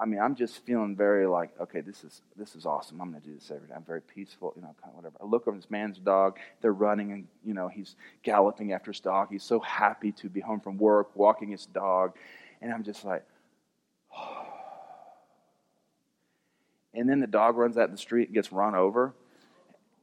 I 0.00 0.04
mean, 0.04 0.20
I'm 0.20 0.36
just 0.36 0.64
feeling 0.64 0.94
very 0.94 1.26
like, 1.26 1.50
okay, 1.60 1.80
this 1.80 2.04
is 2.04 2.22
this 2.36 2.54
is 2.54 2.66
awesome. 2.66 3.00
I'm 3.00 3.10
going 3.10 3.20
to 3.20 3.28
do 3.28 3.34
this 3.34 3.50
every 3.50 3.66
day. 3.66 3.74
I'm 3.74 3.82
very 3.82 4.00
peaceful, 4.00 4.52
you 4.54 4.62
know, 4.62 4.74
kind 4.80 4.90
of 4.90 4.94
whatever. 4.94 5.16
I 5.20 5.24
look 5.24 5.48
over 5.48 5.56
this 5.56 5.70
man's 5.70 5.98
dog. 5.98 6.38
They're 6.60 6.72
running, 6.72 7.10
and 7.10 7.26
you 7.44 7.52
know, 7.52 7.66
he's 7.66 7.96
galloping 8.22 8.72
after 8.72 8.92
his 8.92 9.00
dog. 9.00 9.28
He's 9.32 9.42
so 9.42 9.58
happy 9.58 10.12
to 10.12 10.28
be 10.28 10.38
home 10.38 10.60
from 10.60 10.78
work, 10.78 11.16
walking 11.16 11.50
his 11.50 11.66
dog, 11.66 12.14
and 12.62 12.72
I'm 12.72 12.84
just 12.84 13.04
like, 13.04 13.24
oh 14.16 14.48
and 16.98 17.08
then 17.08 17.20
the 17.20 17.26
dog 17.28 17.56
runs 17.56 17.78
out 17.78 17.86
in 17.86 17.92
the 17.92 17.98
street 17.98 18.32
gets 18.32 18.52
run 18.52 18.74
over. 18.74 19.14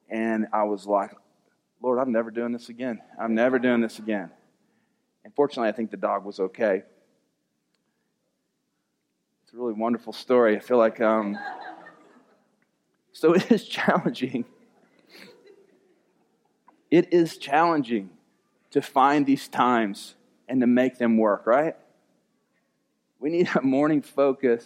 And 0.10 0.48
I 0.54 0.64
was 0.64 0.86
like, 0.86 1.12
Lord, 1.82 2.00
I'm 2.00 2.12
never 2.12 2.32
doing 2.32 2.54
this 2.54 2.70
again. 2.70 3.02
I'm 3.20 3.36
never 3.36 3.60
doing 3.60 3.82
this 3.82 4.00
again. 4.00 4.30
And 5.26 5.34
fortunately, 5.36 5.68
I 5.68 5.74
think 5.74 5.92
the 5.92 5.98
dog 5.98 6.24
was 6.24 6.40
okay. 6.40 6.84
It's 9.44 9.54
a 9.54 9.58
really 9.58 9.74
wonderful 9.74 10.14
story. 10.14 10.56
I 10.56 10.60
feel 10.60 10.78
like, 10.78 11.02
um, 11.02 11.38
so 13.12 13.34
it 13.34 13.52
is 13.52 13.68
challenging. 13.68 14.46
It 16.92 17.12
is 17.12 17.38
challenging 17.38 18.12
to 18.72 18.82
find 18.82 19.26
these 19.26 19.50
times 19.50 20.16
and 20.48 20.62
to 20.62 20.68
make 20.68 20.98
them 20.98 21.18
work, 21.18 21.46
right? 21.46 21.76
We 23.20 23.32
need 23.32 23.50
a 23.54 23.62
morning 23.62 24.02
focus 24.02 24.66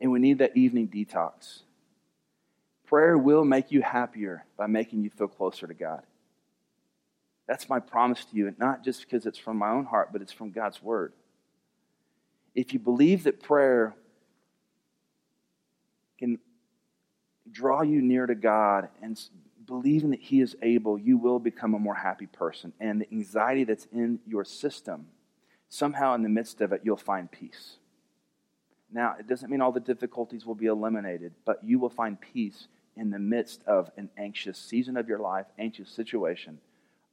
and 0.00 0.12
we 0.12 0.18
need 0.18 0.38
that 0.38 0.56
evening 0.56 0.88
detox. 0.88 1.60
Prayer 2.86 3.18
will 3.18 3.44
make 3.44 3.70
you 3.70 3.82
happier 3.82 4.44
by 4.56 4.66
making 4.66 5.02
you 5.02 5.10
feel 5.10 5.28
closer 5.28 5.66
to 5.66 5.74
God. 5.74 6.02
That's 7.46 7.68
my 7.68 7.80
promise 7.80 8.24
to 8.26 8.36
you, 8.36 8.46
and 8.46 8.58
not 8.58 8.84
just 8.84 9.00
because 9.00 9.26
it's 9.26 9.38
from 9.38 9.56
my 9.56 9.70
own 9.70 9.86
heart, 9.86 10.10
but 10.12 10.22
it's 10.22 10.32
from 10.32 10.50
God's 10.50 10.82
Word. 10.82 11.12
If 12.54 12.72
you 12.72 12.78
believe 12.78 13.24
that 13.24 13.42
prayer 13.42 13.94
can 16.18 16.38
draw 17.50 17.82
you 17.82 18.02
near 18.02 18.26
to 18.26 18.34
God 18.34 18.88
and 19.02 19.18
believing 19.66 20.10
that 20.10 20.20
He 20.20 20.40
is 20.40 20.56
able, 20.62 20.98
you 20.98 21.16
will 21.16 21.38
become 21.38 21.74
a 21.74 21.78
more 21.78 21.94
happy 21.94 22.26
person. 22.26 22.72
And 22.80 23.00
the 23.00 23.08
anxiety 23.12 23.64
that's 23.64 23.86
in 23.92 24.18
your 24.26 24.44
system, 24.44 25.06
somehow 25.68 26.14
in 26.14 26.22
the 26.22 26.28
midst 26.28 26.60
of 26.60 26.72
it, 26.72 26.82
you'll 26.84 26.96
find 26.96 27.30
peace. 27.30 27.76
Now, 28.92 29.16
it 29.18 29.26
doesn't 29.26 29.50
mean 29.50 29.60
all 29.60 29.72
the 29.72 29.80
difficulties 29.80 30.46
will 30.46 30.54
be 30.54 30.66
eliminated, 30.66 31.32
but 31.44 31.62
you 31.62 31.78
will 31.78 31.90
find 31.90 32.18
peace 32.20 32.68
in 32.96 33.10
the 33.10 33.18
midst 33.18 33.62
of 33.66 33.90
an 33.96 34.08
anxious 34.16 34.58
season 34.58 34.96
of 34.96 35.08
your 35.08 35.18
life, 35.18 35.46
anxious 35.58 35.90
situation. 35.90 36.58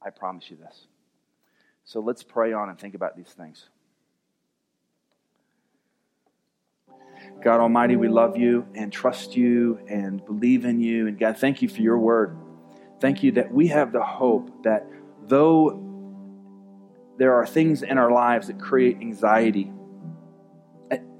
I 0.02 0.10
promise 0.10 0.50
you 0.50 0.56
this. 0.56 0.86
So 1.84 2.00
let's 2.00 2.22
pray 2.22 2.52
on 2.52 2.68
and 2.68 2.78
think 2.78 2.94
about 2.94 3.16
these 3.16 3.28
things. 3.28 3.68
God 7.42 7.60
Almighty, 7.60 7.96
we 7.96 8.08
love 8.08 8.36
you 8.36 8.66
and 8.74 8.92
trust 8.92 9.36
you 9.36 9.78
and 9.88 10.24
believe 10.24 10.64
in 10.64 10.80
you. 10.80 11.06
And 11.06 11.18
God, 11.18 11.38
thank 11.38 11.62
you 11.62 11.68
for 11.68 11.82
your 11.82 11.98
word. 11.98 12.36
Thank 13.00 13.22
you 13.22 13.32
that 13.32 13.52
we 13.52 13.68
have 13.68 13.92
the 13.92 14.02
hope 14.02 14.64
that 14.64 14.86
though 15.26 15.82
there 17.18 17.34
are 17.34 17.46
things 17.46 17.82
in 17.82 17.98
our 17.98 18.10
lives 18.10 18.48
that 18.48 18.58
create 18.58 18.98
anxiety, 19.00 19.70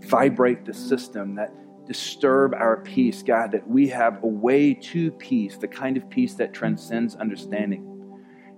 vibrate 0.06 0.64
the 0.64 0.74
system, 0.74 1.34
that 1.36 1.52
disturb 1.86 2.54
our 2.54 2.78
peace, 2.78 3.22
God, 3.22 3.52
that 3.52 3.68
we 3.68 3.88
have 3.88 4.22
a 4.22 4.26
way 4.26 4.74
to 4.74 5.10
peace, 5.12 5.56
the 5.56 5.68
kind 5.68 5.96
of 5.96 6.08
peace 6.10 6.34
that 6.34 6.52
transcends 6.52 7.14
understanding. 7.16 7.92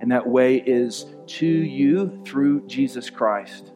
And 0.00 0.10
that 0.12 0.26
way 0.26 0.56
is 0.56 1.06
to 1.26 1.46
you 1.46 2.22
through 2.24 2.66
Jesus 2.66 3.10
Christ. 3.10 3.72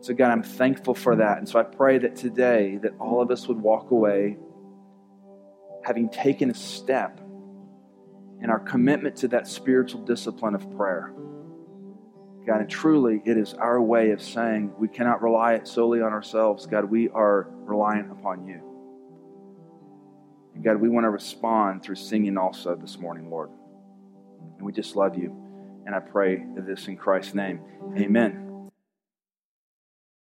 So, 0.00 0.12
God, 0.12 0.32
I'm 0.32 0.42
thankful 0.42 0.94
for 0.94 1.16
that. 1.16 1.38
And 1.38 1.48
so 1.48 1.60
I 1.60 1.62
pray 1.62 1.98
that 1.98 2.16
today 2.16 2.78
that 2.82 2.92
all 2.98 3.22
of 3.22 3.30
us 3.30 3.46
would 3.46 3.60
walk 3.60 3.92
away 3.92 4.36
having 5.84 6.08
taken 6.08 6.50
a 6.50 6.54
step 6.54 7.20
in 8.40 8.50
our 8.50 8.58
commitment 8.58 9.16
to 9.16 9.28
that 9.28 9.46
spiritual 9.46 10.04
discipline 10.04 10.54
of 10.54 10.68
prayer. 10.76 11.12
God, 12.46 12.60
and 12.60 12.68
truly, 12.68 13.22
it 13.24 13.36
is 13.36 13.54
our 13.54 13.80
way 13.80 14.10
of 14.10 14.20
saying 14.20 14.72
we 14.76 14.88
cannot 14.88 15.22
rely 15.22 15.60
solely 15.62 16.00
on 16.00 16.12
ourselves. 16.12 16.66
God, 16.66 16.84
we 16.86 17.08
are 17.10 17.48
reliant 17.64 18.10
upon 18.10 18.46
you. 18.46 18.60
And 20.54 20.64
God, 20.64 20.76
we 20.76 20.88
want 20.88 21.04
to 21.04 21.10
respond 21.10 21.82
through 21.82 21.96
singing 21.96 22.36
also 22.36 22.74
this 22.74 22.98
morning, 22.98 23.30
Lord. 23.30 23.50
And 24.56 24.66
we 24.66 24.72
just 24.72 24.96
love 24.96 25.16
you. 25.16 25.36
And 25.86 25.94
I 25.94 26.00
pray 26.00 26.44
this 26.56 26.88
in 26.88 26.96
Christ's 26.96 27.34
name. 27.34 27.60
Amen. 27.96 28.41